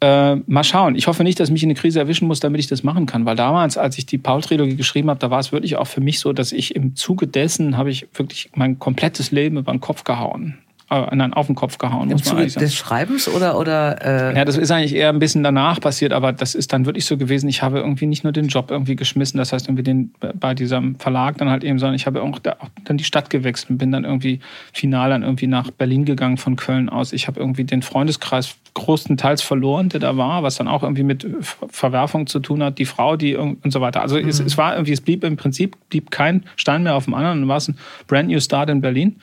Äh, 0.00 0.36
mal 0.46 0.62
schauen. 0.62 0.94
Ich 0.94 1.08
hoffe 1.08 1.24
nicht, 1.24 1.40
dass 1.40 1.50
mich 1.50 1.64
eine 1.64 1.74
Krise 1.74 1.98
erwischen 1.98 2.28
muss, 2.28 2.38
damit 2.38 2.60
ich 2.60 2.68
das 2.68 2.84
machen 2.84 3.06
kann. 3.06 3.24
Weil 3.24 3.34
damals, 3.34 3.76
als 3.76 3.98
ich 3.98 4.06
die 4.06 4.18
Paul-Trilogie 4.18 4.76
geschrieben 4.76 5.10
habe, 5.10 5.18
da 5.18 5.30
war 5.30 5.40
es 5.40 5.50
wirklich 5.50 5.76
auch 5.76 5.88
für 5.88 6.00
mich 6.00 6.20
so, 6.20 6.32
dass 6.32 6.52
ich 6.52 6.76
im 6.76 6.94
Zuge 6.94 7.26
dessen 7.26 7.76
habe 7.76 7.90
ich 7.90 8.06
wirklich 8.14 8.50
mein 8.54 8.78
komplettes 8.78 9.32
Leben 9.32 9.56
über 9.56 9.72
den 9.72 9.80
Kopf 9.80 10.04
gehauen. 10.04 10.58
Äh, 10.90 11.28
auf 11.32 11.46
den 11.46 11.54
Kopf 11.54 11.76
gehauen. 11.76 12.10
Im 12.10 12.22
Zuge 12.22 12.46
des 12.46 12.74
Schreibens 12.74 13.28
oder? 13.28 13.58
oder 13.58 14.30
äh 14.32 14.34
ja, 14.34 14.46
das 14.46 14.56
ist 14.56 14.70
eigentlich 14.70 14.94
eher 14.94 15.10
ein 15.10 15.18
bisschen 15.18 15.42
danach 15.42 15.80
passiert, 15.80 16.14
aber 16.14 16.32
das 16.32 16.54
ist 16.54 16.72
dann 16.72 16.86
wirklich 16.86 17.04
so 17.04 17.18
gewesen. 17.18 17.46
Ich 17.48 17.62
habe 17.62 17.80
irgendwie 17.80 18.06
nicht 18.06 18.24
nur 18.24 18.32
den 18.32 18.48
Job 18.48 18.70
irgendwie 18.70 18.96
geschmissen, 18.96 19.36
das 19.36 19.52
heißt 19.52 19.68
irgendwie 19.68 19.82
den, 19.82 20.14
bei 20.40 20.54
diesem 20.54 20.94
Verlag 20.94 21.36
dann 21.36 21.50
halt 21.50 21.62
eben, 21.62 21.78
sondern 21.78 21.94
ich 21.94 22.06
habe 22.06 22.22
auch, 22.22 22.38
dann 22.38 22.96
die 22.96 23.04
Stadt 23.04 23.28
gewechselt 23.28 23.68
und 23.68 23.76
bin 23.76 23.92
dann 23.92 24.04
irgendwie 24.04 24.40
final 24.72 25.10
dann 25.10 25.22
irgendwie 25.22 25.46
nach 25.46 25.70
Berlin 25.70 26.06
gegangen 26.06 26.38
von 26.38 26.56
Köln 26.56 26.88
aus. 26.88 27.12
Ich 27.12 27.28
habe 27.28 27.38
irgendwie 27.38 27.64
den 27.64 27.82
Freundeskreis 27.82 28.56
größtenteils 28.72 29.42
verloren, 29.42 29.90
der 29.90 30.00
da 30.00 30.16
war, 30.16 30.42
was 30.42 30.56
dann 30.56 30.68
auch 30.68 30.82
irgendwie 30.82 31.02
mit 31.02 31.26
Verwerfung 31.68 32.26
zu 32.26 32.40
tun 32.40 32.62
hat, 32.62 32.78
die 32.78 32.86
Frau, 32.86 33.16
die 33.16 33.36
und 33.36 33.70
so 33.70 33.82
weiter. 33.82 34.00
Also 34.00 34.18
mhm. 34.18 34.26
es, 34.26 34.40
es, 34.40 34.56
war 34.56 34.74
irgendwie, 34.74 34.92
es 34.92 35.02
blieb 35.02 35.22
im 35.22 35.36
Prinzip 35.36 35.76
blieb 35.90 36.10
kein 36.10 36.44
Stein 36.56 36.82
mehr 36.82 36.94
auf 36.94 37.04
dem 37.04 37.12
anderen. 37.12 37.40
Dann 37.40 37.48
war 37.48 37.58
es 37.58 37.68
ein 37.68 37.76
brand 38.06 38.30
new 38.30 38.40
Start 38.40 38.70
in 38.70 38.80
Berlin 38.80 39.16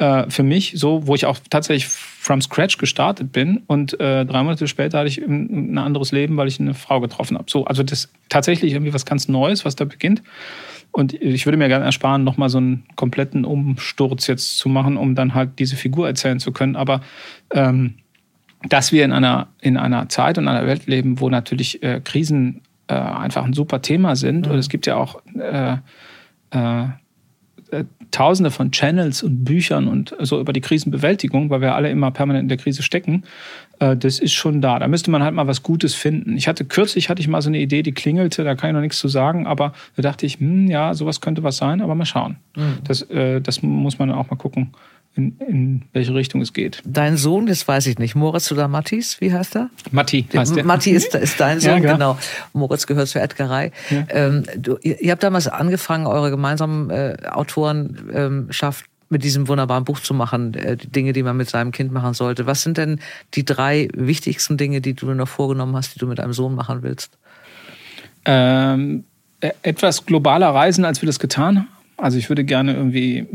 äh, 0.00 0.30
für 0.30 0.42
mich, 0.42 0.72
so 0.76 1.06
wo 1.06 1.14
ich 1.14 1.26
auch 1.26 1.38
tatsächlich 1.50 1.86
from 1.86 2.40
scratch 2.40 2.78
gestartet 2.78 3.32
bin 3.32 3.62
und 3.66 4.00
äh, 4.00 4.24
drei 4.24 4.42
Monate 4.42 4.66
später 4.66 4.98
hatte 4.98 5.08
ich 5.08 5.18
ein, 5.18 5.74
ein 5.74 5.78
anderes 5.78 6.10
Leben, 6.10 6.38
weil 6.38 6.48
ich 6.48 6.58
eine 6.58 6.72
Frau 6.72 7.00
getroffen 7.00 7.36
habe. 7.36 7.50
So, 7.50 7.66
also 7.66 7.82
das 7.82 8.08
tatsächlich 8.30 8.72
irgendwie 8.72 8.94
was 8.94 9.04
ganz 9.04 9.28
Neues, 9.28 9.66
was 9.66 9.76
da 9.76 9.84
beginnt. 9.84 10.22
Und 10.90 11.12
ich 11.12 11.44
würde 11.46 11.58
mir 11.58 11.68
gerne 11.68 11.84
ersparen, 11.84 12.24
nochmal 12.24 12.48
so 12.48 12.58
einen 12.58 12.84
kompletten 12.96 13.44
Umsturz 13.44 14.26
jetzt 14.26 14.56
zu 14.58 14.70
machen, 14.70 14.96
um 14.96 15.14
dann 15.14 15.34
halt 15.34 15.58
diese 15.58 15.76
Figur 15.76 16.08
erzählen 16.08 16.40
zu 16.40 16.50
können. 16.50 16.76
Aber 16.76 17.02
ähm, 17.52 17.96
dass 18.68 18.92
wir 18.92 19.04
in 19.04 19.12
einer, 19.12 19.48
in 19.60 19.76
einer 19.76 20.08
Zeit 20.08 20.38
und 20.38 20.48
einer 20.48 20.66
Welt 20.66 20.86
leben, 20.86 21.20
wo 21.20 21.28
natürlich 21.28 21.82
äh, 21.82 22.00
Krisen 22.02 22.62
äh, 22.88 22.94
einfach 22.94 23.44
ein 23.44 23.52
super 23.52 23.82
Thema 23.82 24.16
sind. 24.16 24.46
Mhm. 24.46 24.52
Und 24.52 24.58
es 24.58 24.70
gibt 24.70 24.86
ja 24.86 24.96
auch 24.96 25.20
äh, 25.36 25.76
äh, 27.70 27.84
Tausende 28.10 28.50
von 28.50 28.72
Channels 28.72 29.22
und 29.22 29.44
Büchern 29.44 29.86
und 29.86 30.16
so 30.18 30.40
über 30.40 30.52
die 30.52 30.60
Krisenbewältigung, 30.60 31.48
weil 31.48 31.60
wir 31.60 31.76
alle 31.76 31.90
immer 31.90 32.10
permanent 32.10 32.42
in 32.42 32.48
der 32.48 32.58
Krise 32.58 32.82
stecken. 32.82 33.22
Äh, 33.78 33.96
das 33.96 34.18
ist 34.18 34.32
schon 34.32 34.60
da. 34.60 34.80
Da 34.80 34.88
müsste 34.88 35.12
man 35.12 35.22
halt 35.22 35.34
mal 35.34 35.46
was 35.46 35.62
Gutes 35.62 35.94
finden. 35.94 36.36
Ich 36.36 36.48
hatte 36.48 36.64
kürzlich 36.64 37.08
hatte 37.08 37.20
ich 37.20 37.28
mal 37.28 37.40
so 37.40 37.48
eine 37.50 37.60
Idee, 37.60 37.82
die 37.82 37.92
klingelte, 37.92 38.42
da 38.42 38.56
kann 38.56 38.70
ich 38.70 38.74
noch 38.74 38.80
nichts 38.80 38.98
zu 38.98 39.06
sagen, 39.06 39.46
aber 39.46 39.72
da 39.94 40.02
dachte 40.02 40.26
ich, 40.26 40.40
hm, 40.40 40.66
ja, 40.66 40.92
sowas 40.94 41.20
könnte 41.20 41.44
was 41.44 41.56
sein, 41.56 41.80
aber 41.80 41.94
mal 41.94 42.04
schauen. 42.04 42.36
Mhm. 42.56 42.78
Das, 42.84 43.02
äh, 43.02 43.40
das 43.40 43.62
muss 43.62 43.98
man 43.98 44.10
auch 44.10 44.28
mal 44.30 44.36
gucken 44.36 44.72
in, 45.16 45.36
in 45.40 45.82
welche 45.92 46.14
Richtung 46.14 46.40
es 46.40 46.52
geht. 46.52 46.82
Dein 46.84 47.16
Sohn, 47.16 47.46
das 47.46 47.66
weiß 47.66 47.86
ich 47.86 47.98
nicht. 47.98 48.14
Moritz 48.14 48.50
oder 48.52 48.68
Mattis, 48.68 49.20
wie 49.20 49.32
heißt 49.32 49.56
er? 49.56 49.70
Matti 49.90 50.26
heißt 50.34 50.56
der. 50.56 50.64
Matti 50.64 50.90
ist, 50.90 51.14
ist 51.14 51.40
dein 51.40 51.60
Sohn, 51.60 51.82
ja, 51.82 51.92
genau. 51.92 52.18
Moritz 52.52 52.86
gehört 52.86 53.08
zur 53.08 53.20
Edgarei. 53.20 53.72
Ja. 53.90 54.04
Ähm, 54.08 54.44
du, 54.56 54.76
ihr 54.78 55.10
habt 55.10 55.22
damals 55.22 55.48
angefangen, 55.48 56.06
eure 56.06 56.30
gemeinsamen 56.30 56.90
äh, 56.90 57.16
Autorenschaft 57.28 58.84
mit 59.08 59.24
diesem 59.24 59.48
wunderbaren 59.48 59.84
Buch 59.84 59.98
zu 59.98 60.14
machen, 60.14 60.54
äh, 60.54 60.76
die 60.76 60.86
Dinge, 60.88 61.12
die 61.12 61.24
man 61.24 61.36
mit 61.36 61.50
seinem 61.50 61.72
Kind 61.72 61.90
machen 61.90 62.14
sollte. 62.14 62.46
Was 62.46 62.62
sind 62.62 62.78
denn 62.78 63.00
die 63.34 63.44
drei 63.44 63.88
wichtigsten 63.92 64.56
Dinge, 64.56 64.80
die 64.80 64.94
du 64.94 65.12
noch 65.12 65.28
vorgenommen 65.28 65.74
hast, 65.74 65.96
die 65.96 65.98
du 65.98 66.06
mit 66.06 66.20
deinem 66.20 66.32
Sohn 66.32 66.54
machen 66.54 66.82
willst? 66.82 67.18
Ähm, 68.24 69.04
e-, 69.40 69.50
etwas 69.62 70.06
globaler 70.06 70.50
reisen, 70.50 70.84
als 70.84 71.02
wir 71.02 71.06
das 71.08 71.18
getan 71.18 71.58
haben 71.58 71.79
also 72.00 72.18
ich 72.18 72.28
würde 72.28 72.44
gerne 72.44 72.74
irgendwie 72.74 73.26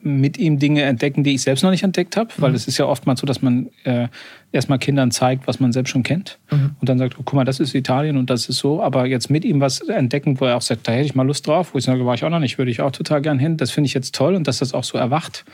mit 0.00 0.38
ihm 0.38 0.58
Dinge 0.58 0.82
entdecken, 0.82 1.24
die 1.24 1.34
ich 1.34 1.42
selbst 1.42 1.62
noch 1.62 1.70
nicht 1.70 1.82
entdeckt 1.82 2.16
habe, 2.16 2.30
weil 2.38 2.50
mhm. 2.50 2.56
es 2.56 2.68
ist 2.68 2.78
ja 2.78 2.86
oftmals 2.86 3.20
so, 3.20 3.26
dass 3.26 3.42
man 3.42 3.68
äh, 3.84 4.08
erstmal 4.52 4.78
Kindern 4.78 5.10
zeigt, 5.10 5.46
was 5.46 5.60
man 5.60 5.72
selbst 5.72 5.90
schon 5.90 6.02
kennt 6.02 6.38
mhm. 6.50 6.76
und 6.80 6.88
dann 6.88 6.98
sagt, 6.98 7.16
oh, 7.18 7.22
guck 7.24 7.34
mal, 7.34 7.44
das 7.44 7.60
ist 7.60 7.74
Italien 7.74 8.16
und 8.16 8.30
das 8.30 8.48
ist 8.48 8.58
so, 8.58 8.82
aber 8.82 9.06
jetzt 9.06 9.30
mit 9.30 9.44
ihm 9.44 9.60
was 9.60 9.80
entdecken, 9.80 10.40
wo 10.40 10.44
er 10.44 10.56
auch 10.56 10.62
sagt, 10.62 10.86
da 10.86 10.92
hätte 10.92 11.06
ich 11.06 11.14
mal 11.14 11.26
Lust 11.26 11.46
drauf, 11.46 11.74
wo 11.74 11.78
ich 11.78 11.84
sage, 11.84 12.04
war 12.06 12.14
ich 12.14 12.24
auch 12.24 12.30
noch 12.30 12.38
nicht, 12.38 12.58
würde 12.58 12.70
ich 12.70 12.80
auch 12.80 12.92
total 12.92 13.22
gern 13.22 13.38
hin. 13.38 13.56
Das 13.56 13.70
finde 13.70 13.86
ich 13.86 13.94
jetzt 13.94 14.14
toll 14.14 14.34
und 14.34 14.46
dass 14.46 14.58
das 14.58 14.74
auch 14.74 14.84
so 14.84 14.98
erwacht. 14.98 15.44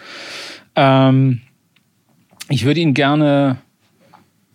Ähm, 0.77 1.41
ich 2.49 2.65
würde 2.65 2.81
ihn 2.81 2.95
gerne 2.95 3.59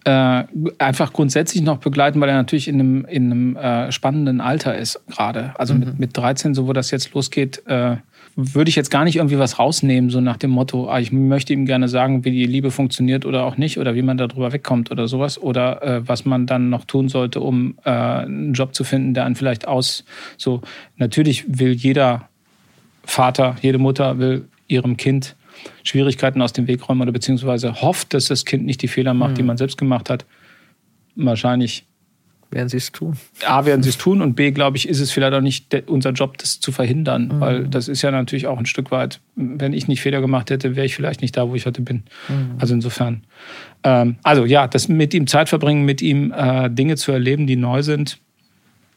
äh, 0.05 0.43
einfach 0.79 1.13
grundsätzlich 1.13 1.63
noch 1.63 1.77
begleiten, 1.77 2.19
weil 2.19 2.29
er 2.29 2.35
natürlich 2.35 2.67
in 2.67 2.75
einem, 2.75 3.05
in 3.05 3.31
einem 3.31 3.55
äh, 3.55 3.91
spannenden 3.91 4.41
Alter 4.41 4.77
ist 4.77 5.01
gerade. 5.07 5.53
Also 5.57 5.73
mhm. 5.73 5.79
mit, 5.81 5.99
mit 5.99 6.17
13, 6.17 6.53
so 6.53 6.67
wo 6.67 6.73
das 6.73 6.91
jetzt 6.91 7.13
losgeht, 7.13 7.63
äh, 7.67 7.97
würde 8.35 8.69
ich 8.69 8.75
jetzt 8.75 8.89
gar 8.89 9.03
nicht 9.03 9.17
irgendwie 9.17 9.37
was 9.37 9.59
rausnehmen, 9.59 10.09
so 10.09 10.19
nach 10.19 10.37
dem 10.37 10.49
Motto, 10.49 10.89
ah, 10.89 10.99
ich 10.99 11.11
möchte 11.11 11.53
ihm 11.53 11.65
gerne 11.65 11.87
sagen, 11.87 12.25
wie 12.25 12.31
die 12.31 12.45
Liebe 12.45 12.71
funktioniert 12.71 13.25
oder 13.25 13.45
auch 13.45 13.57
nicht 13.57 13.77
oder 13.77 13.93
wie 13.95 14.01
man 14.01 14.17
darüber 14.17 14.51
wegkommt 14.51 14.91
oder 14.91 15.07
sowas 15.07 15.39
oder 15.39 15.83
äh, 15.83 16.07
was 16.07 16.25
man 16.25 16.47
dann 16.47 16.69
noch 16.69 16.85
tun 16.85 17.09
sollte, 17.09 17.41
um 17.41 17.75
äh, 17.85 17.91
einen 17.91 18.53
Job 18.53 18.73
zu 18.73 18.83
finden, 18.83 19.13
der 19.13 19.25
einen 19.25 19.35
vielleicht 19.35 19.67
aus 19.67 20.03
so 20.37 20.61
natürlich 20.97 21.59
will 21.59 21.73
jeder 21.73 22.27
Vater, 23.05 23.55
jede 23.61 23.77
Mutter 23.77 24.17
will 24.17 24.45
ihrem 24.67 24.97
Kind 24.97 25.35
Schwierigkeiten 25.83 26.41
aus 26.41 26.53
dem 26.53 26.67
Weg 26.67 26.87
räumen 26.87 27.01
oder 27.01 27.11
beziehungsweise 27.11 27.81
hofft, 27.81 28.13
dass 28.13 28.25
das 28.25 28.45
Kind 28.45 28.65
nicht 28.65 28.81
die 28.81 28.87
Fehler 28.87 29.13
macht, 29.13 29.31
mhm. 29.31 29.35
die 29.35 29.43
man 29.43 29.57
selbst 29.57 29.77
gemacht 29.77 30.09
hat. 30.09 30.25
Wahrscheinlich 31.15 31.85
werden 32.53 32.69
sie 32.69 32.77
es 32.77 32.91
tun. 32.91 33.17
A, 33.45 33.65
werden 33.65 33.83
sie 33.83 33.89
es 33.89 33.97
tun 33.97 34.21
und 34.21 34.35
B, 34.35 34.51
glaube 34.51 34.77
ich, 34.77 34.87
ist 34.87 34.99
es 34.99 35.11
vielleicht 35.11 35.33
auch 35.33 35.41
nicht 35.41 35.73
unser 35.87 36.11
Job, 36.11 36.37
das 36.37 36.59
zu 36.59 36.71
verhindern, 36.71 37.27
mhm. 37.27 37.39
weil 37.39 37.67
das 37.67 37.87
ist 37.87 38.01
ja 38.01 38.11
natürlich 38.11 38.47
auch 38.47 38.57
ein 38.57 38.65
Stück 38.65 38.91
weit, 38.91 39.19
wenn 39.35 39.73
ich 39.73 39.87
nicht 39.87 40.01
Fehler 40.01 40.21
gemacht 40.21 40.49
hätte, 40.49 40.75
wäre 40.75 40.85
ich 40.85 40.95
vielleicht 40.95 41.21
nicht 41.21 41.35
da, 41.35 41.49
wo 41.49 41.55
ich 41.55 41.65
heute 41.65 41.81
bin. 41.81 42.03
Mhm. 42.29 42.55
Also 42.59 42.73
insofern. 42.73 43.23
Ähm, 43.83 44.17
also 44.23 44.45
ja, 44.45 44.67
das 44.67 44.87
mit 44.87 45.13
ihm 45.13 45.27
Zeit 45.27 45.49
verbringen, 45.49 45.83
mit 45.83 46.01
ihm 46.01 46.31
äh, 46.31 46.69
Dinge 46.69 46.95
zu 46.95 47.11
erleben, 47.11 47.47
die 47.47 47.55
neu 47.55 47.81
sind, 47.81 48.19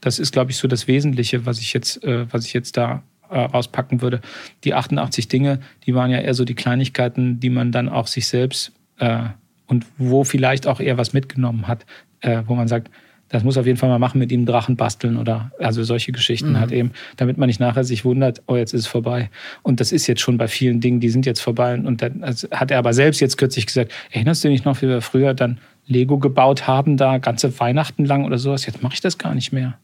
das 0.00 0.18
ist, 0.18 0.32
glaube 0.32 0.50
ich, 0.50 0.56
so 0.58 0.68
das 0.68 0.86
Wesentliche, 0.86 1.46
was 1.46 1.58
ich 1.58 1.72
jetzt, 1.72 2.04
äh, 2.04 2.26
was 2.32 2.44
ich 2.44 2.52
jetzt 2.52 2.76
da 2.76 3.02
äh, 3.30 3.38
rauspacken 3.38 4.02
würde. 4.02 4.20
Die 4.64 4.74
88 4.74 5.28
Dinge, 5.28 5.60
die 5.86 5.94
waren 5.94 6.10
ja 6.10 6.18
eher 6.18 6.34
so 6.34 6.44
die 6.44 6.54
Kleinigkeiten, 6.54 7.40
die 7.40 7.50
man 7.50 7.72
dann 7.72 7.88
auch 7.88 8.06
sich 8.06 8.26
selbst 8.26 8.72
äh, 8.98 9.24
und 9.66 9.86
wo 9.98 10.24
vielleicht 10.24 10.66
auch 10.66 10.80
eher 10.80 10.98
was 10.98 11.12
mitgenommen 11.12 11.68
hat, 11.68 11.86
äh, 12.20 12.42
wo 12.46 12.54
man 12.54 12.68
sagt, 12.68 12.90
das 13.28 13.42
muss 13.42 13.58
auf 13.58 13.66
jeden 13.66 13.76
Fall 13.76 13.88
mal 13.88 13.98
machen, 13.98 14.18
mit 14.18 14.30
ihm 14.30 14.46
Drachen 14.46 14.76
basteln 14.76 15.16
oder 15.16 15.50
also 15.58 15.82
solche 15.82 16.12
Geschichten 16.12 16.50
mhm. 16.50 16.60
halt 16.60 16.72
eben, 16.72 16.92
damit 17.16 17.38
man 17.38 17.48
nicht 17.48 17.58
nachher 17.58 17.82
sich 17.82 18.04
wundert, 18.04 18.42
oh, 18.46 18.56
jetzt 18.56 18.72
ist 18.72 18.82
es 18.82 18.86
vorbei. 18.86 19.30
Und 19.62 19.80
das 19.80 19.90
ist 19.90 20.06
jetzt 20.06 20.20
schon 20.20 20.38
bei 20.38 20.46
vielen 20.46 20.80
Dingen, 20.80 21.00
die 21.00 21.08
sind 21.08 21.26
jetzt 21.26 21.40
vorbei. 21.40 21.74
Und 21.74 22.02
dann 22.02 22.22
also 22.22 22.48
hat 22.50 22.70
er 22.70 22.78
aber 22.78 22.94
selbst 22.94 23.20
jetzt 23.20 23.36
kürzlich 23.36 23.66
gesagt, 23.66 23.92
erinnerst 24.10 24.44
du 24.44 24.48
dich 24.48 24.64
noch, 24.64 24.80
wie 24.80 24.88
wir 24.88 25.00
früher 25.00 25.34
dann 25.34 25.58
Lego 25.86 26.18
gebaut 26.18 26.66
haben, 26.68 26.96
da 26.96 27.18
ganze 27.18 27.58
Weihnachten 27.58 28.04
lang 28.04 28.24
oder 28.24 28.38
sowas? 28.38 28.64
Jetzt 28.64 28.82
mache 28.82 28.94
ich 28.94 29.00
das 29.00 29.18
gar 29.18 29.34
nicht 29.34 29.52
mehr. 29.52 29.76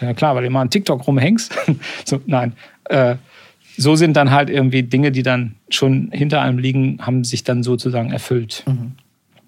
Ja 0.00 0.14
klar, 0.14 0.34
weil 0.34 0.42
du 0.42 0.48
immer 0.48 0.60
an 0.60 0.70
TikTok 0.70 1.06
rumhängst. 1.06 1.54
so, 2.04 2.20
nein, 2.26 2.52
äh, 2.84 3.16
so 3.76 3.96
sind 3.96 4.16
dann 4.16 4.30
halt 4.30 4.50
irgendwie 4.50 4.82
Dinge, 4.82 5.12
die 5.12 5.22
dann 5.22 5.56
schon 5.68 6.10
hinter 6.12 6.40
einem 6.40 6.58
liegen, 6.58 6.98
haben 7.00 7.24
sich 7.24 7.44
dann 7.44 7.62
sozusagen 7.62 8.10
erfüllt. 8.10 8.64
Mhm. 8.66 8.92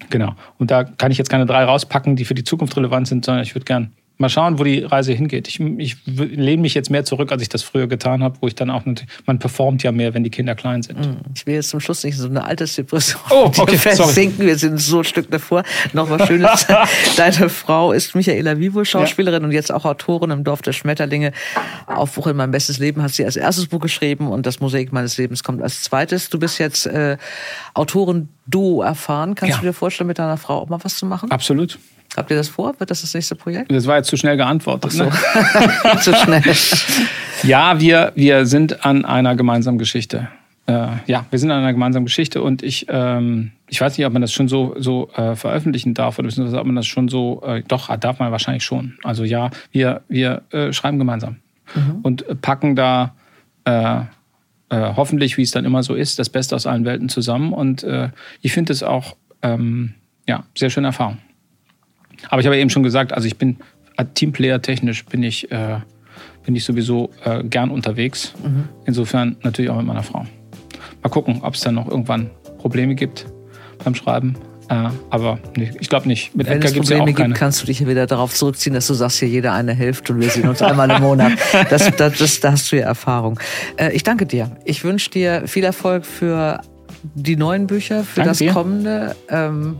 Genau. 0.09 0.35
Und 0.57 0.71
da 0.71 0.83
kann 0.83 1.11
ich 1.11 1.17
jetzt 1.17 1.29
keine 1.29 1.45
drei 1.45 1.63
rauspacken, 1.63 2.15
die 2.15 2.25
für 2.25 2.35
die 2.35 2.43
Zukunft 2.43 2.75
relevant 2.77 3.07
sind, 3.07 3.25
sondern 3.25 3.43
ich 3.43 3.55
würde 3.55 3.65
gern 3.65 3.91
mal 4.19 4.29
schauen, 4.29 4.59
wo 4.59 4.63
die 4.65 4.83
Reise 4.83 5.13
hingeht. 5.13 5.47
Ich, 5.47 5.59
ich 5.59 5.95
lehne 6.05 6.61
mich 6.61 6.73
jetzt 6.73 6.89
mehr 6.89 7.05
zurück, 7.05 7.31
als 7.31 7.41
ich 7.41 7.47
das 7.47 7.63
früher 7.63 7.87
getan 7.87 8.21
habe, 8.21 8.37
wo 8.41 8.47
ich 8.47 8.55
dann 8.55 8.69
auch, 8.69 8.83
man 9.25 9.39
performt 9.39 9.81
ja 9.81 9.93
mehr, 9.93 10.13
wenn 10.13 10.25
die 10.25 10.29
Kinder 10.29 10.55
klein 10.55 10.83
sind. 10.83 10.99
Mm. 10.99 11.17
Ich 11.33 11.45
will 11.47 11.55
jetzt 11.55 11.69
zum 11.69 11.79
Schluss 11.79 12.03
nicht 12.03 12.17
so 12.17 12.27
eine 12.27 12.43
Altersdepression 12.43 13.21
oh, 13.29 13.49
okay, 13.57 13.77
versinken. 13.77 14.45
Wir 14.45 14.57
sind 14.57 14.77
so 14.77 14.99
ein 14.99 15.03
Stück 15.05 15.31
davor. 15.31 15.63
Noch 15.93 16.09
was 16.09 16.27
Schönes. 16.27 16.67
Deine 17.17 17.49
Frau 17.49 17.93
ist 17.93 18.13
Michaela 18.13 18.59
Vivo, 18.59 18.83
Schauspielerin 18.83 19.41
ja. 19.41 19.47
und 19.47 19.53
jetzt 19.53 19.71
auch 19.71 19.85
Autorin 19.85 20.31
im 20.31 20.43
Dorf 20.43 20.61
der 20.61 20.73
Schmetterlinge. 20.73 21.31
Aufbruch 21.87 22.27
in 22.27 22.35
mein 22.35 22.51
bestes 22.51 22.77
Leben 22.77 23.01
hat 23.01 23.11
sie 23.11 23.23
als 23.23 23.37
erstes 23.37 23.67
Buch 23.67 23.79
geschrieben 23.79 24.27
und 24.27 24.45
das 24.45 24.59
Mosaik 24.59 24.91
meines 24.91 25.17
Lebens 25.17 25.43
kommt 25.43 25.61
als 25.61 25.81
zweites. 25.83 26.29
Du 26.29 26.39
bist 26.39 26.59
jetzt 26.59 26.85
äh, 26.87 27.15
Autorin 27.73 28.27
Duo 28.47 28.81
erfahren. 28.81 29.35
Kannst 29.35 29.55
ja. 29.55 29.61
du 29.61 29.67
dir 29.67 29.73
vorstellen, 29.73 30.07
mit 30.07 30.19
deiner 30.19 30.37
Frau 30.37 30.59
auch 30.59 30.67
mal 30.67 30.79
was 30.83 30.97
zu 30.97 31.05
machen? 31.05 31.31
Absolut. 31.31 31.79
Habt 32.15 32.31
ihr 32.31 32.37
das 32.37 32.49
vor? 32.49 32.79
Wird 32.79 32.89
das 32.89 33.01
das 33.01 33.13
nächste 33.13 33.35
Projekt? 33.35 33.71
Das 33.71 33.85
war 33.85 33.97
jetzt 33.97 34.07
zu 34.07 34.17
schnell 34.17 34.37
geantwortet. 34.37 34.91
So. 34.91 35.05
Ne? 35.05 35.11
zu 36.01 36.13
schnell. 36.13 36.43
Ja, 37.43 37.79
wir, 37.79 38.11
wir 38.15 38.45
sind 38.45 38.85
an 38.85 39.05
einer 39.05 39.33
gemeinsamen 39.33 39.77
Geschichte. 39.77 40.27
Äh, 40.65 40.87
ja, 41.07 41.25
wir 41.29 41.39
sind 41.39 41.51
an 41.51 41.59
einer 41.59 41.71
gemeinsamen 41.71 42.05
Geschichte 42.05 42.41
und 42.41 42.63
ich, 42.63 42.85
ähm, 42.89 43.51
ich 43.69 43.79
weiß 43.79 43.97
nicht, 43.97 44.05
ob 44.05 44.11
man 44.11 44.21
das 44.21 44.33
schon 44.33 44.49
so, 44.49 44.75
so 44.77 45.09
äh, 45.15 45.35
veröffentlichen 45.35 45.93
darf 45.93 46.19
oder 46.19 46.27
beziehungsweise 46.27 46.59
ob 46.59 46.65
man 46.65 46.75
das 46.75 46.85
schon 46.85 47.07
so, 47.07 47.41
äh, 47.45 47.63
doch, 47.65 47.95
darf 47.95 48.19
man 48.19 48.31
wahrscheinlich 48.33 48.63
schon. 48.63 48.97
Also 49.03 49.23
ja, 49.23 49.51
wir, 49.71 50.01
wir 50.09 50.41
äh, 50.51 50.73
schreiben 50.73 50.99
gemeinsam 50.99 51.37
mhm. 51.73 51.99
und 52.03 52.41
packen 52.41 52.75
da 52.75 53.15
äh, 53.63 54.01
äh, 54.69 54.93
hoffentlich, 54.95 55.37
wie 55.37 55.43
es 55.43 55.51
dann 55.51 55.65
immer 55.65 55.81
so 55.81 55.95
ist, 55.95 56.19
das 56.19 56.29
Beste 56.29 56.55
aus 56.55 56.67
allen 56.67 56.85
Welten 56.85 57.09
zusammen. 57.09 57.53
Und 57.53 57.83
äh, 57.83 58.09
ich 58.41 58.53
finde 58.53 58.73
es 58.73 58.83
auch 58.83 59.15
ähm, 59.41 59.93
ja, 60.27 60.43
sehr 60.55 60.69
schöne 60.69 60.87
Erfahrung. 60.87 61.17
Aber 62.29 62.41
ich 62.41 62.45
habe 62.45 62.57
eben 62.57 62.69
schon 62.69 62.83
gesagt, 62.83 63.13
also 63.13 63.27
ich 63.27 63.37
bin 63.37 63.57
Teamplayer 64.13 64.61
technisch 64.61 65.05
bin 65.05 65.23
ich, 65.23 65.51
äh, 65.51 65.79
bin 66.45 66.55
ich 66.55 66.63
sowieso 66.63 67.09
äh, 67.25 67.43
gern 67.43 67.69
unterwegs. 67.69 68.33
Mhm. 68.43 68.69
Insofern 68.85 69.37
natürlich 69.43 69.69
auch 69.71 69.77
mit 69.77 69.85
meiner 69.85 70.03
Frau. 70.03 70.25
Mal 71.01 71.09
gucken, 71.09 71.39
ob 71.41 71.55
es 71.55 71.61
dann 71.61 71.75
noch 71.75 71.87
irgendwann 71.87 72.29
Probleme 72.57 72.95
gibt 72.95 73.25
beim 73.83 73.95
Schreiben. 73.95 74.35
Äh, 74.69 74.89
aber 75.09 75.39
nee, 75.57 75.71
ich 75.79 75.89
glaube 75.89 76.07
nicht. 76.07 76.35
Mit 76.35 76.47
Wenn 76.47 76.61
es 76.61 76.73
Probleme 76.73 77.11
ja 77.11 77.11
gibt, 77.11 77.35
kannst 77.35 77.61
du 77.61 77.65
dich 77.65 77.85
wieder 77.87 78.05
darauf 78.05 78.33
zurückziehen, 78.33 78.75
dass 78.75 78.85
du 78.87 78.93
sagst, 78.93 79.17
hier 79.19 79.27
jeder 79.27 79.53
eine 79.53 79.73
hilft 79.73 80.09
und 80.09 80.21
wir 80.21 80.29
sehen 80.29 80.47
uns 80.47 80.61
einmal 80.61 80.89
im 80.91 81.01
Monat. 81.01 81.33
Das, 81.69 81.95
das, 81.95 82.17
das, 82.17 82.39
da 82.39 82.51
hast 82.51 82.71
du 82.71 82.77
ja 82.77 82.85
Erfahrung. 82.85 83.39
Äh, 83.77 83.91
ich 83.93 84.03
danke 84.03 84.25
dir. 84.25 84.51
Ich 84.65 84.83
wünsche 84.83 85.09
dir 85.09 85.47
viel 85.47 85.63
Erfolg 85.63 86.05
für 86.05 86.61
die 87.15 87.35
neuen 87.35 87.67
Bücher, 87.67 88.03
für 88.03 88.17
danke 88.17 88.29
das 88.29 88.37
dir. 88.37 88.51
kommende. 88.51 89.15
Ähm, 89.29 89.77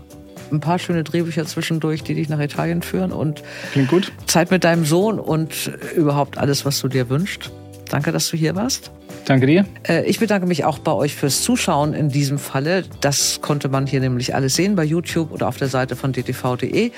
ein 0.52 0.60
paar 0.60 0.80
schöne 0.80 1.04
Drehbücher 1.04 1.46
zwischendurch, 1.46 2.04
die 2.04 2.16
dich 2.16 2.30
nach 2.30 2.40
Italien 2.40 2.82
führen 2.82 3.12
und 3.12 3.44
Klingt 3.72 3.90
gut. 3.90 4.12
Zeit 4.26 4.52
mit 4.52 4.64
deinem 4.64 4.86
Sohn 4.86 5.20
und 5.20 5.72
überhaupt 5.96 6.38
alles, 6.38 6.66
was 6.66 6.80
du 6.80 6.88
dir 6.88 7.10
wünschst. 7.10 7.52
Danke, 7.90 8.12
dass 8.12 8.30
du 8.30 8.38
hier 8.38 8.56
warst. 8.56 8.92
Danke 9.26 9.46
dir. 9.48 9.66
Äh, 9.88 10.06
ich 10.06 10.20
bedanke 10.20 10.48
mich 10.48 10.66
auch 10.66 10.80
bei 10.80 10.92
euch 10.92 11.16
fürs 11.16 11.42
Zuschauen 11.42 11.94
in 11.94 12.10
diesem 12.10 12.38
Falle. 12.38 12.84
Das 13.02 13.42
konnte 13.42 13.70
man 13.70 13.86
hier 13.86 14.00
nämlich 14.00 14.36
alles 14.36 14.56
sehen 14.56 14.76
bei 14.76 14.84
YouTube 14.84 15.32
oder 15.32 15.48
auf 15.48 15.58
der 15.58 15.68
Seite 15.68 15.96
von 15.96 16.14
dtv.de. 16.14 16.92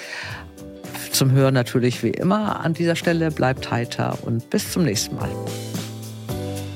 Zum 1.12 1.32
Hören 1.32 1.54
natürlich 1.54 2.04
wie 2.04 2.10
immer 2.10 2.62
an 2.62 2.74
dieser 2.74 2.96
Stelle. 2.96 3.32
Bleibt 3.32 3.70
heiter 3.72 4.18
und 4.22 4.50
bis 4.50 4.72
zum 4.72 4.84
nächsten 4.84 5.16
Mal. 5.16 5.30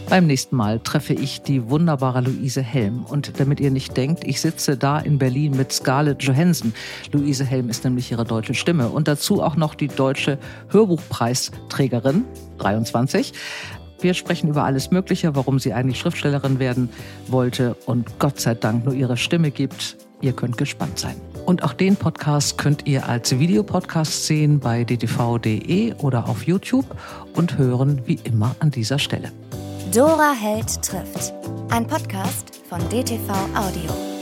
Beim 0.09 0.27
nächsten 0.27 0.55
Mal 0.55 0.79
treffe 0.79 1.13
ich 1.13 1.41
die 1.41 1.69
wunderbare 1.69 2.21
Luise 2.21 2.61
Helm. 2.61 3.05
Und 3.05 3.39
damit 3.39 3.59
ihr 3.59 3.71
nicht 3.71 3.97
denkt, 3.97 4.23
ich 4.23 4.39
sitze 4.39 4.77
da 4.77 4.99
in 4.99 5.17
Berlin 5.17 5.57
mit 5.57 5.73
Scarlett 5.73 6.21
Johansson. 6.21 6.73
Luise 7.11 7.43
Helm 7.43 7.69
ist 7.69 7.83
nämlich 7.83 8.11
ihre 8.11 8.23
deutsche 8.23 8.53
Stimme. 8.53 8.89
Und 8.89 9.07
dazu 9.07 9.41
auch 9.41 9.55
noch 9.55 9.73
die 9.73 9.87
deutsche 9.87 10.37
Hörbuchpreisträgerin, 10.69 12.23
23. 12.59 13.33
Wir 13.99 14.13
sprechen 14.13 14.49
über 14.49 14.63
alles 14.63 14.91
Mögliche, 14.91 15.35
warum 15.35 15.57
sie 15.57 15.73
eigentlich 15.73 15.99
Schriftstellerin 15.99 16.59
werden 16.59 16.89
wollte 17.27 17.75
und 17.85 18.19
Gott 18.19 18.39
sei 18.39 18.53
Dank 18.53 18.85
nur 18.85 18.93
ihre 18.93 19.17
Stimme 19.17 19.49
gibt. 19.49 19.97
Ihr 20.21 20.33
könnt 20.33 20.57
gespannt 20.57 20.99
sein. 20.99 21.15
Und 21.45 21.63
auch 21.63 21.73
den 21.73 21.95
Podcast 21.95 22.57
könnt 22.57 22.87
ihr 22.87 23.07
als 23.07 23.37
Videopodcast 23.37 24.25
sehen 24.25 24.59
bei 24.59 24.83
dtv.de 24.83 25.93
oder 25.95 26.29
auf 26.29 26.43
YouTube 26.43 26.85
und 27.33 27.57
hören 27.57 28.01
wie 28.05 28.19
immer 28.23 28.55
an 28.59 28.71
dieser 28.71 28.99
Stelle. 28.99 29.31
Dora 29.93 30.33
Held 30.33 30.81
trifft. 30.81 31.33
Ein 31.69 31.85
Podcast 31.85 32.61
von 32.69 32.79
DTV 32.89 33.29
Audio. 33.55 34.14